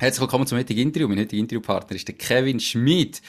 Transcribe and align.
Herzlich 0.00 0.22
willkommen 0.22 0.46
zum 0.46 0.56
heutigen 0.56 0.80
Interview. 0.80 1.08
Mein 1.08 1.18
heutiger 1.18 1.42
Interviewpartner 1.42 1.94
ist 1.94 2.08
der 2.08 2.14
Kevin 2.14 2.58
Schmid, 2.58 3.20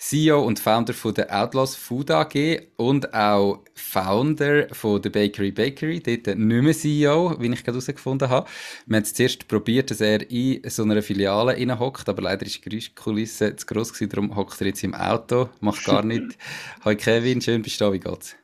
CEO 0.00 0.42
und 0.44 0.58
Founder 0.58 0.92
von 0.92 1.14
der 1.14 1.30
Outlaws 1.30 1.76
Food 1.76 2.10
AG 2.10 2.66
und 2.74 3.14
auch 3.14 3.62
Founder 3.74 4.66
von 4.74 5.00
der 5.00 5.10
Bakery 5.10 5.52
Bakery, 5.52 6.00
dort 6.00 6.36
nicht 6.36 6.36
mehr 6.36 6.72
CEO, 6.72 7.36
wie 7.38 7.46
ich 7.46 7.62
gerade 7.62 7.78
herausgefunden 7.78 8.28
habe. 8.28 8.48
Wir 8.86 8.96
haben 8.96 9.04
es 9.04 9.14
zuerst 9.14 9.46
probiert, 9.46 9.92
dass 9.92 10.00
er 10.00 10.28
in 10.28 10.68
so 10.68 10.82
einer 10.82 11.00
Filiale 11.00 11.78
hockt, 11.78 12.08
aber 12.08 12.22
leider 12.22 12.44
ist 12.44 12.56
die 12.56 12.70
Geräuschkulisse 12.70 13.54
zu 13.54 13.64
gross 13.64 13.92
gewesen, 13.92 14.10
darum 14.10 14.34
hockt 14.34 14.60
er 14.60 14.66
jetzt 14.66 14.82
im 14.82 14.94
Auto, 14.94 15.48
macht 15.60 15.84
gar 15.84 16.02
nichts. 16.04 16.36
Hi 16.84 16.96
Kevin, 16.96 17.40
schön 17.40 17.62
bist 17.62 17.80
du 17.80 17.84
da, 17.84 17.92
wie 17.92 18.00
geht's? 18.00 18.36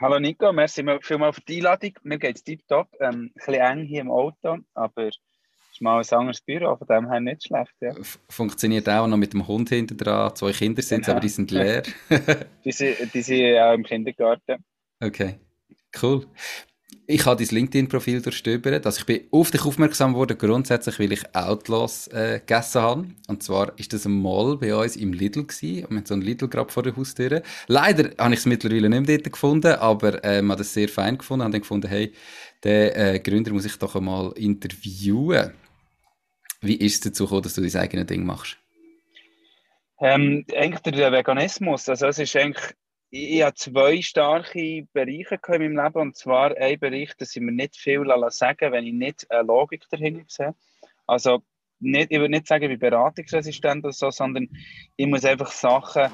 Hallo 0.00 0.18
Nico, 0.18 0.52
merci 0.52 0.82
vielmals 1.02 1.36
für 1.36 1.42
die 1.42 1.58
Einladung. 1.58 1.92
Mir 2.02 2.18
geht 2.18 2.34
es 2.34 2.42
tiptop, 2.42 2.88
ähm, 2.98 3.10
ein 3.10 3.32
bisschen 3.34 3.54
eng 3.54 3.84
hier 3.84 4.00
im 4.00 4.10
Auto, 4.10 4.58
aber 4.74 5.10
ist 5.78 5.82
mal 5.82 6.02
ein 6.02 6.18
anderes 6.18 6.40
Büro, 6.40 6.76
von 6.76 6.86
dem 6.86 7.10
her 7.10 7.20
nicht 7.20 7.44
schlecht. 7.44 7.74
Ja. 7.80 7.94
Funktioniert 8.28 8.88
auch 8.88 9.06
noch 9.06 9.16
mit 9.16 9.32
dem 9.32 9.46
Hund 9.46 9.68
hinter 9.68 9.94
dran. 9.94 10.34
Zwei 10.34 10.52
Kinder 10.52 10.82
sind 10.82 11.04
genau. 11.04 11.12
aber 11.12 11.20
die 11.20 11.28
sind 11.28 11.50
leer. 11.50 11.82
die, 12.64 12.72
sind, 12.72 13.14
die 13.14 13.22
sind 13.22 13.58
auch 13.58 13.74
im 13.74 13.84
Kindergarten. 13.84 14.64
Okay, 15.00 15.38
cool. 16.02 16.26
Ich 17.10 17.24
habe 17.24 17.42
dein 17.42 17.54
LinkedIn-Profil 17.54 18.20
durchstöbert. 18.20 18.84
Also 18.84 18.98
ich 18.98 19.06
bin 19.06 19.20
auf 19.30 19.50
dich 19.50 19.64
aufmerksam 19.64 20.12
geworden, 20.12 20.36
grundsätzlich, 20.36 20.98
weil 20.98 21.12
ich 21.12 21.34
Outlaws 21.34 22.08
äh, 22.08 22.40
gegessen 22.40 22.82
habe. 22.82 23.04
Und 23.28 23.42
zwar 23.42 23.72
ist 23.78 23.92
das 23.94 24.04
ein 24.04 24.20
Mall 24.20 24.58
bei 24.58 24.74
uns 24.74 24.96
im 24.96 25.14
Lidl 25.14 25.44
gewesen. 25.44 25.86
Und 25.86 25.96
wir 25.96 26.02
so 26.04 26.14
ein 26.14 26.20
Lidl 26.20 26.48
gerade 26.48 26.70
vor 26.70 26.82
der 26.82 26.94
Haustür. 26.96 27.42
Leider 27.66 28.10
habe 28.18 28.34
ich 28.34 28.40
es 28.40 28.46
mittlerweile 28.46 28.90
nicht 28.90 29.06
mehr 29.06 29.18
dort 29.18 29.32
gefunden, 29.32 29.72
aber 29.76 30.22
äh, 30.22 30.42
man 30.42 30.58
hat 30.58 30.60
es 30.60 30.74
sehr 30.74 30.88
fein 30.88 31.16
gefunden. 31.16 31.46
Und 31.46 31.52
dann 31.52 31.62
gefunden, 31.62 31.88
hey, 31.88 32.12
den 32.62 32.92
äh, 32.92 33.20
Gründer 33.20 33.52
muss 33.52 33.64
ich 33.64 33.76
doch 33.76 33.96
einmal 33.96 34.32
interviewen. 34.32 35.52
Wie 36.60 36.76
ist 36.76 36.94
es 36.94 37.00
dazu 37.00 37.24
gekommen, 37.24 37.42
dass 37.42 37.54
du 37.54 37.60
dein 37.60 37.82
eigenes 37.82 38.06
Ding 38.06 38.24
machst? 38.24 38.58
Ähm, 40.00 40.44
eigentlich 40.54 40.80
der 40.80 41.12
Veganismus. 41.12 41.88
Also 41.88 42.06
es 42.06 42.18
ist 42.18 42.36
eigentlich, 42.36 42.74
ich, 43.10 43.42
habe 43.42 43.54
zwei 43.54 44.00
starke 44.02 44.86
Bereiche 44.92 45.38
in 45.48 45.74
meinem 45.74 45.84
Leben. 45.84 46.00
Und 46.00 46.16
zwar 46.16 46.56
ein 46.56 46.78
Bereich, 46.78 47.14
dass 47.16 47.34
ich 47.34 47.42
mir 47.42 47.52
nicht 47.52 47.76
viel 47.76 48.04
sagen 48.28 48.72
wenn 48.72 48.86
ich 48.86 48.92
nicht 48.92 49.30
eine 49.30 49.42
Logik 49.42 49.84
dahinter 49.90 50.24
sehe. 50.28 50.54
Also 51.06 51.42
nicht, 51.80 52.10
ich 52.10 52.18
würde 52.18 52.30
nicht 52.30 52.46
sagen, 52.46 52.68
bin 52.68 52.78
beratungsresistent 52.78 53.84
oder 53.84 53.92
so, 53.92 54.10
sondern 54.10 54.48
ich 54.96 55.06
muss 55.06 55.24
einfach 55.24 55.50
Sachen, 55.50 56.10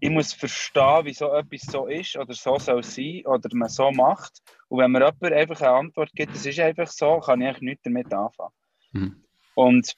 ich 0.00 0.10
muss 0.10 0.32
verstehen, 0.32 1.00
wieso 1.04 1.32
etwas 1.32 1.62
so 1.62 1.86
ist 1.86 2.16
oder 2.16 2.34
so 2.34 2.58
soll 2.58 2.82
sein 2.82 3.22
oder 3.26 3.48
man 3.52 3.68
so 3.68 3.90
macht. 3.90 4.42
Und 4.68 4.80
wenn 4.80 4.92
mir 4.92 5.00
jemand 5.00 5.32
einfach 5.32 5.60
eine 5.60 5.70
Antwort 5.70 6.12
gibt, 6.14 6.34
das 6.34 6.46
ist 6.46 6.60
einfach 6.60 6.88
so, 6.88 7.20
kann 7.20 7.40
ich 7.40 7.48
eigentlich 7.48 7.62
nichts 7.62 7.82
damit 7.84 8.12
anfangen. 8.12 8.52
Mhm. 8.92 9.24
Und 9.58 9.96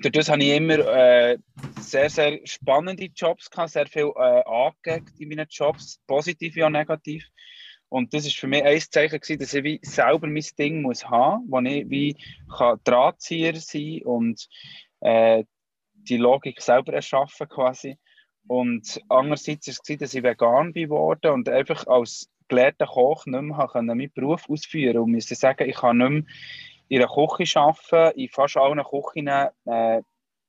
dadurch 0.00 0.28
habe 0.28 0.42
ich 0.42 0.54
immer 0.54 0.80
äh, 0.80 1.38
sehr, 1.78 2.10
sehr 2.10 2.40
spannende 2.44 3.06
Jobs 3.06 3.50
gehabt, 3.50 3.70
sehr 3.70 3.86
viel 3.86 4.12
äh, 4.14 4.42
angegeben 4.44 5.06
in 5.18 5.28
meinen 5.30 5.46
Jobs, 5.48 5.98
positiv 6.06 6.56
wie 6.56 6.64
auch 6.64 6.68
negativ. 6.68 7.26
Und 7.88 8.12
das 8.12 8.26
ist 8.26 8.36
für 8.36 8.48
mich 8.48 8.62
ein 8.62 8.78
Zeichen 8.78 9.18
gewesen, 9.18 9.38
dass 9.38 9.54
ich 9.54 9.64
wie 9.64 9.80
selber 9.82 10.26
mein 10.26 10.44
Ding 10.58 10.82
muss 10.82 11.06
haben, 11.06 11.46
wo 11.48 11.58
ich 11.60 11.88
wie 11.88 12.16
kann 12.54 12.78
Drahtzieher 12.84 13.56
sein 13.56 14.02
und 14.04 14.46
äh, 15.00 15.42
die 15.94 16.18
Logik 16.18 16.60
selber 16.60 16.92
erschaffen 16.92 17.48
quasi. 17.48 17.96
Und 18.46 19.00
andererseits 19.08 19.68
war 19.68 19.74
es, 19.88 19.98
dass 19.98 20.14
ich 20.14 20.22
vegan 20.22 20.74
geworden 20.74 21.32
und 21.32 21.48
einfach 21.48 21.86
als 21.86 22.28
gelehrter 22.48 22.86
Koch 22.86 23.24
nicht 23.24 23.40
mehr 23.40 23.70
meinen 23.72 24.12
Beruf 24.12 24.50
ausführen 24.50 24.96
konnte. 24.96 25.00
Und 25.00 25.12
musste 25.12 25.34
sagen, 25.34 25.66
ich 25.66 25.76
kann 25.76 25.96
nicht 25.96 26.10
mehr 26.10 26.22
in 26.90 27.02
einer 27.02 27.08
Küche 27.08 27.60
arbeiten. 27.60 28.18
In 28.18 28.28
fast 28.28 28.56
allen 28.56 28.82
Küchen 28.82 29.28
äh, 29.28 30.02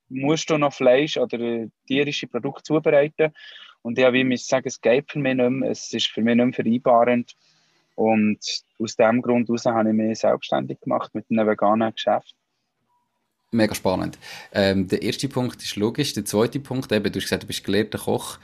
musst 0.09 0.49
du 0.49 0.57
noch 0.57 0.73
Fleisch 0.73 1.17
oder 1.17 1.67
tierische 1.87 2.27
Produkte 2.27 2.63
zubereiten. 2.63 3.31
Und 3.83 3.97
ich 3.97 4.03
habe 4.03 4.37
sagen, 4.37 4.67
es 4.67 4.81
geht 4.81 5.09
für 5.09 5.19
mich 5.19 5.35
nicht 5.35 5.49
mehr, 5.49 5.71
es 5.71 5.93
ist 5.93 6.07
für 6.07 6.21
mich 6.21 6.35
nicht 6.35 6.45
mehr 6.45 6.53
vereinbarend. 6.53 7.35
Und 7.95 8.39
aus 8.79 8.95
diesem 8.95 9.21
Grund 9.21 9.47
heraus 9.47 9.65
habe 9.65 9.89
ich 9.89 9.95
mich 9.95 10.19
selbstständig 10.19 10.81
gemacht 10.81 11.13
mit 11.13 11.25
einem 11.29 11.47
veganen 11.47 11.93
Geschäft. 11.93 12.35
Mega 13.51 13.75
spannend. 13.75 14.17
Ähm, 14.53 14.87
der 14.87 15.03
erste 15.03 15.27
Punkt 15.29 15.61
ist 15.61 15.75
logisch. 15.75 16.13
Der 16.13 16.25
zweite 16.25 16.59
Punkt, 16.59 16.91
eben, 16.91 17.11
du 17.11 17.19
hast 17.19 17.25
gesagt, 17.25 17.43
du 17.43 17.47
bist 17.47 17.63
gelehrter 17.63 17.99
Koch. 17.99 18.39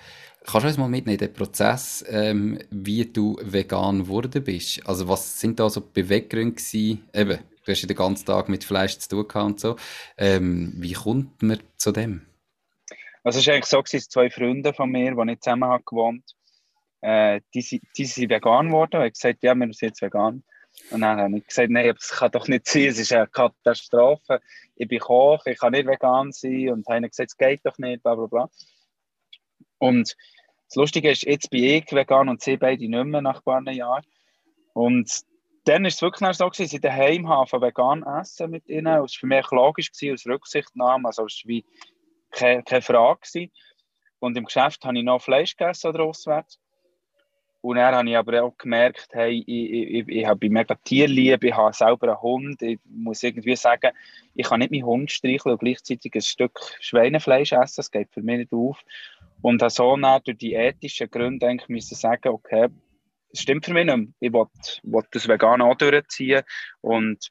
Kannst 0.45 0.63
du 0.63 0.67
uns 0.67 0.77
mal 0.77 0.89
mitnehmen, 0.89 1.17
den 1.17 1.33
Prozess, 1.33 2.05
ähm, 2.09 2.59
wie 2.69 3.05
du 3.05 3.37
vegan 3.41 3.99
geworden 3.99 4.43
bist? 4.43 4.85
Also 4.87 5.07
was 5.07 5.39
sind 5.39 5.59
da 5.59 5.69
so 5.69 5.81
Beweggründe 5.81 6.55
gewesen? 6.55 7.07
Eben, 7.13 7.39
du 7.67 7.71
hast 7.71 7.81
ja 7.81 7.87
den 7.87 7.97
ganzen 7.97 8.25
Tag 8.25 8.49
mit 8.49 8.63
Fleisch 8.63 8.97
zu 8.97 9.09
tun 9.09 9.27
gehabt 9.27 9.45
und 9.45 9.59
so. 9.59 9.75
Ähm, 10.17 10.73
wie 10.77 10.93
kommt 10.93 11.43
man 11.43 11.59
zu 11.75 11.91
dem? 11.91 12.25
Also 13.23 13.39
es 13.39 13.47
war 13.47 13.53
eigentlich 13.53 13.65
so, 13.65 13.81
dass 13.81 14.09
zwei 14.09 14.29
Freunde 14.29 14.73
von 14.73 14.89
mir, 14.89 15.13
die 15.13 15.25
nicht 15.25 15.43
zusammen 15.43 15.69
haben 15.69 15.83
gewohnt 15.85 16.23
äh, 17.01 17.41
die, 17.53 17.81
die 17.95 18.05
sind 18.05 18.29
vegan 18.29 18.67
geworden. 18.67 18.91
Ich 18.93 18.99
habe 18.99 19.11
gesagt, 19.11 19.43
ja, 19.43 19.55
wir 19.55 19.73
sind 19.73 19.89
jetzt 19.89 20.01
vegan. 20.01 20.43
Und 20.91 21.01
dann 21.01 21.19
habe 21.19 21.37
ich 21.37 21.47
gesagt, 21.47 21.71
nein, 21.71 21.93
das 21.95 22.09
kann 22.09 22.31
doch 22.31 22.47
nicht 22.47 22.67
sein, 22.67 22.85
es 22.85 22.99
ist 22.99 23.11
eine 23.11 23.27
Katastrophe. 23.27 24.41
Ich 24.75 24.87
bin 24.87 24.99
Koch, 24.99 25.45
ich 25.45 25.59
kann 25.59 25.71
nicht 25.71 25.87
vegan 25.87 26.31
sein. 26.31 26.69
Und 26.69 26.87
haben 26.87 27.03
gesagt, 27.03 27.31
es 27.31 27.37
geht 27.37 27.61
doch 27.65 27.77
nicht, 27.77 28.03
bla 28.03 28.15
bla 28.15 28.27
bla. 28.27 28.49
Und 29.79 30.15
das 30.67 30.75
Lustige 30.75 31.11
ist, 31.11 31.23
jetzt 31.23 31.49
bin 31.49 31.63
ich 31.63 31.91
vegan 31.91 32.29
und 32.29 32.41
sie 32.41 32.57
beide 32.57 32.87
nicht 32.87 33.05
mehr 33.05 33.21
nach 33.21 33.37
ein 33.37 33.43
paar 33.43 33.71
Jahren. 33.71 34.03
Und 34.73 35.09
dann 35.67 35.83
war 35.83 35.87
es 35.87 36.01
wirklich 36.01 36.37
so, 36.37 36.49
dass 36.49 36.59
ich 36.59 36.81
daheim 36.81 37.27
habe 37.27 37.61
vegan 37.61 38.03
essen 38.03 38.51
mit 38.51 38.67
ihnen. 38.69 38.85
Das 38.85 38.99
war 38.99 39.07
für 39.07 39.27
mich 39.27 39.51
logisch, 39.51 39.91
gewesen, 39.91 40.13
aus 40.13 40.25
Rücksichtnahme. 40.25 41.07
Also 41.07 41.25
es 41.25 41.41
war 41.43 41.49
wie 41.49 41.65
keine, 42.31 42.63
keine 42.63 42.81
Frage. 42.81 43.19
Gewesen. 43.21 43.51
Und 44.19 44.37
im 44.37 44.45
Geschäft 44.45 44.83
habe 44.85 44.97
ich 44.97 45.03
noch 45.03 45.21
Fleisch 45.21 45.55
gegessen 45.55 45.87
oder 45.87 46.03
auswärts. 46.03 46.59
Und 47.61 47.77
dann 47.77 47.95
habe 47.95 48.09
ich 48.09 48.15
aber 48.15 48.43
auch 48.43 48.57
gemerkt, 48.57 49.09
hey, 49.11 49.43
ich, 49.45 49.71
ich, 49.71 50.07
ich, 50.07 50.25
habe 50.25 50.49
mega 50.49 50.75
Tierliebe, 50.75 51.47
ich 51.47 51.55
habe 51.55 51.73
selber 51.73 52.09
einen 52.09 52.21
Hund. 52.21 52.61
Ich 52.61 52.79
muss 52.85 53.23
irgendwie 53.23 53.55
sagen, 53.55 53.91
ich 54.35 54.47
kann 54.47 54.59
nicht 54.59 54.71
meinen 54.71 54.85
Hund 54.85 55.11
streicheln 55.11 55.53
und 55.53 55.59
gleichzeitig 55.59 56.13
ein 56.15 56.21
Stück 56.21 56.59
Schweinefleisch 56.79 57.51
essen. 57.51 57.75
Das 57.77 57.91
geht 57.91 58.09
für 58.11 58.21
mich 58.21 58.37
nicht 58.37 58.53
auf. 58.53 58.79
Und 59.41 59.61
habe 59.61 59.69
so 59.69 59.97
dann 59.97 60.21
durch 60.23 60.37
die 60.37 60.53
ethischen 60.53 61.09
Gründe 61.09 61.47
eigentlich 61.47 61.67
müssen 61.67 61.95
sagen, 61.95 62.29
okay, 62.29 62.69
es 63.31 63.41
stimmt 63.41 63.65
für 63.65 63.73
mich 63.73 63.85
nicht. 63.85 64.09
Ich 64.19 64.33
wollte 64.33 65.09
das 65.11 65.27
vegan 65.27 65.61
auch 65.61 65.75
durchziehen 65.75 66.43
und 66.81 67.29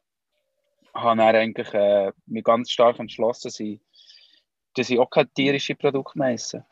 habe 0.94 1.16
dann 1.16 1.37
eigentlich 1.37 1.72
äh, 1.75 2.12
mich 2.26 2.44
ganz 2.44 2.70
stark 2.70 2.98
entschlossen, 2.98 3.48
dass 3.48 3.60
ich, 3.60 3.81
dass 4.75 4.90
ich 4.90 4.98
auch 4.98 5.10
keine 5.10 5.32
tierischen 5.32 5.76
Produkte 5.76 6.19
mehr 6.19 6.31
esse. 6.31 6.64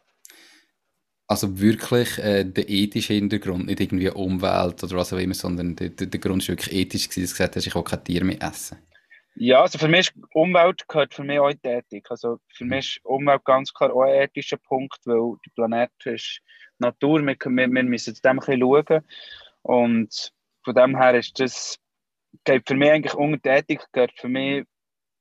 Also 1.26 1.58
wirklich 1.58 2.18
äh, 2.18 2.44
der 2.44 2.68
ethische 2.68 3.14
Hintergrund, 3.14 3.66
nicht 3.66 3.80
irgendwie 3.80 4.10
Umwelt 4.10 4.82
oder 4.84 4.96
was 4.96 5.12
auch 5.12 5.18
immer, 5.18 5.34
sondern 5.34 5.74
der, 5.74 5.90
der, 5.90 6.06
der 6.06 6.20
Grund 6.20 6.42
ist 6.42 6.48
wirklich 6.48 6.74
ethisch 6.74 7.06
dass 7.06 7.14
du 7.14 7.20
gesagt 7.22 7.56
hast, 7.56 7.66
ich 7.66 7.74
will 7.74 7.82
kein 7.82 8.04
Tier 8.04 8.24
mehr 8.24 8.42
essen. 8.42 8.78
Ja, 9.36 9.62
also 9.62 9.78
für 9.78 9.88
mich 9.88 10.12
Umwelt 10.32 10.86
gehört 10.86 11.12
für 11.12 11.24
mich 11.24 11.40
auch 11.40 11.48
in 11.48 11.58
die 11.64 11.68
Ethik. 11.68 12.10
Also 12.10 12.38
für 12.52 12.64
mich 12.64 12.96
ist 12.96 13.04
Umwelt 13.04 13.44
ganz 13.44 13.74
klar 13.74 13.92
auch 13.92 14.02
ein 14.02 14.14
ethischer 14.14 14.58
Punkt, 14.58 15.00
weil 15.06 15.36
der 15.44 15.50
Planet 15.54 15.90
ist 16.04 16.40
Natur, 16.78 17.20
wir, 17.20 17.36
wir, 17.36 17.68
wir 17.68 17.82
müssen 17.82 18.14
zu 18.14 18.22
dem 18.22 18.38
ein 18.38 18.38
bisschen 18.38 18.60
schauen. 18.60 19.04
Und 19.62 20.32
von 20.64 20.74
dem 20.74 20.96
her 20.96 21.14
ist 21.14 21.40
das, 21.40 21.78
geht 22.44 22.68
für 22.68 22.74
mich 22.76 22.90
eigentlich 22.90 23.14
unter 23.14 23.38
die 23.38 23.48
Ethik, 23.48 23.84
gehört 23.92 24.12
für 24.16 24.28
mich 24.28 24.66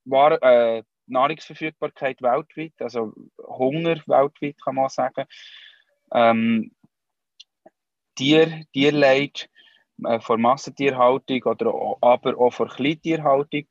war, 0.05 0.41
äh, 0.43 0.83
Nahrungsverfügbarkeit 1.07 2.21
weltweit, 2.21 2.73
also 2.79 3.13
Hunger 3.39 3.97
weltweit 4.05 4.55
kann 4.63 4.75
man 4.75 4.89
sagen. 4.89 5.25
Ähm, 6.13 6.71
Tier, 8.15 8.63
Tierleid 8.73 9.49
äh, 10.03 10.19
vor 10.19 10.37
Massentierhaltung 10.37 11.41
oder 11.43 11.97
aber 12.01 12.37
auch 12.37 12.53
vor 12.53 12.67
Kleintierhaltung 12.67 13.65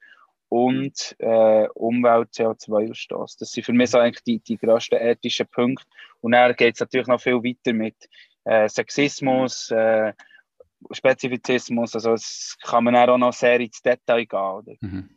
und 0.52 1.16
äh, 1.18 1.66
Umwelt-CO2-Ausstoß. 1.68 3.38
Das 3.38 3.52
sind 3.52 3.64
für 3.64 3.72
mich 3.72 3.88
so 3.88 3.98
eigentlich 3.98 4.22
die, 4.22 4.38
die 4.38 4.58
grössten 4.58 4.96
ethischen 4.96 5.46
Punkte. 5.46 5.86
Und 6.20 6.32
dann 6.32 6.54
geht 6.54 6.74
es 6.74 6.80
natürlich 6.80 7.06
noch 7.06 7.22
viel 7.22 7.36
weiter 7.36 7.72
mit 7.72 7.96
äh, 8.44 8.68
Sexismus, 8.68 9.70
äh, 9.70 10.12
Spezifizismus. 10.90 11.94
Also 11.94 12.12
es 12.12 12.58
kann 12.62 12.84
man 12.84 12.96
auch 12.96 13.16
noch 13.16 13.32
sehr 13.32 13.60
ins 13.60 13.80
Detail 13.80 14.26
gehen. 14.26 14.76
Mhm. 14.82 15.08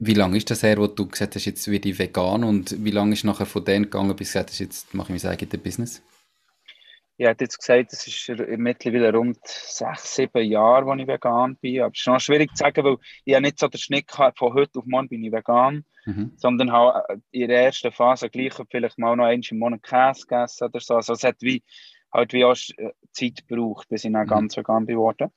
Wie 0.00 0.14
lange 0.14 0.36
ist 0.36 0.50
das 0.50 0.62
her, 0.62 0.76
wo 0.76 0.86
du 0.86 1.08
gesagt 1.08 1.36
hast, 1.36 1.46
jetzt 1.46 1.66
werde 1.70 1.88
ich 1.88 1.98
vegan 1.98 2.44
und 2.44 2.84
wie 2.84 2.90
lange 2.90 3.14
ist 3.14 3.24
nachher 3.24 3.46
von 3.46 3.64
denen 3.64 3.84
gegangen, 3.84 4.14
bis 4.16 4.32
du 4.32 4.32
gesagt 4.34 4.50
hast, 4.50 4.58
jetzt 4.58 4.92
mache 4.92 5.14
ich 5.14 5.22
mein 5.24 5.32
eigenes 5.32 5.62
Business? 5.62 6.02
Ich 7.18 7.26
hätte 7.26 7.44
jetzt 7.44 7.58
gesagt, 7.58 7.92
es 7.92 8.06
ist 8.06 8.28
mittlerweile 8.58 9.12
rund 9.12 9.38
sechs, 9.42 10.14
sieben 10.14 10.44
Jahre, 10.44 10.90
als 10.90 11.00
ich 11.00 11.08
vegan 11.08 11.56
bin. 11.56 11.80
Aber 11.80 11.92
es 11.94 12.00
ist 12.00 12.06
noch 12.06 12.20
schwierig 12.20 12.50
zu 12.54 12.62
sagen, 12.62 12.84
weil 12.84 12.96
ich 13.24 13.32
ja 13.32 13.40
nicht 13.40 13.58
so 13.58 13.68
den 13.68 13.78
Schnitt 13.78 14.18
habe, 14.18 14.36
von 14.36 14.52
heute 14.52 14.78
auf 14.78 14.84
morgen 14.86 15.08
bin 15.08 15.24
ich 15.24 15.32
vegan, 15.32 15.84
mhm. 16.04 16.32
sondern 16.36 16.72
habe 16.72 17.22
in 17.30 17.48
der 17.48 17.64
ersten 17.64 17.90
Phase 17.92 18.28
gleich 18.28 18.52
vielleicht 18.70 18.98
mal 18.98 19.16
noch 19.16 19.24
einmal 19.24 19.40
im 19.50 19.58
Monat 19.58 19.82
Käse 19.82 20.26
gegessen 20.26 20.64
oder 20.64 20.80
so. 20.80 20.96
Also 20.96 21.14
es 21.14 21.24
hat 21.24 21.36
wie, 21.40 21.62
halt 22.12 22.32
wie 22.34 22.44
auch 22.44 22.56
äh, 22.76 22.90
Zeit 23.12 23.46
gebraucht, 23.48 23.88
bis 23.88 24.04
ich 24.04 24.12
dann 24.12 24.24
mhm. 24.24 24.30
ganz 24.30 24.56
vegan 24.56 24.86
geworden 24.86 25.30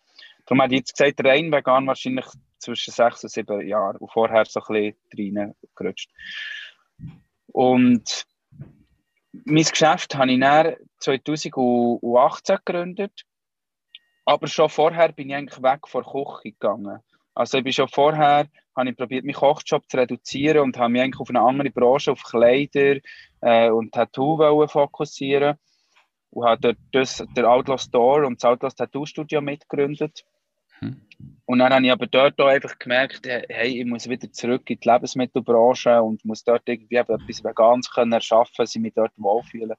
Darum 0.49 0.61
hätte 0.61 0.73
ich 0.73 0.79
jetzt 0.79 0.97
gesagt, 0.97 1.23
rein 1.23 1.51
vegan 1.51 1.85
wahrscheinlich 1.85 2.25
zwischen 2.57 2.91
sechs 2.91 3.23
und 3.23 3.29
sieben 3.29 3.67
Jahren 3.67 3.97
und 3.97 4.11
vorher 4.11 4.45
so 4.45 4.59
ein 4.67 4.95
bisschen 5.11 5.55
reingerutscht. 5.77 6.09
Und 7.47 8.25
mein 9.31 9.63
Geschäft 9.63 10.15
habe 10.15 10.31
ich 10.31 10.39
dann 10.39 10.75
2018 10.99 12.57
gegründet, 12.65 13.25
aber 14.25 14.47
schon 14.47 14.69
vorher 14.69 15.11
bin 15.11 15.29
ich 15.29 15.35
eigentlich 15.35 15.61
weg 15.61 15.87
von 15.87 16.03
der 16.03 16.11
Küche 16.11 16.51
gegangen. 16.51 16.99
Also 17.33 17.57
ich 17.57 17.63
bin 17.63 17.73
schon 17.73 17.87
vorher, 17.87 18.47
habe 18.75 18.89
ich 18.89 18.97
probiert, 18.97 19.25
meinen 19.25 19.35
Kochjob 19.35 19.89
zu 19.89 19.97
reduzieren 19.97 20.59
und 20.59 20.77
habe 20.77 20.89
mich 20.89 21.01
eigentlich 21.01 21.19
auf 21.19 21.29
eine 21.29 21.41
andere 21.41 21.69
Branche, 21.69 22.11
auf 22.11 22.23
Kleider 22.23 22.99
äh, 23.41 23.69
und 23.69 23.93
Tattoo 23.93 24.67
fokussieren 24.67 25.57
und 26.31 26.45
habe 26.45 26.61
dort 26.61 26.77
das, 26.91 27.23
der 27.35 27.49
Outlaw 27.49 27.77
Store 27.77 28.25
und 28.25 28.43
das 28.43 28.49
Outlaw 28.49 28.69
Tattoo 28.69 29.05
Studio 29.05 29.41
mitgegründet. 29.41 30.25
Hm. 30.79 31.01
Und 31.49 31.57
dann 31.57 31.73
habe 31.73 31.83
ich 31.83 31.91
aber 31.91 32.05
dort 32.05 32.39
auch 32.39 32.45
einfach 32.45 32.77
gemerkt, 32.77 33.25
hey, 33.25 33.79
ich 33.79 33.85
muss 33.87 34.07
wieder 34.07 34.31
zurück 34.31 34.69
in 34.69 34.79
die 34.79 34.87
Lebensmittelbranche 34.87 35.99
und 35.99 36.23
muss 36.23 36.43
dort 36.43 36.61
irgendwie 36.67 36.97
etwas 36.97 37.43
Veganes 37.43 37.89
können 37.89 38.11
erschaffen, 38.11 38.53
dass 38.57 38.75
ich 38.75 38.79
mich 38.79 38.93
dort 38.93 39.13
wohlfühle. 39.17 39.75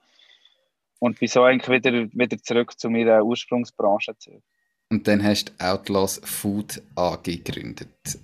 Und 0.99 1.21
bin 1.21 1.29
so 1.29 1.45
eigentlich 1.45 1.71
wieder, 1.71 1.93
wieder 2.13 2.39
zurück 2.39 2.77
zu 2.77 2.91
meiner 2.91 3.25
Ursprungsbranche 3.25 4.19
zurück. 4.19 4.43
Und 4.91 5.07
dann 5.07 5.23
hast 5.23 5.51
du 5.51 5.65
Outlaws 5.65 6.21
Food 6.25 6.83
AG 6.97 7.23
gegründet. 7.23 8.19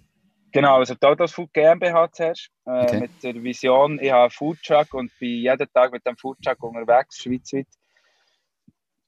Genau, 0.50 0.78
also 0.78 0.96
die 0.96 1.06
Outlaws 1.06 1.32
Food 1.32 1.52
GmbH 1.52 2.10
zuerst, 2.10 2.50
äh, 2.64 2.70
okay. 2.70 2.98
mit 2.98 3.22
der 3.22 3.40
Vision, 3.40 4.00
ich 4.00 4.10
habe 4.10 4.22
einen 4.22 4.31
Foodtruck 4.32 4.93
und 4.93 5.12
bin 5.20 5.43
jeden 5.43 5.72
Tag 5.72 5.93
mit 5.93 6.04
dem 6.04 6.16
Foodtruck 6.16 6.60
unterwegs, 6.64 7.19
schweizweit. 7.22 7.69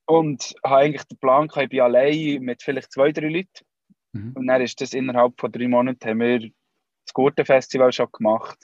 Und 0.07 0.55
habe 0.65 0.77
eigentlich 0.77 1.09
den 1.09 1.19
Plan, 1.19 1.49
ich 1.61 1.69
bin 1.69 1.81
allein 1.81 2.41
mit 2.43 2.63
vielleicht 2.63 2.93
zwei, 2.93 3.11
drei 3.11 3.31
Leuten. 3.31 3.67
Mhm. 4.19 4.33
Und 4.35 4.47
dann 4.47 4.61
ist 4.63 4.81
das 4.81 4.95
innerhalb 4.95 5.39
von 5.41 5.53
drei 5.53 5.69
Monaten, 5.69 6.09
haben 6.09 6.21
wir 6.21 6.41
das 6.41 7.15
Gurtenfestival 7.15 7.93
schon 7.93 8.09
gemacht. 8.13 8.59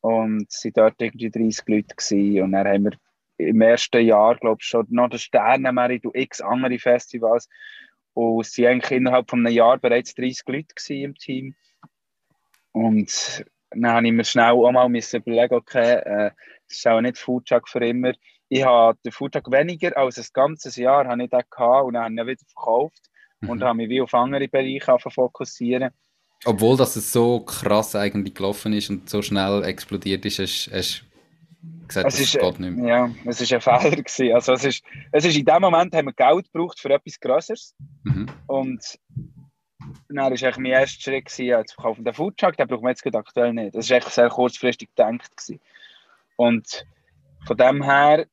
Und 0.00 0.46
es 0.48 0.64
waren 0.64 0.72
dort 0.74 1.02
irgendwie 1.02 1.30
30 1.30 1.68
Leute. 1.68 1.94
Gewesen. 1.94 2.42
Und 2.42 2.52
dann 2.52 2.66
haben 2.66 2.84
wir 2.84 2.92
im 3.36 3.60
ersten 3.60 4.04
Jahr, 4.04 4.36
glaube 4.36 4.58
ich, 4.60 4.68
schon 4.68 4.86
noch 4.90 5.08
den 5.08 5.18
Sternenmerit 5.18 6.04
und 6.04 6.16
x 6.16 6.40
andere 6.40 6.78
Festivals. 6.78 7.48
Und 8.14 8.40
es 8.40 8.58
waren 8.58 8.72
eigentlich 8.72 8.90
innerhalb 8.90 9.30
von 9.30 9.46
einem 9.46 9.54
Jahr 9.54 9.78
bereits 9.78 10.14
30 10.14 10.42
Leute 10.46 10.94
im 10.94 11.14
Team. 11.14 11.54
Und 12.72 13.44
dann 13.70 13.92
habe 13.92 14.06
ich 14.06 14.12
mir 14.12 14.24
schnell 14.24 14.50
auch 14.50 14.72
mal 14.72 14.86
überlegen, 14.86 15.54
okay, 15.54 15.94
äh, 15.96 16.30
das 16.68 16.78
ist 16.78 16.86
auch 16.86 17.00
nicht 17.00 17.18
Foodtruck 17.18 17.68
für 17.68 17.84
immer 17.84 18.12
ich 18.50 18.64
habe 18.64 18.98
den 19.04 19.12
Foodtruck 19.12 19.50
weniger 19.52 19.96
als 19.96 20.18
ein 20.18 20.26
ganzes 20.32 20.74
Jahr 20.74 21.04
ich 21.20 21.30
den 21.30 21.42
gehabt 21.50 21.84
und 21.84 21.94
dann 21.94 22.02
habe 22.02 22.12
ich 22.12 22.18
ihn 22.20 22.26
wieder 22.26 22.44
verkauft 22.52 23.09
mhm. 23.40 23.50
und 23.50 23.62
habe 23.62 23.76
mich 23.76 23.88
wie 23.88 24.00
auf 24.00 24.14
andere 24.14 24.48
Bereiche 24.48 24.96
fokussieren. 25.10 25.90
Obwohl 26.44 26.76
das 26.76 26.94
so 26.94 27.40
krass 27.40 27.94
eigentlich 27.94 28.34
gelaufen 28.34 28.72
ist 28.72 28.88
und 28.88 29.10
so 29.10 29.20
schnell 29.20 29.62
explodiert 29.64 30.24
ist, 30.24 30.38
hast, 30.38 30.70
hast 30.72 31.04
gesagt, 31.86 32.08
es 32.08 32.20
ist, 32.20 32.38
geht 32.38 32.60
nicht 32.60 32.76
mehr. 32.76 32.88
Ja, 32.88 33.10
es 33.26 33.50
war 33.50 33.56
ein 33.56 33.80
Fehler. 33.80 33.96
Gewesen. 33.96 34.34
Also 34.34 34.52
es 34.54 34.64
ist, 34.64 34.82
es 35.12 35.24
ist 35.24 35.36
in 35.36 35.44
dem 35.44 35.60
Moment 35.60 35.94
haben 35.94 36.06
wir 36.06 36.12
Geld 36.14 36.50
gebraucht 36.50 36.80
für 36.80 36.90
etwas 36.90 37.20
Größeres 37.20 37.74
mhm. 38.04 38.26
und 38.46 38.98
dann 40.08 40.16
war 40.16 40.26
eigentlich 40.26 40.56
mein 40.56 40.72
erster 40.72 41.02
Schritt 41.02 41.26
gewesen, 41.26 41.66
zu 41.66 41.74
verkaufen. 41.74 42.04
Den 42.04 42.14
Foodtruck, 42.14 42.56
den 42.56 42.68
brauchen 42.68 42.84
wir 42.84 42.90
jetzt 42.90 43.06
aktuell 43.14 43.52
nicht. 43.52 43.74
Das 43.74 43.90
war 43.90 43.98
echt 43.98 44.10
sehr 44.10 44.28
kurzfristig 44.28 44.88
gedacht. 44.94 45.36
Gewesen. 45.36 45.60
Und 46.36 46.86
von 47.46 47.56
dem 47.56 47.82
her 47.82 48.26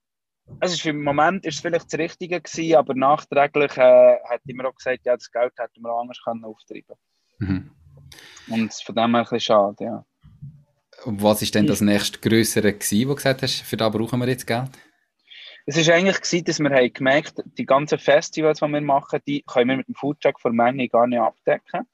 es 0.59 0.73
ist 0.73 0.85
im 0.85 1.03
Moment 1.03 1.45
ist 1.45 1.55
es 1.55 1.61
vielleicht 1.61 1.91
das 1.91 1.99
Richtige 1.99 2.41
gewesen, 2.41 2.75
aber 2.75 2.93
nachträglich 2.93 3.77
äh, 3.77 4.17
hat 4.23 4.41
immer 4.45 4.65
auch 4.67 4.75
gesagt, 4.75 5.05
ja, 5.05 5.15
das 5.15 5.31
Geld 5.31 5.53
hätten 5.57 5.81
wir 5.81 5.91
anders 5.91 6.19
können 6.23 6.45
auftreiben. 6.45 6.95
Mhm. 7.39 7.71
Und 8.49 8.73
von 8.73 8.95
dem 8.95 9.11
her 9.11 9.19
ein 9.19 9.23
bisschen 9.23 9.39
schade, 9.39 9.83
ja. 9.83 10.05
Was 11.05 11.41
ist 11.41 11.53
denn 11.53 11.67
das 11.67 11.81
nächste 11.81 12.19
Größere 12.19 12.73
gewesen, 12.73 13.05
wo 13.05 13.11
du 13.11 13.15
gesagt 13.15 13.43
hast, 13.43 13.61
für 13.61 13.77
da 13.77 13.89
brauchen 13.89 14.19
wir 14.19 14.27
jetzt 14.27 14.47
Geld? 14.47 14.71
Es 15.65 15.75
war 15.85 15.95
eigentlich 15.95 16.21
gewesen, 16.21 16.45
dass 16.45 16.59
wir 16.59 16.69
haben 16.69 16.93
gemerkt, 16.93 17.43
die 17.57 17.65
ganzen 17.65 17.99
Festivals, 17.99 18.59
die 18.59 18.67
wir 18.67 18.81
machen, 18.81 19.19
die 19.27 19.43
können 19.43 19.69
wir 19.69 19.77
mit 19.77 19.87
dem 19.87 19.95
Foodtruck 19.95 20.39
von 20.39 20.55
Menge 20.55 20.87
gar 20.87 21.07
nicht 21.07 21.19
abdecken. 21.19 21.85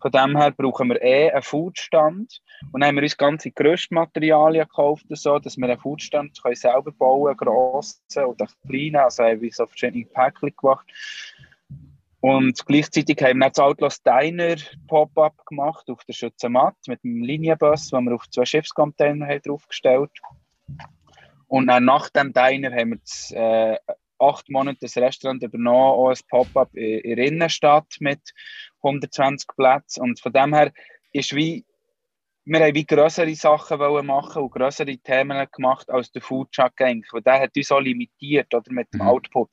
Von 0.00 0.12
dem 0.12 0.36
her 0.36 0.50
brauchen 0.50 0.88
wir 0.88 1.02
eh 1.02 1.30
einen 1.30 1.42
Foodstand. 1.42 2.40
Und 2.72 2.80
dann 2.80 2.88
haben 2.88 2.96
wir 2.96 3.02
uns 3.02 3.16
ganze 3.16 3.50
Gerüstmaterialien 3.50 4.64
gekauft, 4.64 5.06
so, 5.10 5.38
dass 5.38 5.56
wir 5.56 5.68
einen 5.68 5.78
Foodstand 5.78 6.42
können 6.42 6.54
selber 6.54 6.92
bauen 6.92 7.36
können, 7.36 7.52
grossen 7.52 8.24
oder 8.24 8.46
kleinen. 8.66 8.96
Also 8.96 9.24
haben 9.24 9.40
wir 9.40 9.52
so 9.52 9.66
verschiedene 9.66 10.06
Päckchen 10.06 10.54
gemacht. 10.56 10.86
Und 12.20 12.66
gleichzeitig 12.66 13.22
haben 13.22 13.38
wir 13.38 13.48
das 13.48 13.58
Outlaws 13.58 14.02
Diner 14.02 14.56
Pop-Up 14.88 15.46
gemacht 15.46 15.88
auf 15.88 16.04
der 16.04 16.12
Schützenmatt 16.12 16.76
mit 16.86 17.02
einem 17.02 17.22
Linienbus, 17.22 17.92
wo 17.92 18.00
wir 18.00 18.14
auf 18.14 18.28
zwei 18.28 18.44
Schiffscontainer 18.44 19.26
haben 19.26 19.42
draufgestellt 19.42 20.10
Und 21.48 21.68
dann 21.68 21.86
nach 21.86 22.10
dem 22.10 22.34
Diner 22.34 22.72
haben 22.72 22.90
wir 22.90 22.98
das, 22.98 23.32
äh, 23.34 23.78
acht 24.20 24.48
Monate 24.50 24.78
das 24.82 24.96
Restaurant 24.96 25.42
übernommen, 25.42 25.78
auch 25.78 26.08
ein 26.10 26.16
Pop-Up 26.28 26.74
in, 26.74 27.00
in 27.00 27.16
der 27.16 27.26
Innenstadt 27.26 27.96
mit 28.00 28.20
120 28.82 29.48
Plätzen. 29.56 30.02
Und 30.02 30.20
von 30.20 30.32
dem 30.32 30.54
her 30.54 30.72
ist 31.12 31.34
wie, 31.34 31.64
wir 32.44 32.60
haben 32.60 32.74
wie 32.74 32.86
größere 32.86 33.34
Sachen 33.34 33.78
wollen 33.78 34.06
machen 34.06 34.42
und 34.42 34.50
größere 34.50 34.96
Themen 34.98 35.46
gemacht 35.52 35.90
als 35.90 36.10
der 36.12 36.22
Food 36.22 36.52
Truck 36.52 36.80
eigentlich, 36.80 37.12
weil 37.12 37.22
der 37.22 37.40
hat 37.40 37.56
uns 37.56 37.72
auch 37.72 37.80
limitiert 37.80 38.52
oder, 38.54 38.72
mit 38.72 38.92
dem 38.92 39.00
mhm. 39.00 39.08
Output. 39.08 39.50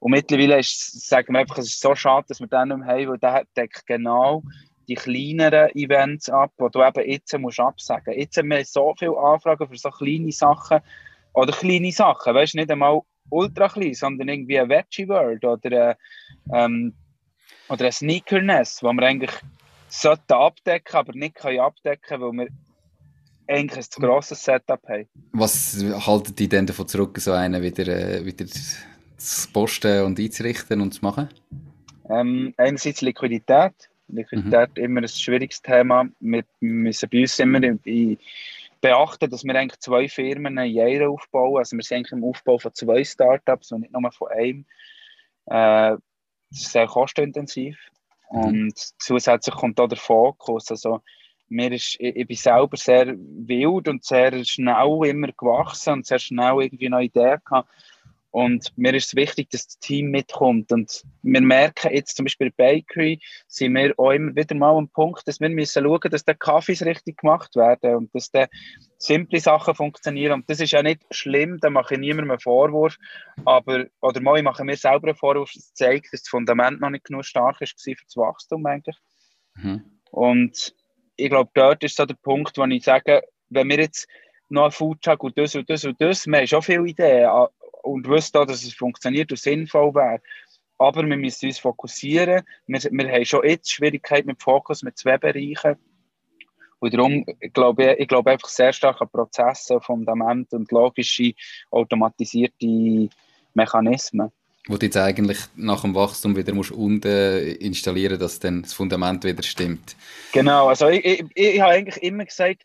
Und 0.00 0.12
mittlerweile 0.12 0.58
ist, 0.58 1.08
sagen 1.08 1.32
wir 1.32 1.40
einfach, 1.40 1.58
es 1.58 1.66
ist 1.66 1.80
so 1.80 1.94
schade, 1.94 2.26
dass 2.28 2.40
wir 2.40 2.46
den 2.46 2.68
nicht 2.68 2.78
mehr 2.78 2.86
haben, 2.86 3.08
weil 3.08 3.18
der 3.18 3.44
deckt 3.56 3.86
genau 3.86 4.42
die 4.88 4.94
kleineren 4.94 5.70
Events 5.76 6.28
ab, 6.28 6.52
die 6.58 6.66
du 6.72 6.82
eben 6.82 7.08
jetzt 7.08 7.38
musst 7.38 7.60
absagen 7.60 8.14
musst. 8.14 8.18
Jetzt 8.18 8.36
haben 8.38 8.50
wir 8.50 8.64
so 8.64 8.94
viele 8.98 9.16
Anfragen 9.16 9.68
für 9.68 9.76
so 9.76 9.90
kleine 9.90 10.32
Sachen 10.32 10.80
oder 11.32 11.52
kleine 11.52 11.92
Sachen, 11.92 12.34
weißt 12.34 12.54
du, 12.54 12.58
nicht 12.58 12.70
einmal 12.70 13.00
ultra 13.30 13.68
klein, 13.68 13.94
sondern 13.94 14.28
irgendwie 14.28 14.58
ein 14.58 14.68
Veggie 14.68 15.08
World 15.08 15.44
oder, 15.44 15.96
ähm, 16.52 16.92
oder 17.68 17.86
ein 17.86 17.92
Sneakerness, 17.92 18.82
wo 18.82 18.92
wir 18.92 19.02
eigentlich 19.02 19.32
sollten 19.88 20.32
abdecken, 20.32 20.96
aber 20.96 21.12
nicht 21.14 21.36
können 21.36 21.60
abdecken, 21.60 22.20
weil 22.20 22.32
wir 22.32 22.48
eigentlich 23.48 23.86
ein 23.86 23.90
zu 23.90 24.00
grosses 24.00 24.44
Setup 24.44 24.80
haben. 24.88 25.08
Was 25.32 25.84
halten 26.06 26.34
die 26.36 26.48
denn 26.48 26.66
davon 26.66 26.86
zurück, 26.86 27.18
so 27.18 27.32
einen 27.32 27.62
wieder, 27.62 27.86
äh, 27.88 28.24
wieder 28.24 28.46
zu 28.46 29.48
posten 29.52 30.04
und 30.04 30.18
einzurichten 30.18 30.80
und 30.80 30.94
zu 30.94 31.00
machen? 31.02 31.28
Ähm, 32.08 32.54
einerseits 32.56 33.00
Liquidität. 33.00 33.72
Liquidität 34.08 34.70
mhm. 34.76 34.84
immer 34.84 35.02
ein 35.02 35.08
schwieriges 35.08 35.62
Thema. 35.62 36.08
Wir 36.20 36.44
müssen 36.60 37.08
bei 37.10 37.20
uns 37.20 37.38
immer 37.38 37.62
in, 37.62 37.78
beachten, 38.80 39.30
dass 39.30 39.44
wir 39.44 39.54
eigentlich 39.54 39.80
zwei 39.80 40.08
Firmen 40.08 40.58
in 40.58 40.72
Jahr 40.72 41.10
aufbauen. 41.10 41.58
Also 41.58 41.76
wir 41.76 41.82
sind 41.82 41.98
eigentlich 41.98 42.12
im 42.12 42.24
Aufbau 42.24 42.58
von 42.58 42.74
zwei 42.74 43.04
Startups 43.04 43.72
und 43.72 43.82
nicht 43.82 43.92
nur 43.92 44.12
von 44.12 44.28
einem. 44.28 44.66
Äh, 45.46 45.96
das 46.50 46.60
ist 46.60 46.72
sehr 46.72 46.86
kostenintensiv. 46.86 47.78
Mhm. 48.30 48.40
Und 48.40 48.78
zusätzlich 48.98 49.54
kommt 49.54 49.80
auch 49.80 49.88
der 49.88 49.98
Fokus. 49.98 50.70
Also, 50.70 51.00
mir 51.48 51.72
ist, 51.72 51.96
ich, 51.98 52.16
ich 52.16 52.26
bin 52.26 52.36
selber 52.36 52.76
sehr 52.76 53.14
wild 53.16 53.88
und 53.88 54.04
sehr 54.04 54.44
schnell 54.44 55.00
immer 55.04 55.28
gewachsen 55.28 55.94
und 55.94 56.06
sehr 56.06 56.18
schnell 56.18 56.62
irgendwie 56.62 56.88
neue 56.88 57.06
Ideen 57.06 57.40
gehabt. 57.44 57.68
Und 58.32 58.72
mir 58.76 58.94
ist 58.94 59.08
es 59.08 59.16
wichtig, 59.16 59.50
dass 59.50 59.66
das 59.66 59.78
Team 59.80 60.10
mitkommt. 60.10 60.70
Und 60.70 61.02
wir 61.22 61.40
merken 61.40 61.92
jetzt 61.92 62.16
zum 62.16 62.24
Beispiel 62.24 62.52
bei 62.56 62.76
Bakery, 62.76 63.18
sind 63.48 63.74
wir 63.74 63.92
auch 63.98 64.12
immer 64.12 64.34
wieder 64.36 64.54
mal 64.54 64.76
am 64.76 64.88
Punkt, 64.88 65.26
dass 65.26 65.40
wir 65.40 65.48
müssen 65.48 65.82
schauen, 65.82 66.10
dass 66.10 66.24
die 66.24 66.34
Kaffees 66.34 66.84
richtig 66.84 67.18
gemacht 67.18 67.56
werden 67.56 67.96
und 67.96 68.14
dass 68.14 68.30
die 68.30 68.44
simple 68.98 69.40
Sachen 69.40 69.74
funktionieren. 69.74 70.34
Und 70.34 70.50
das 70.50 70.60
ist 70.60 70.70
ja 70.70 70.82
nicht 70.82 71.04
schlimm, 71.10 71.58
da 71.60 71.70
mache 71.70 71.94
ich 71.94 72.00
niemandem 72.00 72.30
einen 72.30 72.40
Vorwurf. 72.40 72.96
Aber, 73.44 73.86
oder 74.00 74.20
mal, 74.20 74.38
ich 74.38 74.44
mache 74.44 74.64
mir 74.64 74.76
selber 74.76 75.08
einen 75.08 75.16
Vorwurf, 75.16 75.50
das 75.52 75.74
zeigt, 75.74 76.12
dass 76.12 76.22
das 76.22 76.28
Fundament 76.28 76.80
noch 76.80 76.90
nicht 76.90 77.04
genug 77.04 77.24
stark 77.24 77.60
ist 77.60 77.82
für 77.82 77.94
das 77.94 78.16
Wachstum 78.16 78.64
eigentlich. 78.64 78.96
Mhm. 79.56 79.82
Und 80.12 80.74
ich 81.16 81.30
glaube, 81.30 81.50
dort 81.54 81.82
ist 81.82 81.96
so 81.96 82.06
der 82.06 82.14
Punkt, 82.14 82.56
wo 82.58 82.64
ich 82.64 82.84
sage, 82.84 83.22
wenn 83.48 83.68
wir 83.68 83.78
jetzt 83.78 84.06
noch 84.48 84.66
ein 84.66 84.70
Foodtruck 84.70 85.22
und 85.22 85.38
das 85.38 85.54
und 85.54 85.68
das 85.68 85.84
und 85.84 86.00
das, 86.00 86.26
wir 86.26 86.38
haben 86.38 86.46
schon 86.46 86.62
viele 86.62 86.86
Ideen, 86.86 87.28
und 87.82 88.08
wüsste 88.08 88.40
auch, 88.40 88.46
dass 88.46 88.62
es 88.62 88.74
funktioniert 88.74 89.30
und 89.30 89.38
sinnvoll 89.38 89.94
wäre. 89.94 90.20
Aber 90.78 91.02
wir 91.02 91.16
müssen 91.16 91.46
uns 91.46 91.58
fokussieren. 91.58 92.42
Wir, 92.66 92.80
wir 92.90 93.12
haben 93.12 93.24
schon 93.24 93.46
jetzt 93.46 93.70
Schwierigkeiten 93.70 94.28
mit 94.28 94.42
Fokus 94.42 94.82
mit 94.82 94.96
zwei 94.96 95.18
Bereichen. 95.18 95.76
Und 96.78 96.94
darum 96.94 97.26
glaube 97.52 97.92
ich, 97.92 98.00
ich 98.00 98.08
glaube 98.08 98.30
einfach 98.30 98.48
sehr 98.48 98.72
stark 98.72 99.00
an 99.02 99.10
Prozesse, 99.10 99.80
Fundamente 99.80 100.56
und 100.56 100.72
logische, 100.72 101.34
automatisierte 101.70 103.10
Mechanismen. 103.52 104.32
Wo 104.66 104.76
du 104.76 104.86
jetzt 104.86 104.96
eigentlich 104.96 105.38
nach 105.56 105.82
dem 105.82 105.94
Wachstum 105.94 106.36
wieder 106.36 106.54
musst 106.54 106.70
unten 106.70 107.56
installieren 107.60 108.18
dass 108.18 108.40
dann 108.40 108.62
das 108.62 108.72
Fundament 108.72 109.24
wieder 109.24 109.42
stimmt. 109.42 109.96
Genau, 110.32 110.68
also 110.68 110.88
ich, 110.88 111.04
ich, 111.04 111.24
ich 111.34 111.60
habe 111.60 111.72
eigentlich 111.72 112.02
immer 112.02 112.24
gesagt, 112.24 112.62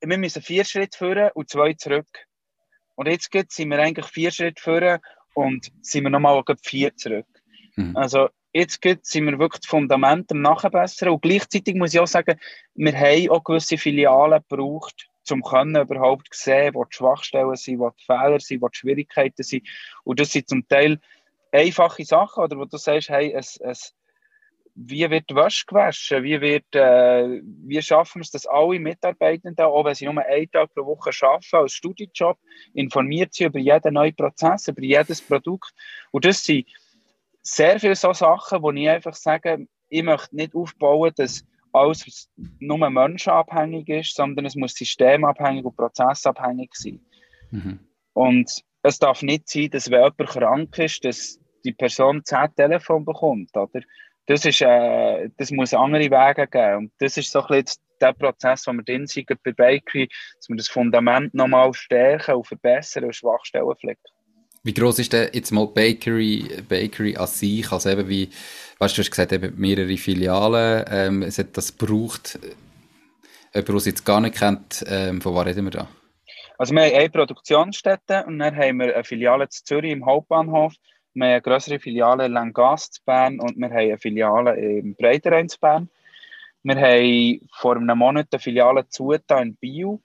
wir 0.00 0.18
müssen 0.18 0.42
vier 0.42 0.64
Schritte 0.64 0.96
führen 0.96 1.30
und 1.34 1.50
zwei 1.50 1.74
zurück. 1.74 2.06
Und 2.94 3.08
jetzt 3.08 3.30
sind 3.52 3.70
wir 3.70 3.78
eigentlich 3.78 4.06
vier 4.06 4.30
Schritte 4.30 4.62
vor 4.62 5.00
und 5.34 5.70
sind 5.80 6.04
wir 6.04 6.10
nochmal 6.10 6.42
vier 6.62 6.94
zurück. 6.96 7.26
Mhm. 7.76 7.96
Also 7.96 8.28
jetzt 8.52 8.80
sind 8.82 9.26
wir 9.26 9.38
wirklich 9.38 9.60
das 9.60 9.70
Fundament 9.70 10.30
am 10.32 10.42
Nachbessern. 10.42 11.10
Und 11.10 11.22
gleichzeitig 11.22 11.74
muss 11.74 11.94
ich 11.94 12.00
auch 12.00 12.06
sagen, 12.06 12.38
wir 12.74 12.92
haben 12.92 13.30
auch 13.30 13.44
gewisse 13.44 13.78
Filialen 13.78 14.42
gebraucht, 14.48 15.08
um 15.30 15.42
können 15.42 15.76
überhaupt 15.76 16.28
sehen, 16.32 16.74
wo 16.74 16.84
die 16.84 16.96
Schwachstellen 16.96 17.54
sind, 17.54 17.78
wo 17.78 17.90
die 17.90 18.04
Fehler 18.04 18.40
sind, 18.40 18.62
wo 18.62 18.68
die 18.68 18.78
Schwierigkeiten 18.78 19.42
sind. 19.42 19.66
Und 20.02 20.18
das 20.18 20.32
sind 20.32 20.48
zum 20.48 20.66
Teil 20.66 20.98
einfache 21.52 22.04
Sachen, 22.04 22.42
oder 22.42 22.58
wo 22.58 22.64
du 22.64 22.76
sagst, 22.76 23.10
hey, 23.10 23.32
es, 23.32 23.56
es, 23.56 23.94
wie 24.74 25.08
wird 25.10 25.34
Wäsche 25.34 25.64
gewaschen, 25.66 26.22
wie, 26.22 26.40
wird, 26.40 26.74
äh, 26.74 27.40
wie 27.42 27.82
schaffen 27.82 28.20
wir 28.20 28.22
es, 28.22 28.30
dass 28.30 28.46
alle 28.46 28.78
Mitarbeitenden, 28.78 29.64
auch 29.64 29.84
wenn 29.84 29.94
sie 29.94 30.06
nur 30.06 30.24
einen 30.24 30.50
Tag 30.50 30.72
pro 30.74 30.86
Woche 30.86 31.10
arbeiten, 31.22 31.56
als 31.56 31.72
Studienjob, 31.72 32.38
informiert 32.74 33.34
sind 33.34 33.48
über 33.48 33.58
jeden 33.58 33.94
neuen 33.94 34.14
Prozess, 34.14 34.68
über 34.68 34.82
jedes 34.82 35.20
Produkt. 35.22 35.72
Und 36.10 36.24
das 36.24 36.42
sind 36.44 36.66
sehr 37.42 37.80
viele 37.80 37.96
so 37.96 38.12
Sachen, 38.12 38.62
wo 38.62 38.70
ich 38.70 38.88
einfach 38.88 39.14
sage, 39.14 39.66
ich 39.88 40.02
möchte 40.02 40.36
nicht 40.36 40.54
aufbauen, 40.54 41.12
dass 41.16 41.44
alles 41.72 42.28
nur 42.58 42.90
menschenabhängig 42.90 43.88
ist, 43.88 44.14
sondern 44.14 44.46
es 44.46 44.56
muss 44.56 44.74
systemabhängig 44.74 45.64
und 45.64 45.76
prozessabhängig 45.76 46.70
sein. 46.74 47.00
Mhm. 47.50 47.80
Und 48.12 48.62
es 48.82 48.98
darf 48.98 49.22
nicht 49.22 49.48
sein, 49.48 49.70
dass 49.70 49.90
wenn 49.90 50.00
jemand 50.00 50.30
krank 50.30 50.78
ist, 50.78 51.04
dass 51.04 51.40
die 51.64 51.72
Person 51.72 52.24
zehn 52.24 52.54
Telefon 52.56 53.04
bekommt, 53.04 53.56
oder? 53.56 53.80
Das, 54.26 54.44
ist, 54.44 54.60
äh, 54.60 55.28
das 55.36 55.50
muss 55.50 55.74
andere 55.74 56.10
Wege 56.10 56.46
geben. 56.46 56.76
Und 56.76 56.92
das 56.98 57.16
ist 57.16 57.30
so 57.30 57.42
ein 57.42 57.62
bisschen 57.62 57.82
der 58.00 58.12
Prozess, 58.12 58.66
wo 58.66 58.72
wir 58.72 58.82
drin 58.82 59.06
sind 59.06 59.26
bei 59.26 59.52
Bakery, 59.52 60.08
dass 60.36 60.48
wir 60.48 60.56
das 60.56 60.68
Fundament 60.68 61.34
nochmal 61.34 61.72
stärken 61.74 62.36
und 62.36 62.46
verbessern 62.46 63.04
und 63.04 63.14
Schwachstellen 63.14 63.74
flicken. 63.78 64.02
Wie 64.62 64.74
groß 64.74 64.98
ist 64.98 65.12
denn 65.12 65.30
jetzt 65.32 65.52
mal 65.52 65.66
Bakery, 65.66 66.62
Bakery 66.68 67.16
an 67.16 67.26
sich? 67.26 67.70
Also 67.72 67.88
eben 67.88 68.08
wie, 68.08 68.30
weißt 68.78 68.96
du, 68.96 69.02
hast 69.02 69.10
gesagt, 69.10 69.32
eben 69.32 69.58
mehrere 69.58 69.96
Filialen, 69.96 70.84
ähm, 70.90 71.22
es 71.22 71.38
hat 71.38 71.56
das 71.56 71.76
gebraucht. 71.76 72.38
Jemand, 73.54 73.68
der 73.68 73.74
es 73.74 73.86
jetzt 73.86 74.04
gar 74.04 74.20
nicht 74.20 74.36
kennt, 74.36 74.84
ähm, 74.86 75.20
von 75.20 75.34
was 75.34 75.46
reden 75.46 75.64
wir 75.64 75.70
da? 75.70 75.88
Also 76.58 76.74
wir 76.74 76.82
haben 76.82 76.94
eine 76.94 77.08
Produktionsstätte 77.08 78.24
und 78.26 78.38
dann 78.38 78.54
haben 78.54 78.80
wir 78.80 78.94
eine 78.94 79.02
Filiale 79.02 79.44
in 79.44 79.50
Zürich 79.50 79.92
im 79.92 80.04
Hauptbahnhof 80.04 80.74
wir 81.14 81.26
haben 81.26 81.32
eine 81.32 81.42
größere 81.42 81.78
Filiale 81.78 82.26
in 82.26 82.32
Langgast 82.32 82.98
in 82.98 83.04
Bern 83.04 83.40
und 83.40 83.56
wir 83.56 83.68
haben 83.68 83.76
eine 83.76 83.98
Filiale 83.98 84.56
im 84.56 84.94
Breiterein 84.94 85.46
in 85.46 85.60
Bern. 85.60 85.90
Wir 86.62 86.76
haben 86.76 87.48
vor 87.52 87.76
einem 87.76 87.98
Monat 87.98 88.28
eine 88.30 88.40
Filiale 88.40 88.86
zugetan 88.88 89.48
in 89.48 89.56
Bio. 89.56 90.02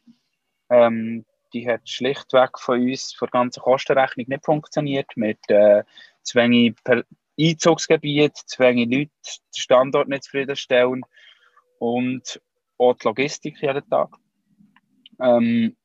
Ähm, 0.69 1.25
die 1.53 1.69
hat 1.69 1.87
schlichtweg 1.87 2.57
von 2.59 2.81
uns, 2.81 3.13
von 3.13 3.27
der 3.27 3.39
ganzen 3.41 3.61
Kostenrechnung 3.61 4.25
nicht 4.27 4.45
funktioniert, 4.45 5.07
mit 5.15 5.39
äh, 5.47 5.83
zu 6.23 6.39
wenig 6.39 6.75
Einzugsgebiet, 7.39 8.35
zu 8.35 8.59
wenig 8.59 8.89
Leute, 8.89 9.11
den 9.23 9.53
Standort 9.55 10.07
nicht 10.07 10.23
zufriedenstellen 10.23 11.03
und 11.79 12.41
auch 12.77 12.93
die 12.95 13.07
Logistik 13.07 13.61
jeden 13.61 13.89
Tag. 13.89 14.09
Ähm, 15.21 15.75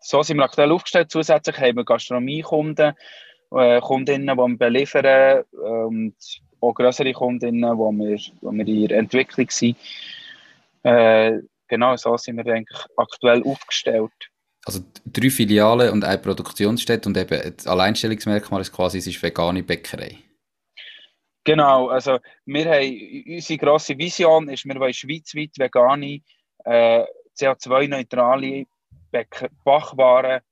so 0.00 0.22
sind 0.22 0.38
wir 0.38 0.44
aktuell 0.44 0.72
aufgestellt. 0.72 1.10
Zusätzlich 1.10 1.58
haben 1.58 1.76
wir 1.76 1.84
Gastronomiekunden, 1.84 2.94
äh, 3.52 3.80
Kundinnen, 3.80 4.36
die 4.36 4.42
wir 4.42 4.56
beliefern 4.56 5.44
und 5.52 6.14
auch 6.60 6.74
größere 6.74 7.12
Kundinnen, 7.12 7.76
wo 7.76 7.90
wir, 7.92 8.18
wo 8.40 8.52
wir 8.52 8.66
in 8.66 8.88
der 8.88 8.98
Entwicklung 8.98 9.48
sind. 9.50 9.76
Äh, 10.82 11.38
genau, 11.68 11.96
so 11.96 12.16
sind 12.16 12.36
wir 12.36 12.52
eigentlich 12.52 12.84
aktuell 12.96 13.42
aufgestellt. 13.44 14.12
Also 14.64 14.80
drei 15.06 15.30
Filialen 15.30 15.90
und 15.90 16.04
eine 16.04 16.18
Produktionsstätte 16.18 17.08
und 17.08 17.16
eben 17.16 17.56
das 17.56 17.66
Alleinstellungsmerkmal 17.66 18.60
ist 18.60 18.72
quasi, 18.72 18.98
es 18.98 19.06
ist 19.06 19.22
vegane 19.22 19.62
Bäckerei. 19.62 20.18
Genau, 21.44 21.88
also 21.88 22.18
wir 22.44 22.70
haben, 22.70 23.24
unsere 23.26 23.58
grosse 23.58 23.96
Vision 23.96 24.50
ist, 24.50 24.66
wir 24.66 24.78
wollen 24.78 24.92
schweizweit 24.92 25.52
vegane, 25.56 26.20
äh, 26.64 27.04
CO2-neutrale 27.38 28.66
Backwaren 29.64 30.42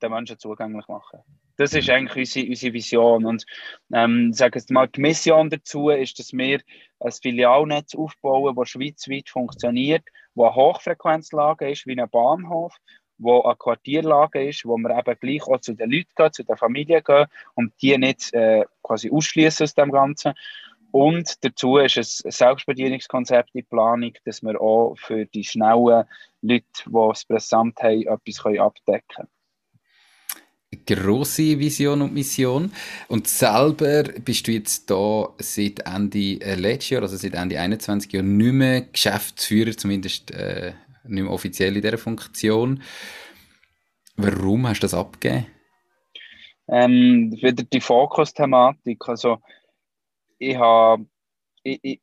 den 0.00 0.10
Menschen 0.12 0.38
zugänglich 0.38 0.86
machen. 0.86 1.20
Das 1.58 1.74
ist 1.74 1.90
eigentlich 1.90 2.16
unsere, 2.16 2.46
unsere 2.46 2.72
Vision. 2.72 3.26
Und 3.26 3.44
ähm, 3.92 4.32
sagen 4.32 4.54
wir 4.54 4.74
mal, 4.74 4.86
die 4.86 5.00
Mission 5.00 5.50
dazu 5.50 5.90
ist, 5.90 6.16
dass 6.20 6.32
wir 6.32 6.60
ein 7.00 7.10
Filialnetz 7.10 7.96
aufbauen, 7.96 8.54
das 8.54 8.68
schweizweit 8.68 9.28
funktioniert, 9.28 10.04
wo 10.36 10.44
eine 10.44 10.54
Hochfrequenzlage 10.54 11.68
ist, 11.68 11.84
wie 11.88 12.00
ein 12.00 12.08
Bahnhof, 12.08 12.76
wo 13.18 13.42
eine 13.42 13.56
Quartierlage 13.56 14.48
ist, 14.48 14.64
wo 14.64 14.76
wir 14.76 14.96
eben 14.96 15.18
gleich 15.18 15.42
auch 15.48 15.60
zu 15.60 15.74
den 15.74 15.90
Leuten 15.90 16.12
gehen, 16.14 16.32
zu 16.32 16.44
den 16.44 16.56
Familien 16.56 17.02
gehen 17.02 17.26
und 17.54 17.72
die 17.82 17.98
nicht 17.98 18.32
äh, 18.34 18.64
quasi 18.84 19.10
ausschließen 19.10 19.64
aus 19.64 19.74
dem 19.74 19.90
Ganzen. 19.90 20.34
Und 20.92 21.44
dazu 21.44 21.78
ist 21.78 21.96
ein 22.24 22.30
Selbstbedienungskonzept 22.30 23.50
in 23.54 23.66
Planung, 23.66 24.12
dass 24.24 24.42
wir 24.42 24.60
auch 24.60 24.94
für 24.96 25.26
die 25.26 25.42
schnellen 25.42 26.04
Leute, 26.40 26.64
die 26.86 27.10
es 27.10 27.24
präsent 27.24 27.82
haben, 27.82 28.02
etwas 28.02 28.46
abdecken 28.46 29.02
können 29.08 29.28
große 30.86 31.58
Vision 31.58 32.02
und 32.02 32.14
Mission. 32.14 32.72
Und 33.08 33.26
selber 33.26 34.04
bist 34.24 34.46
du 34.46 34.52
jetzt 34.52 34.90
da 34.90 35.28
seit 35.38 35.80
Ende 35.80 36.40
äh, 36.40 36.54
letztes 36.54 36.90
Jahr, 36.90 37.02
also 37.02 37.16
seit 37.16 37.34
Ende 37.34 37.58
21 37.58 38.12
Jahren, 38.12 38.36
nicht 38.36 38.52
mehr 38.52 38.82
Geschäftsführer, 38.82 39.76
zumindest 39.76 40.30
äh, 40.30 40.72
nicht 41.04 41.22
mehr 41.22 41.32
offiziell 41.32 41.76
in 41.76 41.82
dieser 41.82 41.98
Funktion. 41.98 42.82
Warum 44.16 44.68
hast 44.68 44.80
du 44.80 44.84
das 44.84 44.94
abgegeben? 44.94 45.46
Ähm, 46.68 47.32
wieder 47.40 47.64
die 47.64 47.80
Fokus-Thematik. 47.80 49.08
Also, 49.08 49.38
ich 50.38 50.56
habe. 50.56 51.06
Ich, 51.62 51.78
ich, 51.82 52.00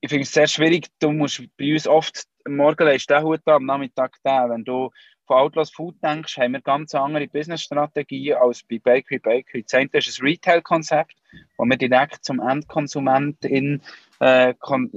ich 0.00 0.08
finde 0.08 0.22
es 0.22 0.32
sehr 0.32 0.46
schwierig. 0.46 0.88
Du 1.00 1.10
musst 1.10 1.42
bei 1.56 1.72
uns 1.72 1.88
oft 1.88 2.24
am 2.44 2.56
Morgen 2.56 2.86
legst 2.86 3.10
du 3.10 3.14
den 3.14 3.24
Hut 3.24 3.40
am 3.46 3.66
Nachmittag 3.66 4.16
den. 4.24 4.50
Wenn 4.50 4.64
du 4.64 4.90
von 5.26 5.36
Outlaws 5.36 5.70
Food 5.70 5.96
denkst, 6.02 6.36
haben 6.38 6.52
wir 6.52 6.60
ganz 6.60 6.94
andere 6.94 7.26
Businessstrategien 7.26 8.36
als 8.36 8.62
bei 8.62 8.78
Bakery 8.78 9.18
Bakery. 9.18 9.62
Das 9.62 9.74
eine 9.74 9.90
ist 9.92 10.20
ein 10.20 10.26
Retail-Konzept, 10.26 11.16
wo 11.56 11.64
wir 11.64 11.76
direkt 11.76 12.24
zum 12.24 12.40
Endkonsument 12.40 13.44
in, 13.44 13.82
äh, 14.20 14.54
kon, 14.58 14.90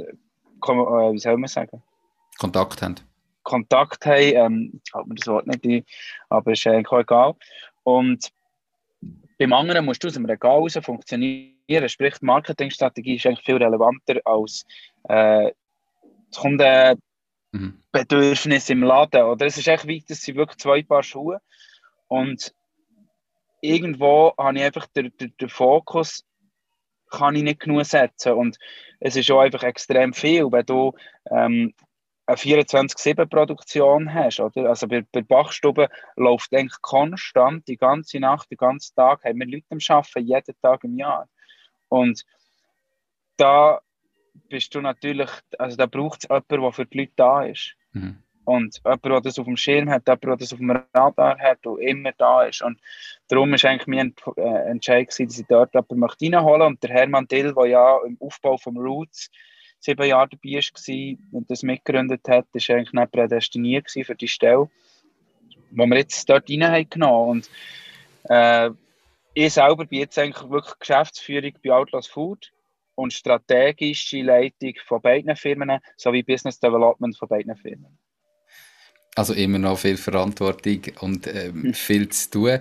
kon, 0.59 0.79
äh, 0.79 1.13
wie 1.13 1.19
soll 1.19 1.38
man 1.38 1.48
sagen? 1.48 1.81
Kontakt 2.38 2.81
haben. 2.81 2.95
Kontakt 3.43 4.05
haben, 4.05 4.36
ähm, 4.36 4.81
ich 4.86 5.05
mir 5.05 5.15
das 5.15 5.27
Wort 5.27 5.48
nicht 5.48 5.65
ein, 5.65 5.86
aber 6.29 6.51
ist 6.51 6.67
eigentlich 6.67 6.88
auch 6.91 7.00
egal. 7.00 7.36
Und 7.83 8.29
beim 9.39 9.53
anderen 9.53 9.86
musst 9.86 10.03
du 10.03 10.07
aus 10.07 10.13
dem 10.13 10.25
Regal 10.25 10.57
raus 10.57 10.77
funktionieren, 10.81 11.89
sprich 11.89 12.15
die 12.19 12.25
Marketingstrategie 12.25 13.15
ist 13.15 13.25
eigentlich 13.25 13.45
viel 13.45 13.55
relevanter 13.55 14.19
als 14.25 14.65
äh, 15.07 15.51
Kunden 16.36 17.00
mhm. 17.51 17.84
Bedürfnis 17.91 18.70
im 18.70 18.84
Laden. 18.84 19.24
Oder? 19.24 19.46
Es 19.46 19.58
ist 19.58 19.68
echt 19.68 19.88
wichtig, 19.88 20.08
dass 20.08 20.22
sie 20.22 20.36
wirklich 20.36 20.58
zwei 20.58 20.84
Paar 20.84 21.03
Schuhe 21.03 21.41
und 22.08 22.53
irgendwo 23.62 24.34
habe 24.38 24.58
ich 24.58 24.63
einfach 24.63 24.88
den, 24.88 25.12
den, 25.18 25.34
den 25.39 25.50
Fokus 25.50 26.25
kann 27.10 27.36
ich 27.36 27.44
nicht 27.44 27.60
genug 27.60 27.86
setzen 27.86 28.34
und 28.34 28.58
es 29.00 29.15
ist 29.15 29.32
auch 29.32 29.39
einfach 29.39 29.63
extrem 29.63 30.13
viel, 30.13 30.51
wenn 30.51 30.65
du 30.65 30.94
ähm, 31.32 31.74
eine 32.29 32.38
24-7-Produktion 32.38 34.13
hast, 34.13 34.39
oder? 34.39 34.70
Also 34.70 34.88
bei, 34.88 35.03
bei 35.12 35.22
Bachstube 35.22 35.89
läuft 36.15 36.53
eigentlich 36.53 36.79
konstant 36.82 37.68
die 37.68 37.77
ganze 37.77 38.20
Nacht, 38.20 38.51
den 38.51 38.58
ganzen 38.58 38.96
Tag, 38.96 39.24
haben 39.24 39.39
wir 39.39 39.48
Leute 39.48 39.65
am 39.72 39.79
Arbeiten, 39.88 40.27
jeden 40.27 40.62
Tag 40.62 40.84
im 40.84 40.98
Jahr. 40.98 41.27
Und 41.88 42.24
da 43.38 43.82
bist 44.50 44.74
du 44.75 44.81
natürlich, 44.81 45.29
also 45.58 45.77
da 45.77 45.86
braucht 45.86 46.24
es 46.24 46.29
jemanden, 46.29 46.62
der 46.62 46.72
für 46.72 46.86
die 46.86 46.98
Leute 47.00 47.12
da 47.15 47.43
ist. 47.43 47.75
Mhm. 47.93 48.24
Und 48.46 48.81
jemand, 48.84 49.05
der 49.05 49.22
das 49.22 49.38
auf 49.38 49.46
dem 49.46 49.58
Schirm 49.58 49.89
hat, 49.89 50.08
jemand, 50.08 50.24
der 50.24 50.38
das 50.38 50.53
auf 50.53 50.60
dem 50.60 50.72
Radar 50.72 51.38
hat 51.38 51.65
und 51.67 51.79
immer 51.81 52.12
da 52.17 52.43
ist. 52.43 52.63
Und 52.63 52.79
darum 53.27 53.51
war 53.51 53.69
eigentlich 53.69 53.88
mein 53.88 54.15
äh, 54.38 54.69
Entscheid, 54.72 55.08
dass 55.08 55.19
ich 55.19 55.46
dort 55.48 55.74
jemanden 55.74 56.03
reinholen 56.03 56.60
möchte. 56.60 56.65
Und 56.65 56.84
der 56.84 56.89
Hermann 56.89 57.27
Dill, 57.27 57.53
der 57.53 57.65
ja 57.67 57.98
im 58.05 58.17
Aufbau 58.19 58.58
von 58.58 58.77
Roots 58.77 59.29
sieben 59.79 60.08
Jahre 60.08 60.29
dabei 60.29 60.60
war 60.60 61.17
und 61.31 61.50
das 61.50 61.63
mitgegründet 61.63 62.27
hat, 62.27 62.48
war 62.51 62.75
eigentlich 62.75 62.93
nicht 62.93 63.12
prädestiniert 63.12 63.89
für 63.89 64.15
die 64.15 64.27
Stelle, 64.27 64.69
die 65.72 65.77
wir 65.77 65.98
jetzt 65.98 66.29
dort 66.29 66.50
reingenommen 66.50 67.29
Und 67.29 67.50
äh, 68.24 68.72
ich 69.34 69.53
selber 69.53 69.86
bin 69.86 70.00
jetzt 70.00 70.17
eigentlich 70.17 70.50
wirklich 70.50 70.79
Geschäftsführung 70.79 71.53
bei 71.63 71.72
Outlaws 71.72 72.08
Food 72.08 72.51
und 73.00 73.13
strategische 73.13 74.22
Leitung 74.22 74.74
von 74.86 75.01
beiden 75.01 75.36
Firmen 75.36 75.79
sowie 75.96 76.24
Business 76.24 76.60
Development 76.60 77.18
von 77.18 77.27
beiden 77.27 77.56
Firmen. 77.56 77.98
Also 79.15 79.34
immer 79.34 79.58
noch 79.58 79.79
viel 79.79 79.98
Verantwortung 79.98 80.82
und 81.01 81.27
ähm, 81.27 81.63
hm. 81.63 81.74
viel 81.74 82.10
zu 82.10 82.29
tun. 82.29 82.60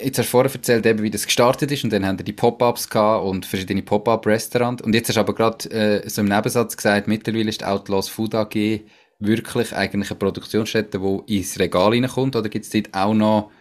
Jetzt 0.00 0.18
hast 0.18 0.26
du 0.26 0.30
vorher 0.30 0.52
erzählt, 0.52 0.84
eben, 0.84 1.02
wie 1.02 1.10
das 1.10 1.26
gestartet 1.26 1.70
ist 1.70 1.84
und 1.84 1.92
dann 1.92 2.04
haben 2.04 2.18
wir 2.18 2.24
die 2.24 2.32
Pop-Ups 2.32 2.88
gehabt 2.88 3.24
und 3.24 3.46
verschiedene 3.46 3.82
Pop-Up-Restaurants. 3.82 4.82
Und 4.82 4.94
jetzt 4.94 5.08
hast 5.08 5.16
du 5.16 5.20
aber 5.20 5.34
gerade 5.34 5.70
äh, 5.70 6.08
so 6.08 6.22
im 6.22 6.28
Nebensatz 6.28 6.76
gesagt, 6.76 7.06
mittlerweile 7.06 7.50
ist 7.50 7.64
Outlaws 7.64 8.08
Food 8.08 8.34
AG 8.34 8.80
wirklich 9.20 9.74
eigentlich 9.74 10.10
eine 10.10 10.18
Produktionsstätte, 10.18 10.98
die 10.98 11.36
ins 11.36 11.58
Regal 11.58 11.90
reinkommt 11.90 12.34
oder 12.34 12.48
gibt 12.48 12.64
es 12.64 12.70
dort 12.70 12.92
auch 12.92 13.14
noch, 13.14 13.52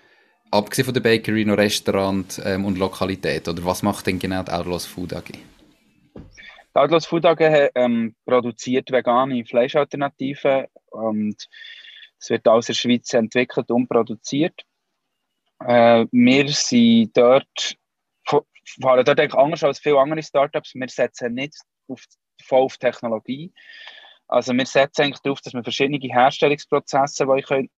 abgesehen 0.52 0.86
von 0.86 0.94
der 0.94 1.02
Bakery, 1.02 1.46
noch 1.46 1.58
Restaurant 1.58 2.42
ähm, 2.46 2.66
und 2.66 2.78
Lokalität? 2.78 3.48
Oder 3.48 3.66
was 3.66 3.82
macht 3.82 4.08
denn 4.08 4.20
genau 4.20 4.44
die 4.44 4.52
Outlaws 4.52 4.86
Food 4.86 5.14
AG? 5.14 5.32
Die 5.32 5.40
Outlaws 6.74 7.06
Food 7.06 7.26
AG 7.26 7.70
ähm, 7.76 8.16
produziert 8.26 8.92
vegane 8.92 9.44
Fleischalternativen 9.46 10.68
und 10.92 11.48
es 12.20 12.30
wird 12.30 12.48
aus 12.48 12.68
der 12.68 12.74
Schweiz 12.74 13.14
entwickelt 13.14 13.72
und 13.72 13.88
produziert. 13.88 14.62
Äh, 15.60 16.06
wir 16.12 16.48
sind 16.50 17.16
dort, 17.18 17.76
fahren 18.26 19.06
dort 19.06 19.20
eigentlich 19.20 19.34
anders 19.34 19.64
als 19.64 19.80
viele 19.80 20.00
andere 20.00 20.22
Startups. 20.22 20.76
Wir 20.76 20.88
setzen 20.88 21.34
nicht 21.34 21.56
auf, 21.88 22.04
voll 22.44 22.62
auf 22.62 22.78
Technologie. 22.78 23.52
Also 24.28 24.54
wir 24.54 24.66
setzen 24.66 25.04
eigentlich 25.04 25.22
darauf, 25.22 25.42
dass 25.42 25.54
wir 25.54 25.64
verschiedene 25.64 26.00
Herstellungsprozesse 26.00 27.26
die 27.26 27.42
können, 27.42 27.70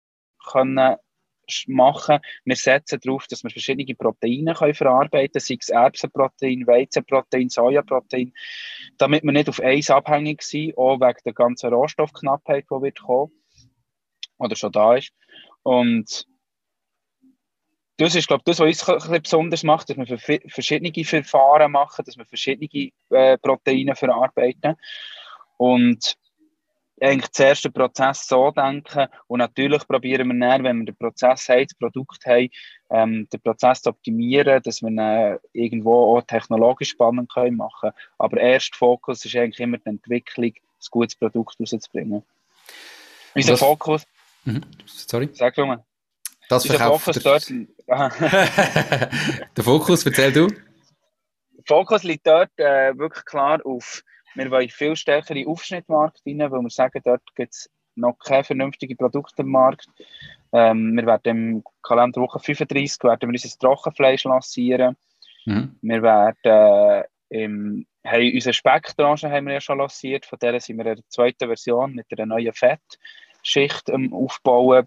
können 0.46 0.96
machen. 1.66 2.18
Wir 2.44 2.56
setzen 2.56 3.00
darauf, 3.02 3.26
dass 3.26 3.42
wir 3.42 3.50
verschiedene 3.50 3.94
Proteine 3.94 4.54
können 4.54 4.74
verarbeiten 4.74 5.32
können, 5.32 5.44
sei 5.44 5.56
es 5.60 5.68
Erbsenprotein, 5.68 6.66
Weizenprotein, 6.66 7.48
Sojaprotein, 7.48 8.32
damit 8.98 9.24
wir 9.24 9.32
nicht 9.32 9.48
auf 9.48 9.60
eins 9.60 9.90
abhängig 9.90 10.42
sind, 10.42 10.76
auch 10.76 11.00
wegen 11.00 11.18
der 11.24 11.32
ganzen 11.32 11.72
Rohstoffknappheit, 11.72 12.64
die 12.70 12.82
wird 12.82 13.00
kommen 13.00 13.32
oder 14.38 14.56
schon 14.56 14.72
da 14.72 14.94
ist. 14.96 15.12
Und 15.62 16.26
das 17.96 18.14
ist, 18.14 18.26
glaube 18.26 18.42
ich, 18.44 18.44
das, 18.44 18.60
was 18.60 18.82
uns 18.82 19.08
ein 19.08 19.22
besonders 19.22 19.62
macht, 19.62 19.88
dass 19.88 19.96
wir 19.96 20.18
verschiedene 20.18 21.04
Verfahren 21.04 21.70
machen, 21.70 22.04
dass 22.04 22.16
wir 22.16 22.26
verschiedene 22.26 22.90
äh, 23.10 23.38
Proteine 23.38 23.94
verarbeiten. 23.94 24.74
Und 25.56 26.16
eigentlich 27.04 27.32
zuerst 27.32 27.64
den 27.64 27.72
Prozess 27.72 28.26
so 28.26 28.50
denken 28.50 29.06
und 29.26 29.38
natürlich 29.38 29.86
probieren 29.86 30.28
wir 30.28 30.48
dann, 30.48 30.64
wenn 30.64 30.78
wir 30.78 30.86
den 30.86 30.96
Prozess 30.96 31.48
haben, 31.48 31.66
das 31.66 31.74
Produkt 31.74 32.24
haben, 32.26 32.48
ähm, 32.90 33.28
den 33.32 33.40
Prozess 33.40 33.82
zu 33.82 33.90
optimieren, 33.90 34.62
dass 34.62 34.82
wir 34.82 34.88
ihn 34.88 35.38
irgendwo 35.52 36.16
auch 36.16 36.22
technologisch 36.22 36.90
spannend 36.90 37.32
können 37.32 37.56
machen 37.56 37.90
Aber 38.18 38.38
erst 38.38 38.74
Fokus 38.76 39.24
ist 39.24 39.36
eigentlich 39.36 39.60
immer 39.60 39.78
die 39.78 39.88
Entwicklung, 39.88 40.52
ein 40.52 40.90
gutes 40.90 41.16
Produkt 41.16 41.56
rauszubringen. 41.60 42.22
Unser 43.34 43.56
Fokus... 43.56 44.04
Mhm. 44.44 44.62
Sorry? 44.86 45.28
Sag 45.32 45.56
mal. 45.58 45.84
Das 46.48 46.64
Unser 46.64 46.78
Fokus 46.78 47.22
dort... 47.22 47.48
der 49.56 49.64
Fokus, 49.64 50.06
erzähl 50.06 50.32
du. 50.32 50.48
Fokus 51.66 52.02
liegt 52.02 52.26
dort 52.26 52.50
äh, 52.56 52.96
wirklich 52.96 53.24
klar 53.24 53.60
auf 53.64 54.02
wir 54.34 54.50
wollen 54.50 54.68
viel 54.68 54.96
stärker 54.96 55.34
in 55.34 55.46
Aufschnittmarkt 55.46 56.22
rein, 56.26 56.38
weil 56.38 56.60
wir 56.60 56.70
sagen, 56.70 57.00
dort 57.04 57.22
gibt 57.34 57.52
es 57.52 57.70
noch 57.96 58.18
keine 58.18 58.44
vernünftigen 58.44 58.96
Produkte 58.96 59.42
im 59.42 59.50
Markt. 59.50 59.88
Ähm, 60.52 60.96
wir 60.96 61.06
werden 61.06 61.26
im 61.26 61.64
Kalenderwoche 61.82 62.40
35 62.40 63.02
werden 63.04 63.20
wir 63.22 63.28
unser 63.28 63.58
Trockenfleisch 63.58 64.24
lancieren. 64.24 64.96
Mhm. 65.46 65.76
Wir 65.82 66.02
werden 66.02 66.36
äh, 66.44 67.04
im, 67.28 67.86
haben 68.04 68.32
unsere 68.32 68.52
Speckbranche 68.52 69.30
haben 69.30 69.46
wir 69.46 69.54
ja 69.54 69.60
schon 69.60 69.78
lanciert, 69.78 70.26
von 70.26 70.38
der 70.38 70.60
sind 70.60 70.76
wir 70.78 70.86
in 70.86 70.96
der 70.96 71.08
zweiten 71.08 71.46
Version 71.46 71.94
mit 71.94 72.06
einer 72.12 72.26
neuen 72.26 72.52
Fettschicht 72.52 73.88
ähm, 73.88 74.12
aufbauen. 74.12 74.86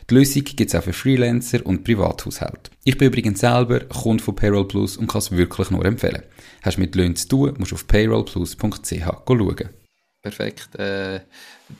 Die 0.11 0.15
Lösung 0.15 0.43
gibt 0.43 0.73
es 0.73 0.75
auch 0.75 0.83
für 0.83 0.91
Freelancer 0.91 1.65
und 1.65 1.85
Privathaushalte. 1.85 2.69
Ich 2.83 2.97
bin 2.97 3.07
übrigens 3.07 3.39
selber 3.39 3.79
Kunde 3.79 4.21
von 4.21 4.35
Payroll 4.35 4.67
Plus 4.67 4.97
und 4.97 5.07
kann 5.07 5.19
es 5.19 5.31
wirklich 5.31 5.71
nur 5.71 5.85
empfehlen. 5.85 6.23
Hast 6.63 6.75
du 6.75 6.81
mit 6.81 6.93
Löhnen 6.95 7.15
zu 7.15 7.29
tun, 7.29 7.53
musst 7.57 7.71
du 7.71 7.75
auf 7.75 7.87
payrollplus.ch 7.87 8.89
schauen. 8.91 9.69
Perfekt. 10.21 10.75
Äh, 10.77 11.21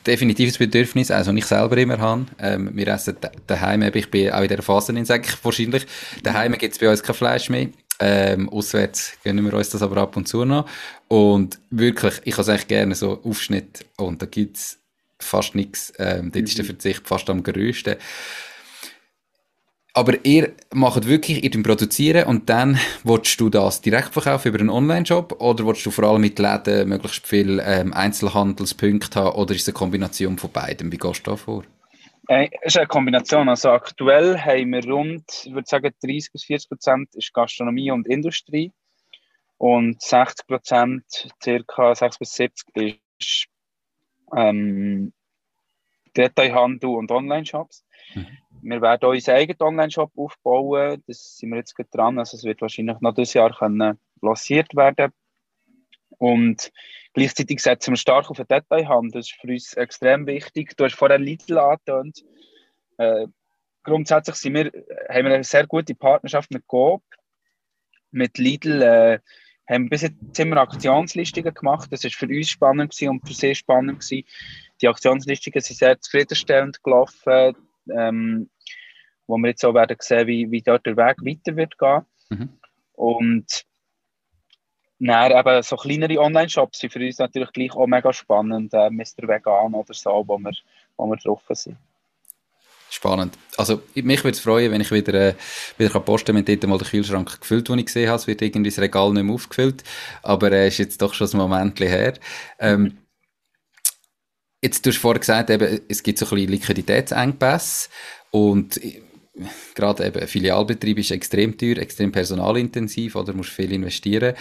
definitives 0.06 0.56
Bedürfnis, 0.56 1.10
also 1.10 1.30
ich 1.34 1.44
selber 1.44 1.76
immer 1.76 1.98
habe. 1.98 2.24
Ähm, 2.38 2.70
wir 2.72 2.88
essen 2.88 3.18
daheim, 3.46 3.82
ich 3.92 4.10
bin 4.10 4.30
auch 4.30 4.40
in 4.40 4.48
dieser 4.48 4.62
Phase, 4.62 5.04
sage 5.04 5.24
ich 5.28 5.44
wahrscheinlich. 5.44 5.86
Daheim 6.22 6.52
gibt 6.52 6.72
es 6.72 6.78
bei 6.78 6.88
uns 6.88 7.02
kein 7.02 7.14
Fleisch 7.14 7.50
mehr. 7.50 7.68
Ähm, 8.00 8.48
auswärts 8.48 9.12
gönnen 9.22 9.44
wir 9.44 9.52
uns 9.52 9.68
das 9.68 9.82
aber 9.82 9.98
ab 9.98 10.16
und 10.16 10.26
zu 10.26 10.46
noch. 10.46 10.66
Und 11.06 11.58
wirklich, 11.68 12.14
ich 12.24 12.32
habe 12.32 12.42
es 12.42 12.48
eigentlich 12.48 12.68
gerne 12.68 12.94
so 12.94 13.22
Aufschnitt 13.22 13.84
und 13.98 14.22
da 14.22 14.26
gibt 14.26 14.56
es 14.56 14.78
fast 15.22 15.54
nichts. 15.54 15.92
Ähm, 15.98 16.30
dort 16.32 16.36
mhm. 16.36 16.44
ist 16.44 16.58
der 16.58 16.64
mhm. 16.64 16.68
Verzicht 16.68 17.08
fast 17.08 17.30
am 17.30 17.42
größten. 17.42 17.96
Aber 19.94 20.24
ihr 20.24 20.52
macht 20.72 21.06
wirklich, 21.06 21.44
ihr 21.44 21.62
produzieren 21.62 22.24
und 22.26 22.48
dann 22.48 22.78
willst 23.04 23.38
du 23.38 23.50
das 23.50 23.82
direkt 23.82 24.14
verkaufen 24.14 24.48
über 24.48 24.60
einen 24.60 24.70
Online-Shop 24.70 25.38
oder 25.38 25.66
willst 25.66 25.84
du 25.84 25.90
vor 25.90 26.04
allem 26.04 26.22
mit 26.22 26.38
Läden 26.38 26.88
möglichst 26.88 27.26
viele 27.26 27.62
ähm, 27.62 27.92
Einzelhandelspunkte 27.92 29.20
haben 29.20 29.36
oder 29.36 29.54
ist 29.54 29.62
es 29.62 29.68
eine 29.68 29.74
Kombination 29.74 30.38
von 30.38 30.50
beiden? 30.50 30.90
Wie 30.90 30.96
gehst 30.96 31.26
du 31.26 31.32
da 31.32 31.36
vor? 31.36 31.64
Äh, 32.28 32.48
es 32.62 32.74
ist 32.74 32.78
eine 32.78 32.86
Kombination. 32.86 33.50
Also 33.50 33.68
aktuell 33.70 34.38
haben 34.38 34.72
wir 34.72 34.84
rund, 34.86 35.24
ich 35.44 35.52
würde 35.52 35.68
sagen, 35.68 35.92
30 36.02 36.32
bis 36.32 36.44
40 36.44 36.68
Prozent 36.70 37.14
ist 37.14 37.34
Gastronomie 37.34 37.90
und 37.90 38.06
Industrie 38.06 38.72
und 39.58 40.00
60 40.00 40.46
Prozent, 40.46 41.04
circa 41.42 41.94
6 41.94 42.18
bis 42.18 42.32
70 42.32 43.00
ist 43.20 43.46
ähm, 44.34 45.12
Detailhandel 46.16 46.90
und 46.90 47.10
Online-Shops. 47.10 47.84
Mhm. 48.14 48.26
Wir 48.62 48.80
werden 48.80 49.08
unseren 49.08 49.36
eigenen 49.36 49.60
Online-Shop 49.60 50.12
aufbauen. 50.16 51.02
Das 51.06 51.38
sind 51.38 51.50
wir 51.50 51.58
jetzt 51.58 51.74
gerade 51.74 51.90
dran. 51.90 52.18
Also 52.18 52.36
es 52.36 52.44
wird 52.44 52.60
wahrscheinlich 52.60 53.00
noch 53.00 53.14
dieses 53.14 53.34
Jahr 53.34 53.52
können 53.54 53.98
lanciert 54.20 54.74
werden. 54.76 55.12
Und 56.18 56.70
gleichzeitig 57.14 57.60
setzen 57.60 57.92
wir 57.92 57.96
stark 57.96 58.30
auf 58.30 58.36
den 58.36 58.46
Detailhandel. 58.46 59.20
Das 59.20 59.30
ist 59.30 59.40
für 59.40 59.48
uns 59.48 59.74
extrem 59.74 60.26
wichtig. 60.26 60.76
Du 60.76 60.84
hast 60.84 60.94
vorher 60.94 61.18
Lidl 61.18 61.58
angetönt. 61.58 62.24
Äh, 62.98 63.26
grundsätzlich 63.82 64.36
sind 64.36 64.54
wir, 64.54 64.66
haben 65.08 65.26
wir 65.26 65.34
eine 65.34 65.44
sehr 65.44 65.66
gute 65.66 65.94
Partnerschaft 65.94 66.50
mit 66.52 66.66
Coop. 66.66 67.02
Mit 68.12 68.38
Lidl 68.38 68.82
äh, 68.82 69.18
haben 69.68 69.88
bis 69.88 70.02
jetzt 70.02 70.38
immer 70.38 70.58
Aktionslistungen 70.58 71.54
gemacht. 71.54 71.88
Das 71.90 72.04
war 72.04 72.10
für 72.10 72.26
uns 72.26 72.48
spannend 72.48 72.94
und 73.02 73.26
für 73.26 73.34
sie 73.34 73.54
spannend 73.54 74.00
gewesen. 74.00 74.26
Die 74.80 74.88
Aktionslistungen 74.88 75.60
sind 75.60 75.76
sehr 75.76 76.00
zufriedenstellend 76.00 76.82
gelaufen, 76.82 77.54
ähm, 77.90 78.50
wo 79.26 79.36
wir 79.38 79.50
jetzt 79.50 79.64
auch 79.64 79.74
werden 79.74 79.96
sehen, 80.00 80.26
wie, 80.26 80.50
wie 80.50 80.62
dort 80.62 80.84
der 80.86 80.96
Weg 80.96 81.18
weiter 81.24 81.56
wird 81.56 81.78
gehen. 81.78 82.02
Mhm. 82.30 82.48
Und 82.94 83.64
dann 84.98 85.32
eben 85.32 85.62
so 85.62 85.76
kleinere 85.76 86.18
Online-Shops 86.18 86.78
sind 86.78 86.92
für 86.92 87.04
uns 87.04 87.18
natürlich 87.18 87.52
gleich 87.52 87.72
auch 87.72 87.86
mega 87.86 88.12
spannend, 88.12 88.72
äh, 88.72 88.90
Mr. 88.90 89.26
Vegan 89.26 89.74
oder 89.74 89.94
so, 89.94 90.24
wo 90.26 90.38
wir, 90.38 90.52
wo 90.96 91.06
wir 91.06 91.16
drauf 91.16 91.42
sind. 91.50 91.76
Spannend. 92.92 93.38
Also, 93.56 93.80
mich 93.94 94.22
würde 94.22 94.36
es 94.36 94.40
freuen, 94.40 94.70
wenn 94.70 94.82
ich 94.82 94.90
wieder, 94.90 95.14
äh, 95.14 95.34
wieder 95.78 95.98
posten 96.00 96.26
kann, 96.26 96.36
wenn 96.36 96.44
dort 96.44 96.68
mal 96.68 96.76
der 96.76 96.88
Kühlschrank 96.88 97.40
gefüllt, 97.40 97.66
den 97.70 97.78
ich 97.78 97.86
gesehen 97.86 98.06
habe. 98.08 98.18
Es 98.18 98.26
wird 98.26 98.42
irgendwie 98.42 98.68
das 98.68 98.80
Regal 98.80 99.14
nicht 99.14 99.22
mehr 99.22 99.34
aufgefüllt. 99.34 99.82
Aber 100.22 100.52
er 100.52 100.64
äh, 100.64 100.68
ist 100.68 100.76
jetzt 100.76 101.00
doch 101.00 101.14
schon 101.14 101.26
ein 101.26 101.38
Moment 101.38 101.80
her. 101.80 102.12
Ähm, 102.58 102.98
jetzt, 104.60 104.84
du 104.84 104.90
hast 104.90 104.98
vorher 104.98 105.20
gesagt, 105.20 105.48
eben, 105.48 105.80
es 105.88 106.02
gibt 106.02 106.18
so 106.18 106.26
ein 106.26 106.30
bisschen 106.34 106.50
Liquiditätsengpässe. 106.50 107.88
Und 108.30 108.76
äh, 108.84 109.00
gerade 109.74 110.06
eben, 110.06 110.28
Filialbetrieb 110.28 110.98
ist 110.98 111.12
extrem 111.12 111.56
teuer, 111.56 111.78
extrem 111.78 112.12
personalintensiv, 112.12 113.16
oder? 113.16 113.32
Du 113.32 113.38
musst 113.38 113.52
viel 113.52 113.72
investieren. 113.72 114.34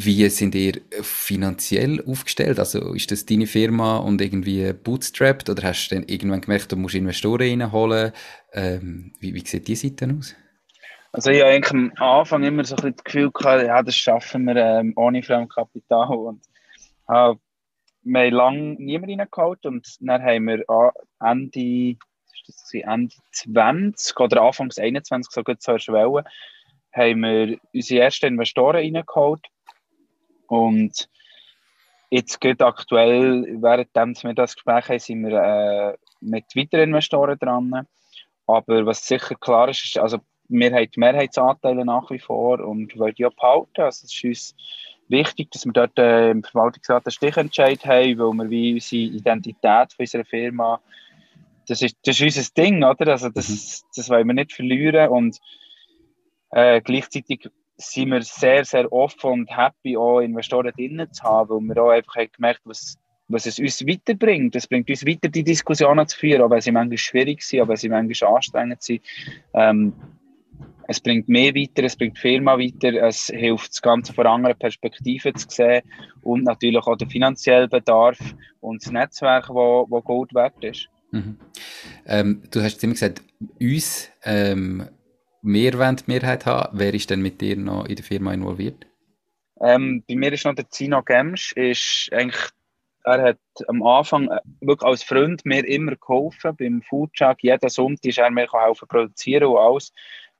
Wie 0.00 0.28
sind 0.28 0.54
ihr 0.54 0.80
finanziell 1.02 2.04
aufgestellt? 2.06 2.60
Also 2.60 2.94
ist 2.94 3.10
das 3.10 3.26
deine 3.26 3.48
Firma 3.48 3.96
und 3.96 4.20
irgendwie 4.20 4.72
bootstrapped 4.72 5.50
oder 5.50 5.64
hast 5.64 5.88
du 5.88 5.96
dann 5.96 6.04
irgendwann 6.04 6.40
gemerkt, 6.40 6.70
du 6.70 6.76
musst 6.76 6.94
Investoren 6.94 7.60
reinholen? 7.60 8.12
Ähm, 8.52 9.12
wie, 9.18 9.34
wie 9.34 9.44
sieht 9.44 9.66
die 9.66 9.74
Seite 9.74 10.08
aus? 10.16 10.36
Also 11.10 11.32
ich 11.32 11.40
habe 11.40 11.50
eigentlich 11.50 11.72
am 11.72 11.92
Anfang 11.96 12.44
immer 12.44 12.62
so 12.62 12.76
ein 12.76 12.94
das 12.94 13.02
Gefühl 13.02 13.32
gehabt, 13.32 13.66
ja, 13.66 13.82
das 13.82 13.96
schaffen 13.96 14.44
wir 14.44 14.54
ähm, 14.54 14.92
ohne 14.94 15.20
Fremdkapital 15.20 16.14
und 16.14 16.44
äh, 17.08 17.34
wir 18.02 18.20
haben 18.20 18.32
lange 18.32 18.74
niemanden 18.78 19.20
reingeholt 19.20 19.66
und 19.66 19.96
dann 19.98 20.22
haben 20.22 20.46
wir 20.46 20.64
Ende, 21.20 21.98
das 22.46 22.70
Ende 22.72 23.14
20 23.32 24.20
oder 24.20 24.42
Anfangs 24.42 24.78
21, 24.78 25.32
so 25.32 25.42
gut 25.42 25.60
zur 25.60 25.80
Schwelle, 25.80 26.22
haben 26.92 27.20
wir 27.20 27.58
unsere 27.74 28.04
ersten 28.04 28.26
Investoren 28.26 28.76
reingeholt 28.76 29.44
und 30.48 31.08
jetzt 32.10 32.40
geht 32.40 32.62
aktuell, 32.62 33.46
während 33.60 34.24
wir 34.24 34.34
das 34.34 34.54
Gespräch 34.54 34.88
haben, 34.88 34.98
sind 34.98 35.26
wir 35.26 35.40
äh, 35.40 35.96
mit 36.20 36.44
weiteren 36.56 36.88
Investoren 36.88 37.38
dran. 37.38 37.86
Aber 38.46 38.86
was 38.86 39.06
sicher 39.06 39.34
klar 39.34 39.68
ist, 39.68 39.84
ist 39.84 39.98
also 39.98 40.18
wir 40.48 40.72
haben 40.72 40.90
die 40.90 41.00
Mehrheitsanteile 41.00 41.84
nach 41.84 42.10
wie 42.10 42.18
vor 42.18 42.60
und 42.60 42.98
wollen 42.98 43.14
die 43.14 43.26
auch 43.26 43.34
behalten. 43.34 43.82
Also 43.82 44.06
es 44.06 44.14
ist 44.14 44.24
uns 44.24 44.54
wichtig, 45.08 45.50
dass 45.50 45.66
wir 45.66 45.72
dort 45.72 45.98
äh, 45.98 46.30
im 46.30 46.42
Verwaltungsrat 46.42 47.06
einen 47.06 47.12
Stichentscheid 47.12 47.84
haben, 47.84 48.18
weil 48.18 48.32
wir 48.32 48.50
wie 48.50 48.74
unsere 48.74 49.02
Identität 49.02 49.92
von 49.92 50.02
unserer 50.02 50.24
Firma, 50.24 50.80
das 51.66 51.82
ist, 51.82 51.96
das 52.04 52.18
ist 52.18 52.36
unser 52.36 52.54
Ding, 52.54 52.82
oder? 52.82 53.12
Also 53.12 53.28
das, 53.28 53.48
mhm. 53.48 53.88
das 53.94 54.08
wollen 54.08 54.26
wir 54.26 54.34
nicht 54.34 54.54
verlieren 54.54 55.10
und 55.10 55.38
äh, 56.50 56.80
gleichzeitig 56.80 57.50
sind 57.78 58.10
wir 58.10 58.22
sehr, 58.22 58.64
sehr 58.64 58.92
offen 58.92 59.30
und 59.30 59.56
happy, 59.56 59.96
auch 59.96 60.20
Investoren 60.20 60.72
drinnen 60.76 61.10
zu 61.12 61.22
haben, 61.22 61.68
weil 61.68 61.76
wir 61.76 61.82
auch 61.82 61.90
einfach 61.90 62.16
haben 62.16 62.32
gemerkt 62.34 62.60
was, 62.64 62.98
was 63.28 63.46
es 63.46 63.58
uns 63.58 63.86
weiterbringt. 63.86 64.56
Es 64.56 64.66
bringt 64.66 64.90
uns 64.90 65.06
weiter, 65.06 65.28
die 65.28 65.44
Diskussionen 65.44 66.06
zu 66.08 66.18
führen, 66.18 66.42
auch 66.42 66.50
wenn 66.50 66.60
sie 66.60 66.72
manchmal 66.72 66.98
schwierig 66.98 67.42
sind, 67.42 67.60
auch 67.60 67.68
wenn 67.68 67.76
sie 67.76 67.88
manchmal 67.88 68.34
anstrengend 68.34 68.82
sind. 68.82 69.02
Ähm, 69.54 69.92
es 70.88 71.00
bringt 71.00 71.28
mehr 71.28 71.54
weiter, 71.54 71.84
es 71.84 71.96
bringt 71.96 72.16
die 72.16 72.20
Firma 72.20 72.58
weiter, 72.58 72.94
es 73.06 73.26
hilft 73.26 73.70
das 73.72 73.82
Ganze 73.82 74.12
von 74.14 74.26
anderen 74.26 74.58
Perspektiven 74.58 75.34
zu 75.36 75.46
sehen 75.48 75.82
und 76.22 76.44
natürlich 76.44 76.84
auch 76.86 76.96
der 76.96 77.08
finanzielle 77.08 77.68
Bedarf 77.68 78.18
und 78.60 78.82
das 78.82 78.90
Netzwerk, 78.90 79.50
wo, 79.50 79.86
wo 79.88 80.00
Gold 80.00 80.34
wert 80.34 80.64
ist. 80.64 80.88
Mhm. 81.10 81.36
Ähm, 82.06 82.42
du 82.50 82.62
hast 82.62 82.82
immer 82.82 82.94
gesagt, 82.94 83.22
uns 83.60 84.10
ähm, 84.24 84.88
wir 85.42 85.78
wollen 85.78 86.00
Mehrheit 86.06 86.46
haben. 86.46 86.78
Wer 86.78 86.94
ist 86.94 87.10
denn 87.10 87.22
mit 87.22 87.40
dir 87.40 87.56
noch 87.56 87.86
in 87.86 87.96
der 87.96 88.04
Firma 88.04 88.32
involviert? 88.32 88.86
Ähm, 89.60 90.04
bei 90.08 90.14
mir 90.16 90.32
ist 90.32 90.44
noch 90.44 90.54
der 90.54 90.68
Zino 90.70 91.02
Gemsch. 91.02 91.52
Ist 91.52 92.10
eigentlich, 92.12 92.50
er 93.04 93.22
hat 93.22 93.38
am 93.66 93.82
Anfang 93.82 94.28
äh, 94.28 94.40
wirklich 94.60 94.88
als 94.88 95.02
Freund 95.02 95.44
mir 95.44 95.66
immer 95.66 95.96
geholfen. 95.96 96.56
Beim 96.56 96.82
Foodtruck, 96.82 97.42
jeden 97.42 97.68
Sonntag 97.68 98.04
ist 98.04 98.18
er 98.18 98.30
mir 98.30 98.48
helfen 98.52 98.88
produzieren 98.88 99.48
und 99.48 99.58
alles. 99.58 99.92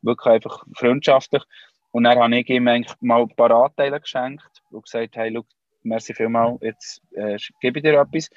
Wirklich 0.03 0.35
einfach 0.35 0.65
freundschaftlich. 0.75 1.43
Und 1.91 2.05
dann 2.05 2.19
habe 2.19 2.37
ich 2.37 2.49
ihm 2.49 2.69
eigentlich 2.69 2.95
mal 3.01 3.23
ein 3.23 3.35
paar 3.35 3.51
Anteile 3.51 4.01
geschenkt 4.01 4.63
und 4.71 4.85
gesagt, 4.85 5.17
hey, 5.17 5.33
schau, 5.35 5.45
merci 5.83 6.15
vielmals, 6.15 6.61
jetzt 6.61 7.03
äh, 7.13 7.39
gebe 7.61 7.79
ich 7.79 7.83
dir 7.83 8.01
etwas. 8.01 8.29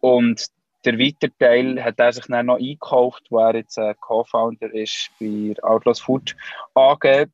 Und 0.00 0.46
der 0.84 0.98
weitere 0.98 1.30
Teil 1.38 1.82
hat 1.82 1.98
er 1.98 2.12
sich 2.12 2.26
dann 2.26 2.46
noch 2.46 2.56
eingekauft, 2.56 3.24
wo 3.30 3.38
er 3.38 3.56
jetzt 3.56 3.78
äh, 3.78 3.94
Co-Founder 4.00 4.72
ist 4.74 5.10
bei 5.20 5.54
Outlaws 5.62 6.00
Food 6.00 6.36
AG. 6.74 7.28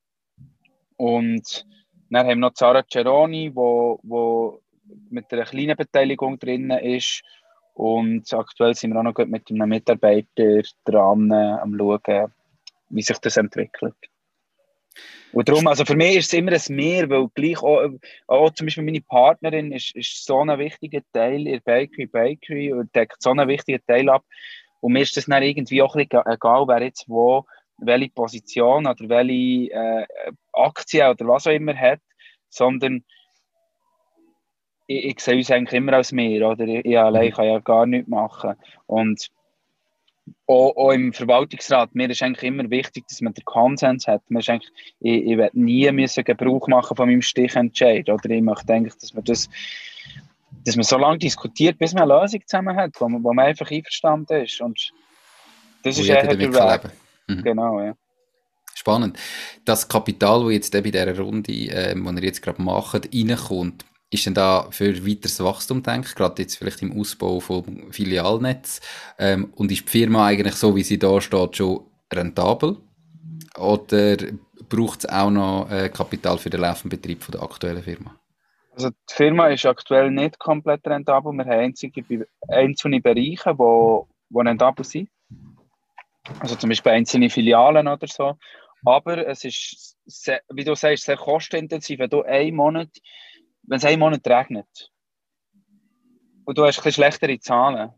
Und 0.97 1.67
dann 2.11 2.27
haben 2.27 2.29
wir 2.29 2.37
noch 2.37 2.55
Zara 2.55 2.83
Ceroni, 2.91 3.51
wo, 3.55 4.01
wo 4.03 4.61
mit 5.11 5.33
einer 5.33 5.45
kleinen 5.45 5.77
Beteiligung 5.77 6.39
drin 6.39 6.71
ist. 6.71 7.23
Und 7.75 8.33
aktuell 8.35 8.75
sind 8.75 8.93
wir 8.93 8.99
auch 8.99 9.05
noch 9.05 9.27
mit 9.27 9.51
einem 9.51 9.69
Mitarbeiter 9.69 10.63
dran, 10.85 11.31
äh, 11.31 11.59
am 11.61 11.77
schauen, 11.77 12.33
wie 12.91 13.03
sich 13.03 13.19
das 13.19 13.37
entwickelt. 13.37 13.95
Und 15.33 15.49
darum, 15.49 15.67
also 15.67 15.85
für 15.85 15.97
mich 15.97 16.17
ist 16.17 16.27
es 16.27 16.33
immer 16.33 16.53
ein 16.53 16.75
Mehr, 16.75 17.11
weil 17.11 17.29
gleich 17.35 17.63
auch, 17.63 17.91
auch 18.27 18.51
zum 18.51 18.67
Beispiel 18.67 18.85
meine 18.85 19.03
Partnerin 19.03 19.73
ist, 19.73 19.95
ist 19.95 20.25
so 20.25 20.41
ein 20.41 20.59
wichtiger 20.59 21.01
Teil 21.13 21.47
in 21.47 21.61
Bakery 21.63 22.07
Bakery 22.07 22.73
und 22.73 22.95
deckt 22.95 23.23
so 23.23 23.31
einen 23.31 23.47
wichtigen 23.49 23.83
Teil 23.87 24.09
ab. 24.09 24.25
Und 24.81 24.93
mir 24.93 25.03
ist 25.03 25.17
das 25.17 25.27
dann 25.27 25.43
irgendwie 25.43 25.83
auch 25.83 25.95
ein 25.95 26.07
bisschen 26.07 26.27
egal, 26.27 26.67
wer 26.67 26.83
jetzt 26.83 27.09
wo, 27.09 27.45
welche 27.79 28.11
Position 28.11 28.87
oder 28.87 29.09
welche 29.09 29.73
äh, 29.73 30.07
Aktie 30.53 31.09
oder 31.09 31.27
was 31.27 31.47
auch 31.47 31.53
immer 31.53 31.77
hat, 31.77 32.01
sondern 32.49 33.05
ich, 34.87 35.05
ich 35.05 35.21
sehe 35.21 35.37
uns 35.37 35.51
eigentlich 35.51 35.77
immer 35.77 35.93
als 35.93 36.13
mehr, 36.13 36.49
oder? 36.49 36.65
Ich, 36.67 36.85
ich 36.85 36.99
allein 36.99 37.31
kann 37.33 37.47
ja 37.47 37.59
gar 37.59 37.87
nichts 37.87 38.09
machen. 38.09 38.55
Und 38.87 39.29
auch, 40.47 40.77
auch, 40.77 40.93
im 40.93 41.13
Verwaltungsrat, 41.13 41.95
mir 41.95 42.11
ist 42.11 42.23
eigentlich 42.23 42.45
immer 42.45 42.69
wichtig, 42.71 43.07
dass 43.09 43.21
man 43.21 43.35
den 43.35 43.45
Konsens 43.45 44.07
hat. 44.07 44.23
Man 44.29 44.41
ist 44.41 44.49
eigentlich, 44.49 44.73
ich, 45.01 45.27
ich 45.27 45.37
werde 45.37 45.59
nie 45.59 45.91
müssen 45.93 46.25
Gebrauch 46.25 46.67
machen 46.69 46.97
von 46.97 47.09
meinem 47.09 47.23
Stichentscheid. 47.23 48.09
Oder 48.09 48.31
ich 48.31 48.43
möchte 48.43 48.73
eigentlich, 48.73 48.97
dass 48.97 49.15
man 49.15 49.25
das, 49.25 49.49
dass 50.65 50.77
man 50.77 50.85
so 50.85 50.99
lange 50.99 51.19
diskutiert, 51.19 51.79
bis 51.79 51.93
man 51.95 52.11
eine 52.11 52.21
Lösung 52.21 52.41
zusammen 52.47 52.77
hat, 52.77 52.93
wo 53.01 53.09
man, 53.09 53.23
wo 53.23 53.33
man 53.33 53.47
einfach 53.47 53.71
einverstanden 53.71 54.43
ist. 54.43 54.61
Und 54.61 54.93
das 55.83 55.97
wo 55.97 56.03
ist 56.03 56.09
eher 56.09 56.27
der 56.27 56.39
Weg. 56.39 56.91
Mhm. 57.27 57.43
Genau, 57.43 57.81
ja. 57.81 57.95
Spannend. 58.75 59.19
Das 59.65 59.89
Kapital, 59.89 60.45
das 60.45 60.53
jetzt 60.53 60.73
bei 60.73 60.81
dieser 60.83 61.19
Runde, 61.19 61.53
äh, 61.53 61.95
die 61.95 62.01
ihr 62.01 62.23
jetzt 62.23 62.43
gerade 62.43 62.63
macht, 62.63 63.09
reinkommt, 63.13 63.85
ist 64.11 64.27
denn 64.27 64.35
da 64.35 64.69
für 64.71 65.07
weiteres 65.07 65.43
Wachstum 65.43 65.83
denkt, 65.83 66.17
gerade 66.17 66.43
jetzt 66.43 66.57
vielleicht 66.57 66.83
im 66.83 66.99
Ausbau 66.99 67.41
vom 67.41 67.93
Filialnetz? 67.93 68.81
Ähm, 69.19 69.53
und 69.55 69.71
ist 69.71 69.85
die 69.87 69.91
Firma 69.91 70.27
eigentlich 70.27 70.55
so, 70.55 70.75
wie 70.77 70.83
sie 70.83 70.99
da 70.99 71.21
steht, 71.21 71.57
schon 71.57 71.85
rentabel? 72.13 72.79
Oder 73.59 74.17
braucht 74.69 75.01
es 75.01 75.11
auch 75.11 75.31
noch 75.31 75.71
äh, 75.71 75.89
Kapital 75.89 76.39
für 76.39 76.51
den 76.51 76.61
laufenden 76.61 76.99
Betrieb 76.99 77.27
der 77.31 77.43
aktuellen 77.43 77.83
Firma? 77.83 78.15
Also 78.73 78.91
die 78.91 79.15
Firma 79.15 79.49
ist 79.49 79.67
aktuell 79.67 80.11
nicht 80.11 80.39
komplett 80.39 80.87
rentabel. 80.87 81.33
Wir 81.33 81.45
haben 81.45 81.61
einzige, 81.61 82.27
einzelne 82.47 83.01
Bereiche, 83.01 83.53
die 83.53 83.59
wo, 83.59 84.09
wo 84.31 84.41
rentabel 84.41 84.85
sind. 84.85 85.11
Also 86.41 86.55
zum 86.57 86.69
Beispiel 86.69 86.93
einzelne 86.93 87.29
Filialen 87.29 87.89
oder 87.89 88.07
so. 88.07 88.37
Aber 88.85 89.27
es 89.27 89.45
ist, 89.45 89.97
sehr, 90.07 90.41
wie 90.53 90.65
du 90.65 90.75
sagst, 90.75 91.05
sehr 91.05 91.17
kostenintensiv. 91.17 91.99
Wenn 91.99 92.11
du 92.11 92.23
einen 92.23 92.57
Monat 92.57 92.91
wenn 93.69 93.79
es 93.79 93.85
einen 93.85 94.01
Monat 94.01 94.27
regnet 94.27 94.91
und 96.45 96.57
du 96.57 96.65
hast 96.65 96.79
ein 96.79 96.85
bisschen 96.85 97.05
schlechtere 97.05 97.39
Zahlen, 97.39 97.93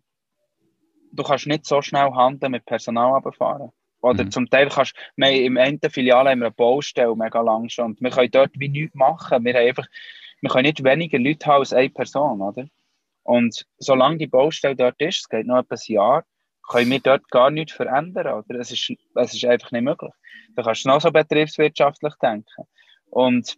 du 1.12 1.22
kannst 1.22 1.46
nicht 1.46 1.64
so 1.64 1.80
schnell 1.80 2.12
handeln 2.12 2.52
mit 2.52 2.64
Personal 2.64 3.12
runterfahren. 3.12 3.70
Oder 4.02 4.24
mhm. 4.24 4.30
zum 4.30 4.50
Teil 4.50 4.68
kannst 4.68 4.94
du, 5.16 5.24
im 5.24 5.56
Ende 5.56 5.90
Filiale 5.90 6.30
haben 6.30 6.40
wir 6.40 6.46
eine 6.46 6.54
Baustelle 6.54 7.14
mega 7.14 7.40
lang 7.40 7.68
schon 7.68 7.86
und 7.86 8.00
wir 8.00 8.10
können 8.10 8.30
dort 8.30 8.50
wie 8.54 8.68
nichts 8.68 8.94
machen. 8.94 9.44
Wir, 9.44 9.54
haben 9.54 9.66
einfach, 9.66 9.86
wir 10.40 10.50
können 10.50 10.66
nicht 10.66 10.82
weniger 10.82 11.18
Leute 11.18 11.46
haben 11.46 11.60
als 11.60 11.72
eine 11.72 11.90
Person, 11.90 12.40
oder? 12.40 12.66
Und 13.22 13.66
solange 13.78 14.16
die 14.16 14.26
Baustelle 14.26 14.74
dort 14.74 15.00
ist, 15.00 15.20
es 15.20 15.28
geht 15.28 15.46
noch 15.46 15.58
etwas 15.58 15.86
Jahr, 15.86 16.24
können 16.68 16.90
wir 16.90 17.00
dort 17.00 17.28
gar 17.30 17.50
nichts 17.50 17.72
verändern, 17.72 18.42
oder? 18.42 18.58
Es 18.58 18.72
ist, 18.72 18.92
es 19.14 19.34
ist 19.34 19.44
einfach 19.44 19.70
nicht 19.70 19.82
möglich. 19.82 20.12
Da 20.56 20.62
kannst 20.62 20.84
du 20.84 20.88
noch 20.88 21.00
so 21.00 21.10
betriebswirtschaftlich 21.10 22.14
denken. 22.22 22.64
Und 23.10 23.56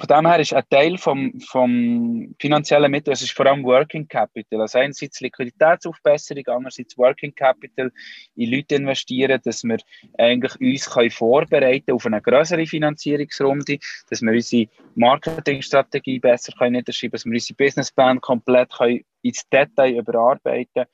von 0.00 0.08
dem 0.08 0.26
her 0.26 0.40
ist 0.40 0.54
ein 0.54 0.64
Teil 0.70 0.96
vom, 0.96 1.38
vom 1.40 2.34
finanziellen 2.40 2.90
Mittel, 2.90 3.12
es 3.12 3.22
ist 3.22 3.32
vor 3.32 3.46
allem 3.46 3.62
Working 3.64 4.08
Capital. 4.08 4.62
Also 4.62 4.78
einerseits 4.78 5.20
Liquiditätsaufbesserung, 5.20 6.44
andererseits 6.46 6.96
Working 6.96 7.34
Capital 7.34 7.92
in 8.34 8.50
Leute 8.50 8.76
investieren, 8.76 9.40
dass 9.44 9.62
wir 9.62 9.76
eigentlich 10.18 10.58
uns 10.60 10.88
können 10.88 11.10
vorbereiten 11.10 11.92
auf 11.92 12.06
eine 12.06 12.22
größere 12.22 12.66
Finanzierungsrunde, 12.66 13.78
dass 14.08 14.22
wir 14.22 14.32
unsere 14.32 14.68
Marketingstrategie 14.94 16.18
besser 16.18 16.52
können 16.56 16.72
niederschreiben, 16.72 17.12
dass 17.12 17.26
wir 17.26 17.34
unsere 17.34 17.56
Businessplan 17.56 18.20
komplett 18.20 18.72
können 18.72 19.04
ins 19.22 19.46
Detail 19.50 19.98
überarbeiten 19.98 20.86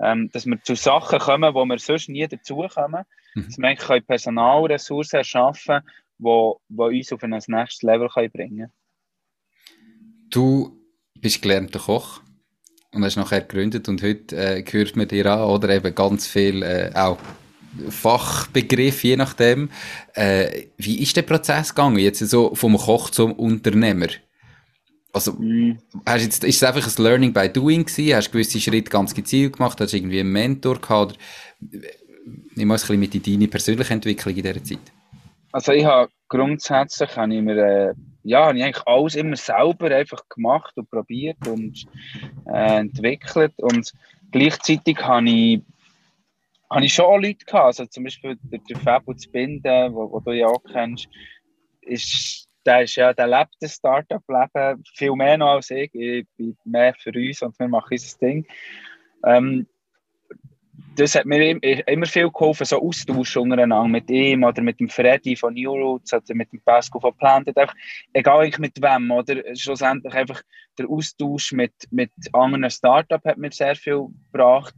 ähm, 0.00 0.28
dass 0.32 0.46
wir 0.46 0.60
zu 0.62 0.74
Sachen 0.74 1.18
kommen, 1.18 1.54
wo 1.54 1.64
wir 1.64 1.78
sonst 1.78 2.08
nie 2.08 2.26
dazukommen, 2.26 3.04
mhm. 3.34 3.44
dass 3.44 3.58
wir 3.58 3.68
eigentlich 3.68 4.06
Personalressourcen 4.06 5.18
erschaffen 5.18 5.82
wo, 6.18 6.60
wo 6.68 6.86
uns 6.86 7.12
auf 7.12 7.22
ein 7.22 7.30
nächstes 7.30 7.82
Level 7.82 8.08
können 8.08 8.30
bringen 8.30 8.72
Du 10.30 10.78
bist 11.20 11.42
gelernter 11.42 11.78
Koch. 11.78 12.20
und 12.92 13.04
hast 13.04 13.16
nachher 13.16 13.40
gegründet 13.40 13.88
und 13.88 14.02
heute 14.02 14.36
äh, 14.36 14.62
gehört 14.62 14.96
man 14.96 15.08
dir 15.08 15.26
an, 15.26 15.42
oder 15.42 15.70
eben 15.70 15.94
ganz 15.94 16.26
viel 16.26 16.62
äh, 16.62 16.90
auch 16.94 17.18
Fachbegriff, 17.88 19.02
je 19.02 19.16
nachdem. 19.16 19.68
Äh, 20.14 20.66
wie 20.76 21.00
ist 21.02 21.16
der 21.16 21.22
Prozess 21.22 21.74
gegangen, 21.74 21.98
jetzt 21.98 22.20
so 22.20 22.54
vom 22.54 22.76
Koch 22.76 23.10
zum 23.10 23.32
Unternehmer? 23.32 24.08
Also, 25.12 25.32
mm. 25.32 25.78
hast 26.06 26.22
jetzt, 26.22 26.44
ist 26.44 26.56
es 26.56 26.62
einfach 26.62 26.86
ein 26.86 27.02
Learning 27.02 27.32
by 27.32 27.48
Doing 27.48 27.84
gewesen? 27.84 28.14
Hast 28.14 28.28
du 28.28 28.32
gewisse 28.32 28.60
Schritte 28.60 28.90
ganz 28.90 29.14
gezielt 29.14 29.54
gemacht? 29.56 29.80
Hast 29.80 29.92
du 29.92 29.96
irgendwie 29.96 30.20
einen 30.20 30.32
Mentor 30.32 30.80
gehabt? 30.80 31.18
Nimm 31.60 32.68
mal 32.68 32.74
ein 32.74 32.80
bisschen 32.80 32.98
mit 32.98 33.14
in 33.14 33.22
deine 33.22 33.48
persönliche 33.48 33.92
Entwicklung 33.92 34.34
in 34.34 34.42
dieser 34.42 34.64
Zeit. 34.64 34.92
Also, 35.54 35.70
ich 35.70 35.84
habe 35.84 36.10
grundsätzlich, 36.26 37.16
habe 37.16 37.32
ich 37.32 37.40
mir, 37.40 37.56
äh, 37.56 37.94
ja, 38.24 38.46
habe 38.46 38.58
ich 38.58 38.64
eigentlich 38.64 38.86
alles 38.88 39.14
immer 39.14 39.36
selber 39.36 39.94
einfach 39.94 40.28
gemacht 40.28 40.72
und 40.74 40.90
probiert 40.90 41.46
und 41.46 41.86
äh, 42.46 42.78
entwickelt 42.80 43.52
und 43.58 43.92
gleichzeitig 44.32 44.98
habe 44.98 45.30
ich 45.30 45.62
habe 46.68 46.84
ich 46.86 46.92
schon 46.92 47.04
auch 47.04 47.18
Leute 47.18 47.44
gehabt, 47.44 47.66
also 47.66 47.86
zum 47.86 48.02
Beispiel 48.02 48.36
der, 48.42 48.58
der 48.68 48.76
Fabio 48.78 49.14
Binden, 49.30 49.94
wo, 49.94 50.10
wo 50.10 50.18
du 50.18 50.32
ja 50.32 50.48
auch 50.48 50.64
kennst, 50.72 51.06
ist, 51.82 52.48
der, 52.66 52.82
ist 52.82 52.96
ja, 52.96 53.12
der 53.12 53.28
lebt 53.28 53.54
das 53.60 53.74
Startup-Leben 53.74 54.82
viel 54.92 55.12
mehr 55.12 55.38
noch 55.38 55.54
als 55.54 55.70
ich. 55.70 55.94
Ich 55.94 56.26
bin 56.36 56.56
mehr 56.64 56.94
für 56.94 57.12
uns 57.12 57.42
und 57.42 57.56
wir 57.60 57.68
machen 57.68 57.92
unser 57.92 58.18
Ding. 58.18 58.44
Ähm, 59.24 59.68
das 60.96 61.14
hat 61.14 61.26
mir 61.26 61.60
immer 61.86 62.06
viel 62.06 62.30
geholfen, 62.30 62.66
so 62.66 62.80
Austausch 62.80 63.36
untereinander 63.36 63.88
mit 63.88 64.10
ihm 64.10 64.44
oder 64.44 64.62
mit 64.62 64.78
dem 64.78 64.88
Freddy 64.88 65.36
von 65.36 65.54
New 65.54 65.72
Roots 65.72 66.12
oder 66.12 66.34
mit 66.34 66.52
dem 66.52 66.60
Pascal 66.60 67.00
von 67.00 67.16
Planted. 67.16 67.56
Einfach, 67.56 67.74
egal 68.12 68.50
mit 68.58 68.80
wem, 68.80 69.10
oder 69.10 69.42
schlussendlich 69.56 70.14
einfach 70.14 70.42
der 70.78 70.88
Austausch 70.88 71.52
mit, 71.52 71.72
mit 71.90 72.10
anderen 72.32 72.70
Startups 72.70 73.24
hat 73.24 73.38
mir 73.38 73.52
sehr 73.52 73.74
viel 73.76 74.06
gebracht. 74.32 74.74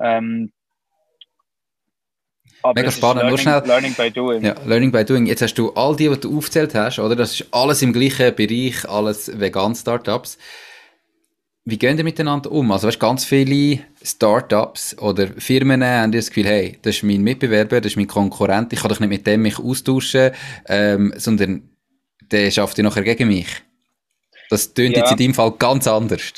Ähm, 0.00 0.52
aber 2.62 2.80
Mega 2.80 2.92
spannend, 2.92 3.22
learning, 3.22 3.30
nur 3.30 3.38
schnell. 3.38 3.62
Learning 3.66 3.94
by 3.94 4.10
doing. 4.10 4.44
Ja, 4.44 4.54
Learning 4.64 4.92
by 4.92 5.04
doing. 5.04 5.26
Jetzt 5.26 5.42
hast 5.42 5.54
du 5.54 5.72
all 5.72 5.96
die, 5.96 6.08
die 6.08 6.20
du 6.20 6.36
aufgezählt 6.38 6.74
hast, 6.74 6.98
oder? 6.98 7.16
Das 7.16 7.40
ist 7.40 7.46
alles 7.50 7.82
im 7.82 7.92
gleichen 7.92 8.34
Bereich, 8.36 8.88
alles 8.88 9.40
Vegan-Startups. 9.40 10.38
Wie 11.64 11.78
gehen 11.78 11.96
die 11.96 12.02
miteinander 12.02 12.50
um? 12.50 12.72
Also, 12.72 12.88
weißt, 12.88 12.98
ganz 12.98 13.24
viele 13.24 13.84
Startups 14.02 14.98
oder 14.98 15.28
Firmen 15.28 15.84
haben 15.84 16.10
das 16.10 16.28
Gefühl, 16.28 16.46
hey, 16.46 16.78
das 16.82 16.96
ist 16.96 17.02
mein 17.04 17.22
Mitbewerber, 17.22 17.80
das 17.80 17.92
ist 17.92 17.96
mein 17.96 18.08
Konkurrent, 18.08 18.72
ich 18.72 18.80
kann 18.80 18.88
doch 18.88 18.98
nicht 18.98 19.08
mit 19.08 19.26
dem 19.26 19.42
mich 19.42 19.58
austauschen, 19.60 20.32
ähm, 20.66 21.12
sondern 21.16 21.70
der 22.20 22.50
schafft 22.50 22.78
ja 22.78 22.84
nachher 22.84 23.04
gegen 23.04 23.28
mich. 23.28 23.62
Das 24.50 24.74
tönt 24.74 24.96
ja. 24.96 25.02
jetzt 25.02 25.12
in 25.12 25.18
deinem 25.18 25.34
Fall 25.34 25.52
ganz 25.52 25.86
anders. 25.86 26.32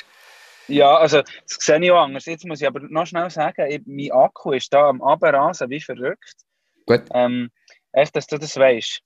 Ja, 0.69 0.97
also 0.97 1.23
das 1.23 1.59
sehe 1.59 1.83
ich 1.83 1.91
auch 1.91 2.03
anders. 2.03 2.27
Jetzt 2.27 2.45
muss 2.45 2.61
ich 2.61 2.67
aber 2.67 2.81
noch 2.81 3.07
schnell 3.07 3.31
sagen, 3.31 3.67
ich, 3.71 3.81
mein 3.87 4.13
Akku 4.13 4.53
ist 4.53 4.73
da 4.73 4.89
am 4.89 5.03
Abrasen 5.03 5.71
wie 5.71 5.81
verrückt. 5.81 6.35
Gut. 6.87 7.03
Ähm, 7.13 7.51
echt, 7.93 8.15
dass 8.17 8.27
du 8.27 8.39
das 8.39 8.57
weißt. 8.57 9.01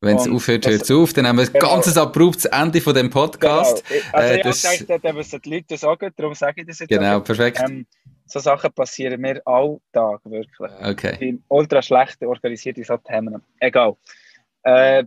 Wenn 0.00 0.16
es 0.16 0.28
aufhört, 0.28 0.66
hört 0.66 0.82
es 0.82 0.90
auf. 0.90 1.12
Dann 1.14 1.26
haben 1.26 1.38
wir 1.38 1.46
ein 1.46 1.52
genau. 1.52 1.70
ganzes 1.70 1.96
abruptes 1.96 2.44
Ende 2.44 2.80
von 2.80 2.94
dem 2.94 3.08
Podcast. 3.08 3.82
Genau. 3.88 4.02
Also 4.12 4.32
äh, 4.32 4.36
ich 4.36 4.42
das... 4.42 4.64
habe 4.64 4.98
gedacht, 4.98 5.14
müssen 5.14 5.40
die 5.42 5.50
Leute 5.54 5.76
sagen, 5.76 6.12
darum 6.16 6.34
sage 6.34 6.60
ich 6.60 6.66
das 6.66 6.80
jetzt. 6.80 6.90
Genau, 6.90 7.18
auch. 7.18 7.24
perfekt. 7.24 7.60
Ähm, 7.66 7.86
so 8.26 8.38
Sachen 8.40 8.72
passieren 8.72 9.20
mir 9.20 9.40
alltag, 9.46 10.20
wirklich. 10.24 10.70
Okay. 10.82 11.12
Ich 11.12 11.18
bin 11.18 11.44
ultra 11.48 11.80
schlecht 11.80 12.22
organisiert 12.22 12.76
in 12.76 12.84
so 12.84 12.96
Themen. 12.98 13.42
Egal. 13.58 13.96
Äh, 14.64 15.04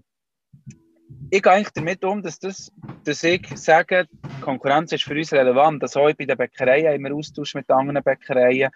ich 1.29 1.41
gehe 1.41 1.51
eigentlich 1.51 1.69
damit 1.73 2.03
um, 2.03 2.23
dass, 2.23 2.39
das, 2.39 2.71
dass 3.03 3.23
ich 3.23 3.47
sage, 3.55 4.07
Konkurrenz 4.41 4.91
ist 4.91 5.03
für 5.03 5.13
uns 5.13 5.31
relevant. 5.31 5.83
Also 5.83 6.01
auch 6.01 6.13
bei 6.13 6.25
den 6.25 6.37
Bäckereien 6.37 6.95
immer 6.95 7.13
Austausch 7.13 7.53
mit 7.53 7.69
anderen 7.69 8.01
Bäckereien. 8.03 8.71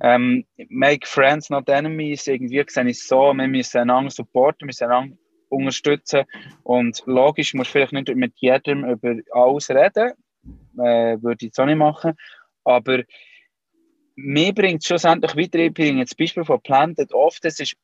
Ähm, 0.00 0.44
make 0.68 1.06
friends, 1.06 1.50
not 1.50 1.68
enemies. 1.68 2.26
Irgendwie 2.26 2.64
sehe 2.68 2.84
ich 2.84 2.98
es 2.98 3.08
so, 3.08 3.32
wir 3.32 3.48
müssen 3.48 3.78
einander 3.78 4.10
supporten, 4.10 4.60
wir 4.60 4.66
müssen 4.66 4.84
einander 4.84 5.16
unterstützen. 5.52 6.24
Und 6.62 7.02
logisch, 7.06 7.54
muss 7.54 7.68
vielleicht 7.68 7.92
nicht 7.92 8.14
mit 8.14 8.34
jedem 8.36 8.84
über 8.84 9.16
alles 9.32 9.70
reden. 9.70 10.12
Äh, 10.78 11.22
würde 11.22 11.36
ich 11.36 11.42
jetzt 11.48 11.60
auch 11.60 11.66
nicht 11.66 11.76
machen. 11.76 12.14
Aber 12.64 13.02
mir 14.14 14.52
bringt 14.52 14.82
es 14.82 14.86
schlussendlich 14.86 15.36
weiter. 15.36 15.58
Ich 15.58 15.74
bringe 15.74 16.00
jetzt 16.00 16.16
Beispiel 16.16 16.44
von 16.44 16.60
Planted 16.60 17.12
oft. 17.12 17.44
Das 17.44 17.60
ist, 17.60 17.76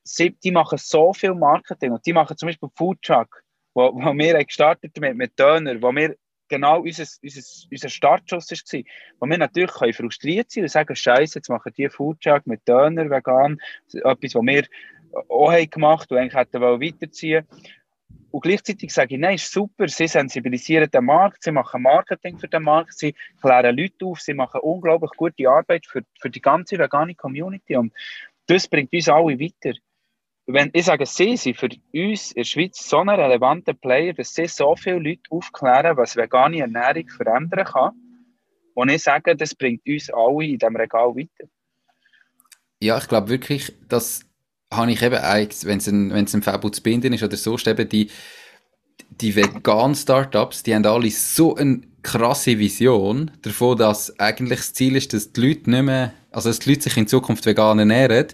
die 0.43 0.51
machen 0.51 0.77
so 0.77 1.13
viel 1.13 1.33
Marketing 1.33 1.91
und 1.91 2.05
die 2.05 2.13
machen 2.13 2.37
zum 2.37 2.47
Beispiel 2.47 2.69
Food 2.75 3.01
Truck 3.01 3.43
wo, 3.73 3.93
wo 3.93 4.13
wir 4.13 4.43
gestartet 4.43 4.99
mit, 4.99 5.15
mit 5.15 5.39
Döner, 5.39 5.81
wo 5.81 5.91
wir 5.93 6.15
genau 6.47 6.81
unser, 6.81 7.05
unser, 7.21 7.41
unser 7.71 7.89
Startschuss 7.89 8.51
war, 8.51 8.81
wo 9.19 9.27
wir 9.27 9.37
natürlich 9.37 9.71
können 9.71 9.93
frustriert 9.93 10.51
sein 10.51 10.63
und 10.63 10.69
sagen, 10.69 10.95
Scheiße, 10.95 11.39
jetzt 11.39 11.49
machen 11.49 11.73
die 11.77 11.89
Foodtruck 11.89 12.47
mit 12.47 12.67
Döner, 12.67 13.09
vegan, 13.09 13.59
etwas, 13.93 14.35
was 14.35 14.45
wir 14.45 14.65
auch 15.27 15.69
gemacht 15.69 16.11
und 16.11 16.17
eigentlich 16.17 16.35
hätten 16.35 16.61
wir 16.61 16.79
weiterziehen 16.81 17.47
und 18.31 18.41
gleichzeitig 18.41 18.93
sage 18.93 19.15
ich, 19.15 19.21
nein, 19.21 19.35
ist 19.35 19.51
super, 19.51 19.87
sie 19.87 20.07
sensibilisieren 20.07 20.89
den 20.91 21.05
Markt, 21.05 21.43
sie 21.43 21.51
machen 21.51 21.81
Marketing 21.81 22.37
für 22.37 22.47
den 22.47 22.63
Markt, 22.63 22.97
sie 22.97 23.15
klären 23.41 23.75
Leute 23.75 24.05
auf, 24.05 24.21
sie 24.21 24.33
machen 24.33 24.61
unglaublich 24.61 25.11
gute 25.17 25.49
Arbeit 25.49 25.87
für, 25.87 26.03
für 26.19 26.29
die 26.29 26.41
ganze 26.41 26.77
vegane 26.77 27.15
Community 27.15 27.75
und 27.75 27.93
das 28.45 28.67
bringt 28.67 28.93
uns 28.93 29.09
alle 29.09 29.39
weiter 29.39 29.73
wenn 30.51 30.71
ich 30.73 30.85
sage, 30.85 31.05
sie 31.05 31.37
sind 31.37 31.57
für 31.57 31.69
uns 31.93 32.31
in 32.31 32.39
der 32.39 32.43
Schweiz 32.43 32.89
so 32.89 32.97
ein 32.97 33.09
relevanter 33.09 33.73
Player, 33.73 34.13
dass 34.13 34.33
sie 34.33 34.47
so 34.47 34.75
viele 34.75 34.97
Leute 34.97 35.21
aufklären, 35.29 35.95
was 35.95 36.15
vegane 36.15 36.61
Ernährung 36.61 37.07
verändern 37.07 37.65
kann. 37.65 37.91
Und 38.73 38.89
ich 38.89 39.03
sage, 39.03 39.35
das 39.35 39.53
bringt 39.53 39.85
uns 39.87 40.09
alle 40.09 40.45
in 40.45 40.57
diesem 40.57 40.75
Regal 40.75 41.15
weiter. 41.15 41.49
Ja, 42.81 42.97
ich 42.97 43.07
glaube 43.07 43.29
wirklich, 43.29 43.73
das 43.87 44.25
habe 44.71 44.91
ich 44.91 45.01
eben 45.01 45.15
wenn 45.15 45.77
es 45.77 45.87
ein, 45.87 46.13
wenn 46.13 46.25
es 46.25 46.35
ein 46.35 46.43
Fabel 46.43 46.71
zu 46.71 46.81
binden 46.81 47.13
ist 47.13 47.23
oder 47.23 47.37
so, 47.37 47.57
eben 47.57 47.89
die, 47.89 48.09
die 49.09 49.35
veganen 49.35 49.95
Startups, 49.95 50.63
die 50.63 50.75
haben 50.75 50.85
alle 50.85 51.09
so 51.11 51.55
eine 51.55 51.81
krasse 52.01 52.59
Vision 52.59 53.31
davon, 53.41 53.77
dass 53.77 54.17
eigentlich 54.19 54.59
das 54.59 54.73
Ziel 54.73 54.95
ist, 54.95 55.13
dass 55.13 55.33
die 55.33 55.41
Leute 55.41 55.69
nicht 55.69 55.83
mehr, 55.83 56.13
also 56.31 56.49
dass 56.49 56.59
die 56.59 56.69
Leute 56.69 56.83
sich 56.83 56.97
in 56.97 57.07
Zukunft 57.07 57.45
vegan 57.45 57.79
ernähren 57.79 58.27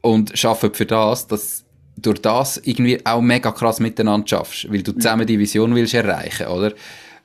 und 0.00 0.44
arbeiten 0.44 0.74
für 0.74 0.86
das, 0.86 1.26
dass 1.26 1.64
durch 1.96 2.20
das 2.20 2.58
irgendwie 2.58 3.04
auch 3.04 3.20
mega 3.20 3.50
krass 3.50 3.80
miteinander 3.80 4.28
schaffst, 4.28 4.70
weil 4.70 4.82
du 4.82 4.92
zusammen 4.92 5.26
die 5.26 5.38
Vision 5.38 5.74
willst 5.74 5.94
erreichen, 5.94 6.46
oder? 6.46 6.72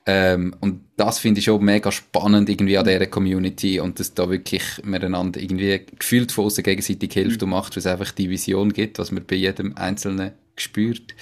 Ähm, 0.06 0.54
und 0.60 0.82
das 0.98 1.20
finde 1.20 1.40
ich 1.40 1.46
schon 1.46 1.64
mega 1.64 1.92
spannend 1.92 2.50
irgendwie 2.50 2.78
an 2.78 2.86
dieser 2.86 3.08
Community 3.08 3.80
und 3.80 4.00
dass 4.00 4.14
da 4.14 4.30
wirklich 4.30 4.64
miteinander 4.84 5.40
irgendwie 5.40 5.82
gefühlt 5.98 6.32
von 6.32 6.46
außen 6.46 6.64
gegenseitig 6.64 7.14
hilft 7.14 7.42
und 7.42 7.50
macht, 7.50 7.78
was 7.78 7.86
einfach 7.86 8.12
die 8.12 8.30
Vision 8.30 8.74
gibt, 8.74 9.00
was 9.00 9.12
man 9.12 9.26
bei 9.26 9.36
jedem 9.36 9.78
Einzelnen 9.78 10.34
spürt. 10.58 11.16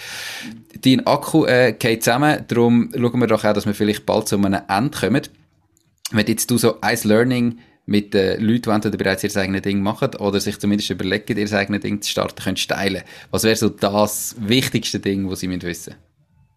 Dein 0.82 1.06
Akku 1.06 1.46
äh, 1.46 1.74
geht 1.78 2.04
zusammen, 2.04 2.44
darum 2.48 2.91
schauen 2.94 3.20
wir 3.20 3.28
doch 3.28 3.46
auch, 3.46 3.54
dass 3.54 3.67
wir 3.67 3.76
vielleicht 3.76 4.06
bald 4.06 4.28
zu 4.28 4.36
einem 4.38 4.62
Ende 4.67 4.98
kommen. 4.98 5.22
Wenn 6.12 6.28
jetzt 6.28 6.50
du 6.50 6.58
so 6.58 6.82
ein 6.82 7.00
Learning 7.04 7.60
mit 7.86 8.13
den 8.13 8.41
Leuten, 8.41 8.63
die 8.63 8.70
entweder 8.70 8.98
bereits 8.98 9.24
ihr 9.24 9.36
eigenes 9.38 9.62
Ding 9.62 9.82
machen 9.82 10.15
oder 10.15 10.39
sich 10.39 10.60
zumindest 10.60 10.89
überlegen, 10.89 11.38
ihr 11.38 11.54
eigenes 11.54 11.82
Ding 11.82 12.02
zu 12.02 12.10
starten, 12.10 12.44
können 12.44 12.56
teilen. 12.56 13.04
Was 13.30 13.44
wäre 13.44 13.56
so 13.56 13.70
das 13.70 14.36
wichtigste 14.39 15.00
Ding, 15.00 15.30
was 15.30 15.41
sie 15.41 15.50
wissen 15.50 15.67
müssen? 15.67 15.96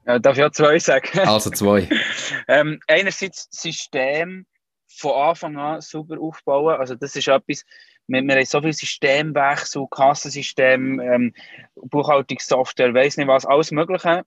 Ja, 0.07 0.19
darf 0.19 0.37
ich 0.37 0.45
auch 0.45 0.51
zwei 0.51 0.79
sagen? 0.79 1.21
Also 1.21 1.51
zwei. 1.51 1.89
ähm, 2.49 2.81
einerseits 2.87 3.49
das 3.49 3.63
System 3.63 4.47
von 4.89 5.13
Anfang 5.13 5.57
an 5.57 5.81
super 5.81 6.21
aufbauen. 6.21 6.77
Also 6.79 6.95
das 6.95 7.17
ist 7.17 7.29
etwas, 7.29 7.65
wir, 8.07 8.23
wir 8.23 8.35
haben 8.35 8.45
so 8.45 8.61
viel 8.61 8.73
Systemwechsel, 8.73 9.87
Kassensystem, 9.91 11.01
ähm, 11.01 11.35
Buchhaltungssoftware, 11.75 12.95
weiß 12.95 13.17
nicht 13.17 13.29
was, 13.29 13.47
alles 13.47 13.71
Mögliche. 13.71 14.25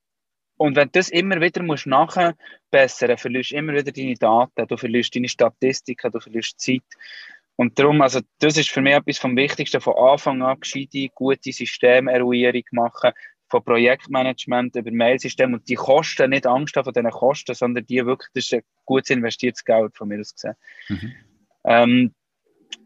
Und 0.58 0.76
wenn 0.76 0.88
du 0.88 0.94
das 0.94 1.10
immer 1.10 1.40
wieder 1.40 1.62
musst 1.62 1.86
nachbessern, 1.86 3.18
verlierst 3.18 3.52
du 3.52 3.56
immer 3.58 3.74
wieder 3.74 3.92
deine 3.92 4.16
Daten, 4.16 4.68
du 4.68 4.78
verlierst 4.78 5.16
deine 5.16 5.30
Statistiken, 5.30 6.12
du 6.12 6.20
verlierst 6.20 6.60
Zeit. 6.60 6.82
Und 7.56 7.78
darum, 7.78 8.02
also 8.02 8.22
das 8.40 8.58
ist 8.58 8.70
für 8.70 8.82
mich 8.82 8.94
etwas 8.94 9.20
vom 9.20 9.36
Wichtigsten, 9.36 9.82
von 9.82 9.96
Anfang 9.96 10.42
an 10.42 10.60
gescheite, 10.60 11.10
gute 11.14 11.52
Systemeruierung 11.52 12.64
machen, 12.72 13.12
von 13.50 13.64
Projektmanagement 13.64 14.76
über 14.76 14.92
Mailsystem 14.92 15.54
und 15.54 15.68
die 15.70 15.76
Kosten, 15.76 16.30
nicht 16.32 16.46
Angst 16.46 16.76
haben 16.76 16.84
von 16.84 16.94
diesen 16.94 17.10
Kosten, 17.12 17.56
sondern 17.56 17.86
die 17.86 18.06
wirklich, 18.06 18.30
das 18.34 18.46
ist 18.46 18.54
ein 18.54 18.64
gutes 18.86 19.10
investiertes 19.10 19.64
Geld 19.64 19.96
von 19.96 20.10
mir 20.10 20.20
aus 20.20 20.34
gesehen. 20.34 20.56
Mhm. 20.90 21.14
Ähm, 21.66 22.16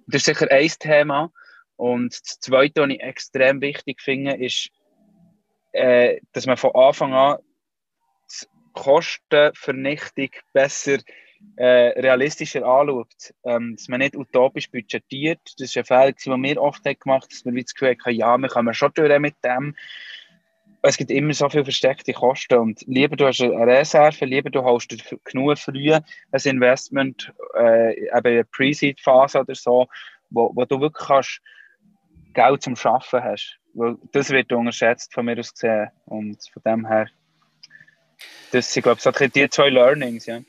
das 0.07 0.21
ist 0.21 0.25
sicher 0.25 0.51
ein 0.51 0.67
Thema. 0.79 1.31
Und 1.75 2.13
das 2.13 2.39
Zweite, 2.39 2.81
was 2.81 2.89
ich 2.89 3.01
extrem 3.01 3.61
wichtig 3.61 4.01
finde, 4.01 4.33
ist, 4.35 4.69
äh, 5.71 6.19
dass 6.33 6.45
man 6.45 6.57
von 6.57 6.75
Anfang 6.75 7.13
an 7.13 7.37
Kostenvernichtung 8.73 10.29
besser 10.53 10.99
äh, 11.55 11.99
realistischer 11.99 12.63
anschaut. 12.65 13.33
Ähm, 13.43 13.75
dass 13.75 13.87
man 13.87 13.99
nicht 13.99 14.15
utopisch 14.15 14.69
budgetiert. 14.69 15.39
Das 15.57 15.69
ist 15.69 15.77
ein 15.77 15.85
Fehler, 15.85 16.11
den 16.11 16.43
wir 16.43 16.61
oft 16.61 16.85
haben 16.85 16.99
gemacht 16.99 17.23
haben, 17.23 17.29
dass 17.29 17.45
wir 17.45 17.63
das 17.63 17.73
Gefühl 17.73 17.97
haben, 18.05 18.15
ja, 18.15 18.37
wir 18.37 18.49
kommen 18.49 18.73
schon 18.73 18.91
durch 18.93 19.19
mit 19.19 19.35
dem. 19.43 19.75
Es 20.83 20.97
gibt 20.97 21.11
immer 21.11 21.33
so 21.33 21.47
viele 21.49 21.63
versteckte 21.63 22.13
Kosten 22.13 22.57
und 22.57 22.81
lieber 22.87 23.15
du 23.15 23.27
hast 23.27 23.41
eine 23.41 23.67
Reserve, 23.67 24.25
lieber 24.25 24.49
du 24.49 24.63
hast 24.63 24.95
genug 25.25 25.57
früh 25.59 25.93
ein 25.93 26.03
Investment, 26.43 27.31
äh, 27.55 27.99
eben 28.05 28.11
eine 28.13 28.43
Pre-Seed-Phase 28.45 29.41
oder 29.41 29.55
so, 29.55 29.87
wo, 30.29 30.51
wo 30.55 30.65
du 30.65 30.81
wirklich 30.81 31.07
kannst 31.07 31.41
Geld 32.33 32.63
zum 32.63 32.75
Schaffen 32.75 33.23
hast. 33.23 33.59
Weil 33.73 33.97
das 34.11 34.29
wird 34.31 34.51
unterschätzt 34.51 35.13
von 35.13 35.25
mir 35.25 35.37
aus 35.39 35.53
gesehen 35.53 35.89
und 36.05 36.37
von 36.51 36.61
dem 36.65 36.87
her, 36.87 37.07
das 38.51 38.73
sind 38.73 38.83
glaube 38.83 38.97
ich 38.97 39.03
so 39.03 39.11
die 39.11 39.49
zwei 39.49 39.69
Learnings, 39.69 40.25
ja. 40.25 40.39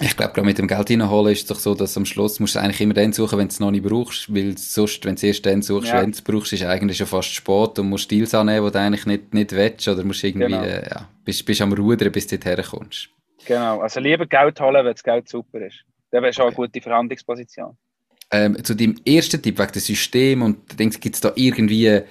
Ich 0.00 0.16
glaube, 0.16 0.32
gerade 0.32 0.46
mit 0.46 0.58
dem 0.58 0.66
Geld 0.66 0.90
reinholen 0.90 1.32
ist 1.32 1.42
es 1.42 1.46
doch 1.46 1.58
so, 1.58 1.74
dass 1.74 1.96
am 1.96 2.04
Schluss 2.04 2.40
musst 2.40 2.56
du 2.56 2.58
eigentlich 2.58 2.80
immer 2.80 2.94
dann 2.94 3.12
suchen, 3.12 3.38
wenn 3.38 3.46
du 3.46 3.52
es 3.52 3.60
noch 3.60 3.70
nicht 3.70 3.84
brauchst, 3.84 4.34
weil 4.34 4.58
sonst, 4.58 5.04
wenn 5.04 5.14
du 5.14 5.18
es 5.18 5.22
erst 5.22 5.46
dann 5.46 5.62
suchst, 5.62 5.90
ja. 5.90 6.02
wenn 6.02 6.10
du 6.10 6.16
es 6.16 6.22
brauchst, 6.22 6.52
ist 6.52 6.62
es 6.62 6.66
eigentlich 6.66 6.98
schon 6.98 7.06
fast 7.06 7.32
spät 7.32 7.78
und 7.78 7.90
musst 7.90 8.10
Deals 8.10 8.34
annehmen, 8.34 8.66
die 8.66 8.72
du 8.72 8.80
eigentlich 8.80 9.06
nicht, 9.06 9.32
nicht 9.32 9.52
willst 9.52 9.86
oder 9.86 10.02
musst 10.02 10.24
irgendwie, 10.24 10.46
genau. 10.46 10.62
äh, 10.62 10.88
ja, 10.90 11.08
bist, 11.24 11.46
bist 11.46 11.60
am 11.60 11.72
Rudern, 11.72 12.10
bis 12.10 12.26
du 12.26 12.36
dorthin 12.38 12.64
kommst. 12.64 13.08
Genau, 13.46 13.80
also 13.80 14.00
lieber 14.00 14.26
Geld 14.26 14.60
holen, 14.60 14.84
wenn 14.84 14.92
das 14.92 15.02
Geld 15.02 15.28
super 15.28 15.60
ist. 15.60 15.84
Dann 16.10 16.22
wäre 16.22 16.32
schon 16.32 16.46
okay. 16.46 16.56
eine 16.56 16.66
gute 16.66 16.80
Verhandlungsposition. 16.80 17.76
Ähm, 18.32 18.64
zu 18.64 18.74
deinem 18.74 18.96
ersten 19.06 19.40
Tipp 19.40 19.58
wegen 19.58 19.72
dem 19.72 19.80
System 19.80 20.42
und 20.42 20.78
denkst, 20.78 20.98
gibt 20.98 21.14
es 21.14 21.20
da 21.20 21.30
irgendwie 21.36 22.02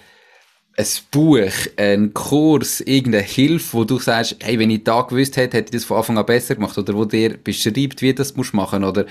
ein 0.76 0.86
Buch, 1.12 1.52
ein 1.78 2.14
Kurs, 2.14 2.82
irgendeine 2.82 3.24
Hilfe, 3.24 3.74
wo 3.74 3.84
du 3.84 4.00
sagst, 4.00 4.38
hey, 4.42 4.58
wenn 4.58 4.72
ich 4.72 4.84
da 4.84 5.02
gewusst 5.02 5.38
hätte, 5.38 5.58
hätte 5.58 5.68
ich 5.68 5.82
das 5.82 5.86
von 5.86 5.98
Anfang 5.98 6.18
an 6.18 6.26
besser 6.26 6.56
gemacht 6.56 6.78
oder 6.78 6.96
wo 6.96 7.06
dir 7.06 7.38
beschreibt, 7.38 8.02
wie 8.02 8.08
du 8.08 8.16
das 8.16 8.36
musst 8.36 8.54
machen 8.54 8.84
oder 8.84 9.06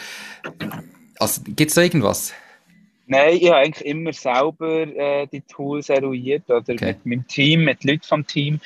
also 1.18 1.40
gibt 1.44 1.70
es 1.70 1.74
da 1.74 1.82
irgendwas? 1.82 2.34
Nein, 3.06 3.36
ich 3.36 3.46
habe 3.46 3.56
eigentlich 3.56 3.86
immer 3.86 4.12
selber 4.12 4.86
äh, 4.86 5.26
die 5.28 5.42
Tools 5.42 5.88
eruiert 5.88 6.48
oder 6.48 6.72
okay. 6.72 6.86
mit 6.86 7.06
meinem 7.06 7.26
Team, 7.28 7.64
mit 7.64 7.84
Leuten 7.84 8.02
vom 8.02 8.26
Team 8.26 8.60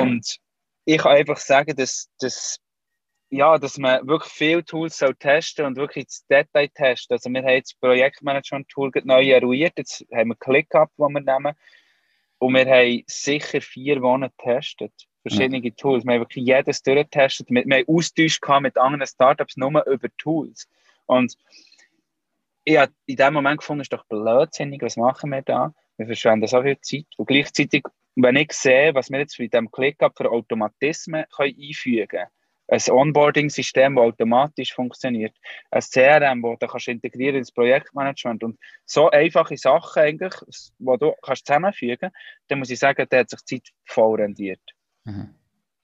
und 0.00 0.38
ich 0.84 0.98
kann 0.98 1.16
einfach 1.16 1.38
sagen, 1.38 1.74
dass, 1.76 2.08
dass 2.20 2.58
ja, 3.32 3.58
dass 3.58 3.78
man 3.78 4.06
wirklich 4.06 4.32
viele 4.32 4.64
Tools 4.64 4.98
soll 4.98 5.14
testen 5.14 5.64
und 5.64 5.76
wirklich 5.76 6.04
ins 6.04 6.26
Detail 6.26 6.68
testen. 6.68 7.14
Also 7.14 7.30
wir 7.30 7.42
haben 7.42 7.48
jetzt 7.48 7.74
das 7.74 7.80
Projektmanagement-Tool 7.80 8.90
neu 9.04 9.30
eruiert, 9.30 9.74
jetzt 9.76 10.04
haben 10.12 10.30
wir 10.30 10.36
ClickUp, 10.36 10.90
das 10.96 11.08
wir 11.08 11.20
nehmen 11.20 11.54
und 12.40 12.54
wir 12.54 12.66
haben 12.66 13.02
sicher 13.06 13.60
vier 13.60 14.00
Wochen 14.00 14.22
getestet. 14.22 14.92
Verschiedene 15.22 15.62
ja. 15.62 15.70
Tools. 15.76 16.04
Wir 16.04 16.14
haben 16.14 16.20
wirklich 16.20 16.46
jedes 16.46 16.82
durchgetestet. 16.82 17.50
Wir, 17.50 17.64
wir 17.66 17.76
haben 17.76 17.84
Austausch 17.86 18.40
mit 18.62 18.78
anderen 18.78 19.06
Startups 19.06 19.58
nur 19.58 19.86
über 19.86 20.08
Tools. 20.16 20.66
Und 21.04 21.36
ich 22.64 22.78
habe 22.78 22.92
in 23.04 23.16
dem 23.16 23.34
Moment 23.34 23.58
gefunden, 23.58 23.82
es 23.82 23.86
ist 23.86 23.92
doch 23.92 24.06
blödsinnig, 24.06 24.80
was 24.80 24.96
machen 24.96 25.30
wir 25.30 25.42
da? 25.42 25.74
Wir 25.98 26.06
verschwenden 26.06 26.46
so 26.46 26.62
viel 26.62 26.80
Zeit. 26.80 27.04
Und 27.18 27.26
gleichzeitig, 27.26 27.84
wenn 28.16 28.36
ich 28.36 28.52
sehe, 28.52 28.94
was 28.94 29.10
wir 29.10 29.18
jetzt 29.18 29.38
mit 29.38 29.52
dem 29.52 29.70
ClickUp 29.70 30.16
für 30.16 30.30
Automatismen 30.30 31.26
können 31.36 31.56
einfügen 31.60 32.08
können, 32.08 32.28
ein 32.70 32.80
Onboarding-System, 32.88 33.96
das 33.96 34.04
automatisch 34.04 34.72
funktioniert, 34.72 35.34
ein 35.70 35.82
CRM, 35.82 36.42
das 36.42 36.58
du 36.60 36.66
kannst 36.66 36.88
integrieren 36.88 37.36
ins 37.36 37.52
Projektmanagement 37.52 38.44
und 38.44 38.58
so 38.84 39.10
einfache 39.10 39.56
Sachen 39.56 40.02
eigentlich, 40.02 40.34
die 40.78 40.98
du 40.98 41.12
kannst 41.22 41.46
zusammenfügen, 41.46 42.10
dann 42.48 42.58
muss 42.60 42.70
ich 42.70 42.78
sagen, 42.78 43.06
der 43.10 43.20
hat 43.20 43.30
sich 43.30 43.44
Zeit 43.44 43.68
voll 43.84 44.20
rendiert. 44.20 44.60
Mhm. 45.04 45.34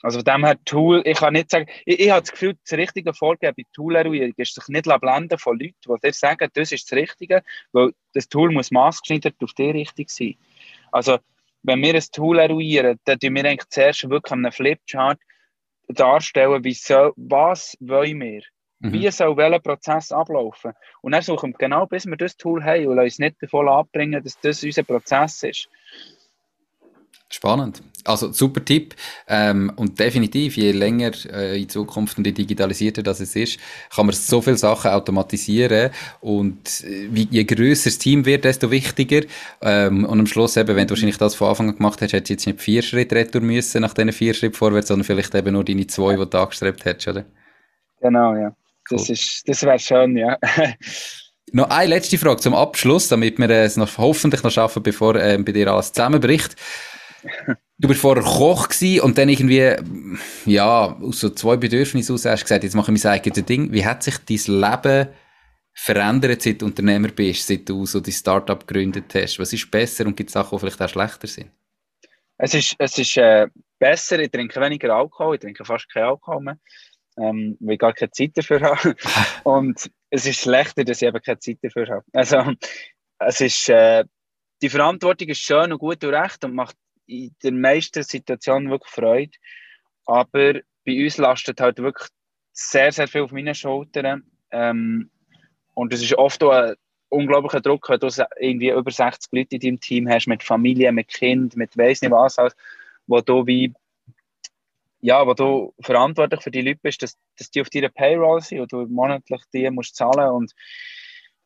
Also 0.02 0.18
von 0.18 0.24
dem 0.24 0.44
her 0.44 0.56
Tool, 0.64 1.02
ich 1.04 1.18
kann 1.18 1.32
nicht 1.32 1.50
sagen, 1.50 1.66
ich, 1.84 1.98
ich 1.98 2.10
habe 2.10 2.20
das 2.20 2.30
Gefühl, 2.30 2.56
das 2.62 2.78
richtige 2.78 3.14
Vorgehen 3.14 3.54
bei 3.56 3.64
Tool-Eruierung 3.72 4.34
ist 4.36 4.54
sich 4.54 4.68
nicht 4.68 4.84
blenden 5.00 5.38
von 5.38 5.58
Leuten, 5.58 5.74
die 5.84 6.00
dir 6.00 6.12
sagen, 6.12 6.48
das 6.52 6.70
ist 6.70 6.90
das 6.90 6.96
Richtige, 6.96 7.42
weil 7.72 7.92
das 8.12 8.28
Tool 8.28 8.52
muss 8.52 8.70
maßgeschneidert 8.70 9.34
auf 9.42 9.54
dich 9.54 9.74
richtig 9.74 10.10
sein. 10.10 10.36
Also 10.92 11.18
wenn 11.62 11.82
wir 11.82 11.94
ein 11.94 12.04
Tool 12.12 12.38
eruieren, 12.38 13.00
dann 13.04 13.18
tun 13.18 13.34
wir 13.34 13.44
eigentlich 13.44 13.68
zuerst 13.70 14.08
wirklich 14.08 14.32
an 14.32 14.44
einem 14.44 14.52
Flipchart 14.52 15.18
darstellen, 15.88 16.64
wie 16.64 16.74
soll, 16.74 17.12
was 17.16 17.76
wollen 17.80 18.20
wir? 18.20 18.42
Mhm. 18.80 18.92
Wie 18.92 19.10
soll 19.10 19.36
welcher 19.36 19.60
Prozess 19.60 20.12
ablaufen? 20.12 20.72
Und 21.00 21.12
dann 21.12 21.22
suchen 21.22 21.52
wir 21.52 21.58
genau, 21.58 21.86
bis 21.86 22.06
wir 22.06 22.16
das 22.16 22.36
Tool 22.36 22.62
haben 22.62 22.86
und 22.86 22.98
uns 22.98 23.18
nicht 23.18 23.42
davon 23.42 23.68
abbringen, 23.68 24.22
dass 24.22 24.38
das 24.40 24.62
unser 24.62 24.82
Prozess 24.82 25.42
ist. 25.42 25.68
Spannend. 27.28 27.82
Also 28.04 28.32
super 28.32 28.64
Tipp. 28.64 28.94
Ähm, 29.26 29.72
und 29.74 29.98
definitiv, 29.98 30.56
je 30.56 30.70
länger 30.70 31.10
äh, 31.32 31.60
in 31.60 31.68
Zukunft 31.68 32.16
und 32.18 32.26
je 32.26 32.32
digitalisierter 32.32 33.02
das 33.02 33.18
es 33.18 33.34
ist, 33.34 33.58
kann 33.94 34.06
man 34.06 34.14
so 34.14 34.40
viele 34.40 34.56
Sachen 34.56 34.92
automatisieren. 34.92 35.90
Und 36.20 36.84
äh, 36.84 37.08
wie, 37.10 37.26
je 37.28 37.42
grösser 37.44 37.90
das 37.90 37.98
Team 37.98 38.24
wird, 38.24 38.44
desto 38.44 38.70
wichtiger. 38.70 39.22
Ähm, 39.60 40.04
und 40.04 40.20
am 40.20 40.26
Schluss 40.26 40.56
eben, 40.56 40.76
wenn 40.76 40.86
du 40.86 40.92
wahrscheinlich 40.92 41.18
das 41.18 41.34
von 41.34 41.48
Anfang 41.48 41.70
an 41.70 41.76
gemacht 41.76 42.00
hast, 42.00 42.12
hättest 42.12 42.30
du 42.30 42.34
jetzt 42.34 42.46
nicht 42.46 42.60
vier 42.60 42.82
Schritte 42.82 43.16
retour 43.16 43.40
müssen 43.40 43.82
nach 43.82 43.92
diesen 43.94 44.12
vier 44.12 44.34
Schritten 44.34 44.54
vorwärts, 44.54 44.88
sondern 44.88 45.04
vielleicht 45.04 45.34
eben 45.34 45.52
nur 45.52 45.64
deine 45.64 45.86
zwei, 45.88 46.14
die 46.14 46.30
du 46.30 46.38
angestrebt 46.38 46.84
hättest, 46.84 47.08
oder? 47.08 47.24
Genau, 48.00 48.36
ja. 48.36 48.54
Cool. 48.88 49.04
Das, 49.08 49.42
das 49.44 49.62
wäre 49.64 49.78
schön, 49.80 50.16
ja. 50.16 50.38
Noch 51.52 51.70
eine 51.70 51.90
letzte 51.90 52.18
Frage 52.18 52.40
zum 52.40 52.54
Abschluss, 52.54 53.08
damit 53.08 53.38
wir 53.38 53.48
es 53.48 53.76
noch 53.76 53.98
hoffentlich 53.98 54.42
noch 54.42 54.50
schaffen, 54.50 54.82
bevor 54.82 55.14
äh, 55.14 55.38
bei 55.38 55.52
dir 55.52 55.68
alles 55.68 55.92
zusammenbricht. 55.92 56.56
Du 57.78 57.88
bist 57.88 58.00
vorher 58.00 58.24
Koch 58.24 58.68
gewesen 58.68 59.02
und 59.02 59.18
dann 59.18 59.28
irgendwie, 59.28 59.76
ja, 60.46 60.96
aus 60.98 61.20
so 61.20 61.28
zwei 61.30 61.56
Bedürfnissen 61.56 62.14
aus 62.14 62.24
hast 62.24 62.40
du 62.40 62.44
gesagt, 62.44 62.64
jetzt 62.64 62.74
mache 62.74 62.92
ich 62.92 63.04
mein 63.04 63.12
eigenes 63.12 63.44
Ding. 63.44 63.70
Wie 63.72 63.84
hat 63.84 64.02
sich 64.02 64.16
dein 64.18 64.60
Leben 64.60 65.08
verändert, 65.74 66.40
seit 66.40 66.62
du 66.62 66.66
Unternehmer 66.66 67.08
bist, 67.08 67.46
seit 67.46 67.68
du 67.68 67.84
so 67.84 68.00
die 68.00 68.12
Startup 68.12 68.66
gegründet 68.66 69.14
hast? 69.14 69.38
Was 69.38 69.52
ist 69.52 69.70
besser 69.70 70.06
und 70.06 70.16
gibt 70.16 70.30
es 70.30 70.34
Sachen, 70.34 70.56
die 70.56 70.60
vielleicht 70.60 70.80
auch 70.80 70.88
schlechter 70.88 71.26
sind? 71.26 71.50
Es 72.38 72.54
ist, 72.54 72.74
es 72.78 72.98
ist 72.98 73.16
äh, 73.18 73.46
besser, 73.78 74.18
ich 74.20 74.30
trinke 74.30 74.60
weniger 74.60 74.94
Alkohol, 74.94 75.34
ich 75.34 75.40
trinke 75.40 75.64
fast 75.64 75.88
kein 75.92 76.04
Alkohol 76.04 76.42
mehr, 76.42 76.58
ähm, 77.18 77.56
weil 77.60 77.74
ich 77.74 77.78
gar 77.78 77.92
keine 77.92 78.10
Zeit 78.10 78.32
dafür 78.34 78.60
habe. 78.60 78.94
und 79.44 79.90
es 80.10 80.26
ist 80.26 80.40
schlechter, 80.40 80.84
dass 80.84 81.02
ich 81.02 81.08
eben 81.08 81.22
keine 81.22 81.38
Zeit 81.38 81.58
dafür 81.62 81.88
habe. 81.88 82.04
Also, 82.12 82.52
es 83.18 83.40
ist, 83.40 83.68
äh, 83.68 84.04
die 84.62 84.68
Verantwortung 84.70 85.28
ist 85.28 85.40
schön 85.40 85.72
und 85.72 85.78
gut 85.78 86.02
und 86.04 86.14
recht 86.14 86.44
und 86.44 86.54
macht 86.54 86.76
in 87.06 87.34
den 87.42 87.60
meisten 87.60 88.02
Situationen 88.02 88.70
wirklich 88.70 88.92
Freude. 88.92 89.32
Aber 90.04 90.60
bei 90.84 91.04
uns 91.04 91.18
lastet 91.18 91.60
halt 91.60 91.78
wirklich 91.78 92.08
sehr, 92.52 92.92
sehr 92.92 93.08
viel 93.08 93.22
auf 93.22 93.32
meinen 93.32 93.54
Schultern. 93.54 94.24
Ähm, 94.50 95.10
und 95.74 95.92
es 95.92 96.02
ist 96.02 96.14
oft 96.14 96.42
auch 96.42 96.52
ein 96.52 96.74
unglaublicher 97.08 97.60
Druck, 97.60 97.88
wenn 97.88 98.00
du 98.00 98.08
irgendwie 98.40 98.70
über 98.70 98.90
60 98.90 99.32
Leute 99.32 99.56
in 99.56 99.60
deinem 99.60 99.80
Team 99.80 100.08
hast, 100.08 100.26
mit 100.26 100.42
Familie, 100.42 100.92
mit 100.92 101.08
Kind, 101.08 101.56
mit 101.56 101.76
weiss 101.76 102.02
nicht 102.02 102.10
was, 102.10 102.38
also, 102.38 102.54
wo 103.06 103.20
du 103.20 103.46
wie 103.46 103.72
ja, 105.00 105.24
wo 105.26 105.34
du 105.34 105.74
verantwortlich 105.80 106.42
für 106.42 106.50
die 106.50 106.62
Leute 106.62 106.80
bist, 106.82 107.02
dass, 107.02 107.16
dass 107.36 107.50
die 107.50 107.60
auf 107.60 107.70
deiner 107.70 107.90
Payroll 107.90 108.40
sind 108.40 108.60
und 108.60 108.72
du 108.72 108.86
monatlich 108.86 109.40
die 109.52 109.70
musst 109.70 109.94
zahlen 109.94 110.30
und 110.30 110.52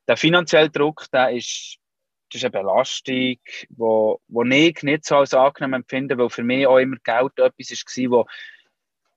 der 0.09 0.17
finanzielle 0.17 0.71
Druck, 0.71 1.07
der 1.13 1.33
ist 1.33 1.80
das 2.31 2.43
ist 2.43 2.45
eine 2.45 2.63
Belastung, 2.63 3.37
wo, 3.71 4.21
wo 4.29 4.43
ich 4.45 4.83
nicht 4.83 5.05
so 5.05 5.17
als 5.17 5.35
angenehm 5.35 5.75
empfinde, 5.75 6.17
weil 6.17 6.31
für 6.31 6.43
mich 6.43 6.67
auch 6.67 6.79
immer 6.79 6.97
Geld 7.03 7.39
etwas 7.39 7.71
war, 7.71 8.11
wo 8.11 8.27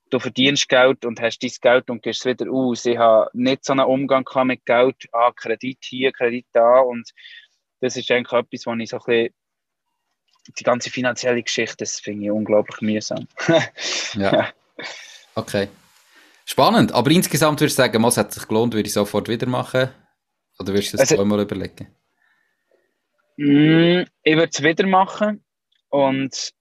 du 0.09 0.19
verdienst 0.19 0.69
Geld 0.69 1.05
und 1.05 1.21
hast 1.21 1.39
dein 1.39 1.51
Geld 1.61 1.89
und 1.89 2.03
gehst 2.03 2.19
es 2.21 2.25
wieder 2.25 2.51
aus. 2.51 2.85
Ich 2.85 2.97
habe 2.97 3.29
nicht 3.33 3.65
so 3.65 3.73
einen 3.73 3.85
Umgang 3.85 4.25
mit 4.45 4.65
Geld, 4.65 4.95
ah, 5.11 5.31
Kredit 5.31 5.79
hier, 5.81 6.11
Kredit 6.11 6.45
da 6.53 6.79
und 6.79 7.09
das 7.81 7.97
ist 7.97 8.09
eigentlich 8.11 8.31
etwas, 8.31 8.65
wo 8.65 8.73
ich 8.73 8.89
so 8.89 8.97
ein 8.97 9.03
bisschen 9.05 9.33
die 10.57 10.63
ganze 10.63 10.89
finanzielle 10.89 11.41
Geschichte, 11.41 11.77
das 11.77 11.99
finde 11.99 12.25
ich 12.25 12.31
unglaublich 12.31 12.81
mühsam. 12.81 13.27
ja. 14.13 14.49
Okay. 15.35 15.69
Spannend, 16.45 16.91
aber 16.91 17.11
insgesamt 17.11 17.61
würde 17.61 17.69
ich 17.69 17.75
sagen, 17.75 18.03
was 18.03 18.17
hat 18.17 18.33
sich 18.33 18.47
gelohnt, 18.47 18.73
würde 18.73 18.87
ich 18.87 18.93
sofort 18.93 19.29
wieder 19.29 19.47
machen? 19.47 19.89
Oder 20.59 20.73
würdest 20.73 20.93
du 20.93 20.97
das 20.97 21.01
also, 21.11 21.15
zweimal 21.15 21.41
überlegen? 21.41 21.87
Mm, 23.37 24.03
ich 24.23 24.35
würde 24.35 24.49
es 24.51 24.63
wieder 24.63 24.87
machen. 24.87 25.43
Und 25.89 26.53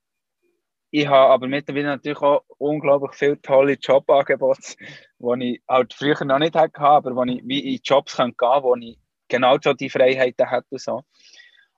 ich 0.91 1.07
habe 1.07 1.33
aber 1.33 1.47
mittlerweile 1.47 1.87
natürlich 1.87 2.21
auch 2.21 2.43
unglaublich 2.59 3.15
viele 3.15 3.41
tolle 3.41 3.73
Jobangebote, 3.73 4.75
die 5.19 5.53
ich 5.55 5.61
halt 5.67 5.93
früher 5.93 6.23
noch 6.23 6.39
nicht 6.39 6.55
hatte, 6.55 6.79
aber 6.81 7.15
wo 7.15 7.23
ich 7.23 7.41
wie 7.45 7.75
in 7.75 7.81
Jobs 7.83 8.17
gehen 8.17 8.37
kann, 8.37 8.63
wo 8.63 8.75
ich 8.75 8.99
genau 9.27 9.57
schon 9.61 9.77
die 9.77 9.89
Freiheiten 9.89 10.49
hätte. 10.49 10.77
So. 10.77 11.01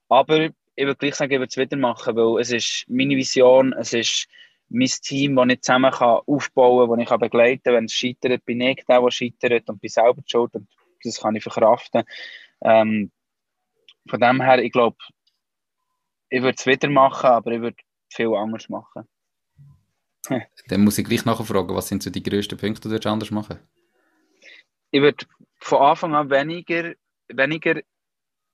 Aber 0.09 0.49
ich 0.75 0.85
würde 0.85 0.97
gleich 0.97 1.15
sagen, 1.15 1.31
ich 1.31 1.39
würde 1.39 1.49
es 1.49 1.57
wieder 1.57 1.77
machen, 1.77 2.15
weil 2.15 2.41
es 2.41 2.51
ist 2.51 2.85
meine 2.89 3.15
Vision, 3.15 3.73
es 3.73 3.93
ist 3.93 4.27
mein 4.67 4.87
Team, 4.87 5.35
das 5.35 5.47
ich 5.49 5.61
zusammen 5.61 5.91
kann 5.91 6.19
aufbauen 6.25 6.89
kann, 6.89 6.99
das 6.99 7.11
ich 7.13 7.19
begleiten 7.19 7.63
kann. 7.63 7.73
Wenn 7.73 7.85
es 7.85 7.93
scheitert, 7.93 8.45
bin 8.45 8.61
ich 8.61 8.83
der, 8.85 8.99
der 8.99 9.11
scheitert 9.11 9.69
und 9.69 9.79
bin 9.79 9.89
selber 9.89 10.21
schuld 10.25 10.53
und 10.55 10.67
das 11.03 11.21
kann 11.21 11.35
ich 11.35 11.43
verkraften. 11.43 12.03
Ähm, 12.61 13.11
von 14.07 14.19
dem 14.19 14.41
her, 14.41 14.59
ich 14.59 14.71
glaube, 14.71 14.97
ich 16.29 16.41
würde 16.41 16.55
es 16.57 16.65
wieder 16.65 16.89
machen, 16.89 17.27
aber 17.27 17.51
ich 17.51 17.61
würde 17.61 17.77
viel 18.09 18.33
anders 18.35 18.69
machen. 18.69 19.07
Dann 20.67 20.83
muss 20.83 20.97
ich 20.97 21.05
gleich 21.05 21.25
nachfragen, 21.25 21.75
was 21.75 21.87
sind 21.87 22.03
so 22.03 22.09
die 22.09 22.23
grössten 22.23 22.57
Punkte, 22.57 22.89
die 22.89 22.99
du 22.99 23.09
anders 23.09 23.31
machen 23.31 23.59
Ich 24.91 25.01
würde 25.01 25.25
von 25.59 25.81
Anfang 25.81 26.15
an 26.15 26.29
weniger, 26.29 26.93
weniger 27.27 27.81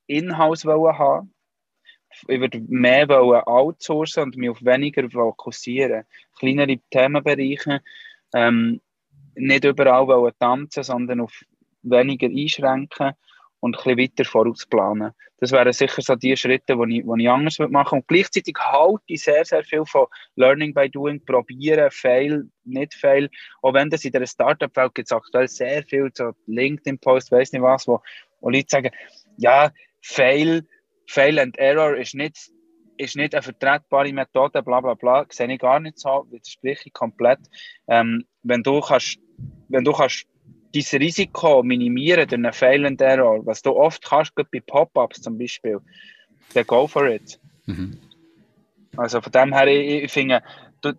Inhouse 0.08 0.66
haben 0.66 1.34
ich 2.28 2.40
würde 2.40 2.60
mehr 2.68 3.08
wollen 3.10 3.42
outsourcen 3.44 4.24
und 4.24 4.38
mich 4.38 4.50
auf 4.50 4.64
weniger 4.64 5.10
fokussieren. 5.10 6.04
Kleinere 6.38 6.78
Themenbereiche, 6.90 7.82
ähm, 8.34 8.82
nicht 9.36 9.64
überall 9.64 10.08
wollen 10.08 10.34
tanzen, 10.40 10.84
sondern 10.84 11.22
auf 11.22 11.34
weniger 11.84 12.28
einschränken 12.28 13.14
und 13.62 13.78
ein 13.78 13.96
bisschen 13.96 14.00
weiter 14.00 14.30
vorausplanen. 14.30 15.14
Das 15.38 15.52
wären 15.52 15.72
sicher 15.72 16.02
so 16.02 16.16
die 16.16 16.36
Schritte, 16.36 16.76
die 16.76 17.00
ich, 17.00 17.06
ich 17.06 17.30
anders 17.30 17.58
machen 17.60 17.74
würde. 17.74 17.96
Und 17.96 18.08
gleichzeitig 18.08 18.56
halte 18.60 19.04
ich 19.08 19.24
sehr, 19.24 19.46
sehr 19.46 19.64
viel 19.64 19.86
von 19.86 20.08
Learning 20.36 20.74
by 20.74 20.90
Doing, 20.90 21.24
probieren, 21.26 21.90
fail, 21.92 22.48
nicht 22.64 22.94
fail. 22.94 23.30
Auch 23.62 23.74
wenn 23.74 23.90
das 23.90 24.04
in 24.04 24.12
der 24.12 24.26
Startup-Welt 24.26 24.96
gibt 24.96 25.08
es 25.08 25.12
aktuell 25.12 25.48
sehr 25.48 25.84
viel, 25.84 26.10
so 26.14 26.32
LinkedIn-Post, 26.48 27.32
weiß 27.32 27.54
nicht 27.54 27.62
was, 27.62 27.88
wo, 27.88 28.02
wo 28.42 28.50
Leute 28.50 28.68
sagen, 28.68 28.92
ja, 29.38 29.72
fail, 30.02 30.68
fail 31.08 31.40
and 31.40 31.58
error 31.58 31.96
ist 31.96 32.16
nicht, 32.16 32.52
ist 32.98 33.16
nicht 33.16 33.34
eine 33.34 33.44
vertretbare 33.44 34.12
Methode, 34.14 34.64
bla 34.64 34.82
bla 34.82 34.96
bla, 34.96 35.26
sehe 35.30 35.52
ich 35.52 35.60
gar 35.60 35.80
nicht 35.80 36.00
so, 36.00 36.26
widerspreche 36.30 36.84
ich 36.88 36.94
komplett. 36.94 37.40
Ähm, 37.88 38.26
wenn 38.44 38.64
du 38.64 38.82
kannst, 38.82 39.18
wenn 39.70 39.84
du 39.84 39.92
kannst 39.92 40.26
dein 40.74 41.02
Risiko 41.02 41.64
minimieren 41.64 42.28
durch 42.28 42.40
einen 42.40 42.54
Fail 42.54 42.86
and 42.86 43.02
Error, 43.02 43.46
was 43.46 43.62
du 43.62 43.72
oft 43.72 44.04
kannst, 44.04 44.34
bei 44.36 44.60
Pop-Ups 44.60 45.22
zum 45.22 45.38
Beispiel, 45.38 45.80
dann 46.54 46.66
go 46.66 46.88
for 46.88 47.08
it. 47.08 47.40
Mhm. 47.66 48.00
Also 48.98 49.22
von 49.22 49.32
dem 49.32 49.54
her, 49.54 49.68
ich, 49.68 50.04
ich 50.04 50.12
finde, 50.12 50.44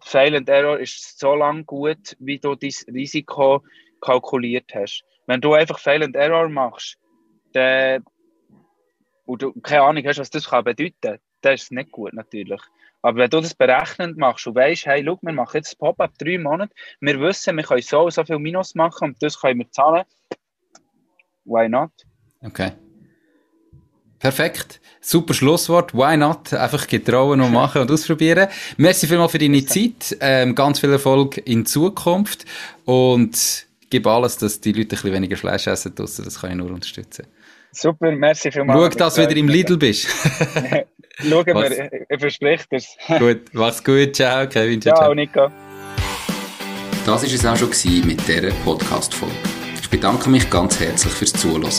Fail 0.00 0.36
and 0.36 0.48
Error 0.48 0.78
ist 0.78 1.18
so 1.18 1.34
lange 1.34 1.64
gut, 1.64 2.16
wie 2.18 2.38
du 2.38 2.54
dein 2.54 2.70
Risiko 2.88 3.62
kalkuliert 4.00 4.72
hast. 4.74 5.04
Wenn 5.26 5.40
du 5.40 5.54
einfach 5.54 5.78
Fail 5.78 6.02
and 6.02 6.16
Error 6.16 6.48
machst, 6.48 6.98
dann, 7.52 8.04
und 9.26 9.42
du 9.42 9.52
keine 9.60 9.82
Ahnung 9.82 10.04
hast, 10.06 10.18
was 10.18 10.30
das 10.30 10.48
kann 10.48 10.64
bedeuten 10.64 10.94
kann, 11.00 11.18
dann 11.42 11.54
ist 11.54 11.64
es 11.64 11.70
nicht 11.70 11.90
gut 11.90 12.12
natürlich. 12.12 12.60
Aber 13.02 13.18
wenn 13.18 13.30
du 13.30 13.40
das 13.40 13.54
berechnend 13.54 14.16
machst 14.16 14.46
und 14.46 14.54
weißt, 14.54 14.86
hey, 14.86 15.02
schau, 15.04 15.18
wir 15.20 15.32
machen 15.32 15.56
jetzt 15.56 15.78
Pop-up 15.78 16.16
drei 16.18 16.38
Monate, 16.38 16.72
wir 17.00 17.20
wissen, 17.20 17.56
wir 17.56 17.64
können 17.64 17.82
so 17.82 18.08
so 18.10 18.24
viel 18.24 18.38
Minus 18.38 18.74
machen 18.74 19.10
und 19.10 19.22
das 19.22 19.40
können 19.40 19.58
wir 19.58 19.70
zahlen, 19.70 20.04
why 21.44 21.68
not? 21.68 21.90
Okay. 22.40 22.72
Perfekt. 24.18 24.80
Super 25.00 25.34
Schlusswort. 25.34 25.94
Why 25.94 26.16
not? 26.16 26.52
Einfach 26.52 26.86
getrauen 26.86 27.40
und 27.40 27.52
machen 27.52 27.82
und 27.82 27.90
ausprobieren. 27.90 28.46
Merci 28.76 29.08
vielmals 29.08 29.32
für 29.32 29.38
deine 29.38 29.64
Zeit. 29.66 30.16
Ähm, 30.20 30.54
ganz 30.54 30.78
viel 30.78 30.92
Erfolg 30.92 31.38
in 31.38 31.66
Zukunft. 31.66 32.44
Und 32.84 33.66
gib 33.90 34.06
alles, 34.06 34.38
dass 34.38 34.60
die 34.60 34.70
Leute 34.70 34.82
ein 34.82 34.88
bisschen 34.90 35.12
weniger 35.12 35.36
Fleisch 35.36 35.66
essen 35.66 35.96
draussen. 35.96 36.24
Das 36.24 36.40
kann 36.40 36.50
ich 36.50 36.56
nur 36.56 36.70
unterstützen. 36.70 37.26
Super, 37.72 38.12
merci 38.12 38.52
vielmals. 38.52 38.94
Schau, 38.94 38.98
dass 38.98 39.14
du 39.16 39.22
wieder 39.22 39.36
im 39.36 39.48
Lidl 39.48 39.76
bist. 39.76 40.06
Schauen 41.28 41.46
wir, 41.46 41.90
ich 42.08 42.20
verspreche 42.20 42.64
es. 42.70 42.96
gut, 43.18 43.42
mach's 43.52 43.82
gut. 43.82 44.14
Ciao, 44.14 44.48
Kevin. 44.48 44.80
Ciao, 44.80 44.96
ciao. 44.96 45.14
Nico. 45.14 45.50
Das 47.04 47.22
war 47.22 47.22
es 47.22 47.46
auch 47.46 47.56
schon 47.56 48.06
mit 48.06 48.26
dieser 48.28 48.50
Podcast-Folge. 48.64 49.34
Ich 49.80 49.90
bedanke 49.90 50.30
mich 50.30 50.48
ganz 50.48 50.78
herzlich 50.78 51.12
fürs 51.12 51.32
Zuhören. 51.32 51.70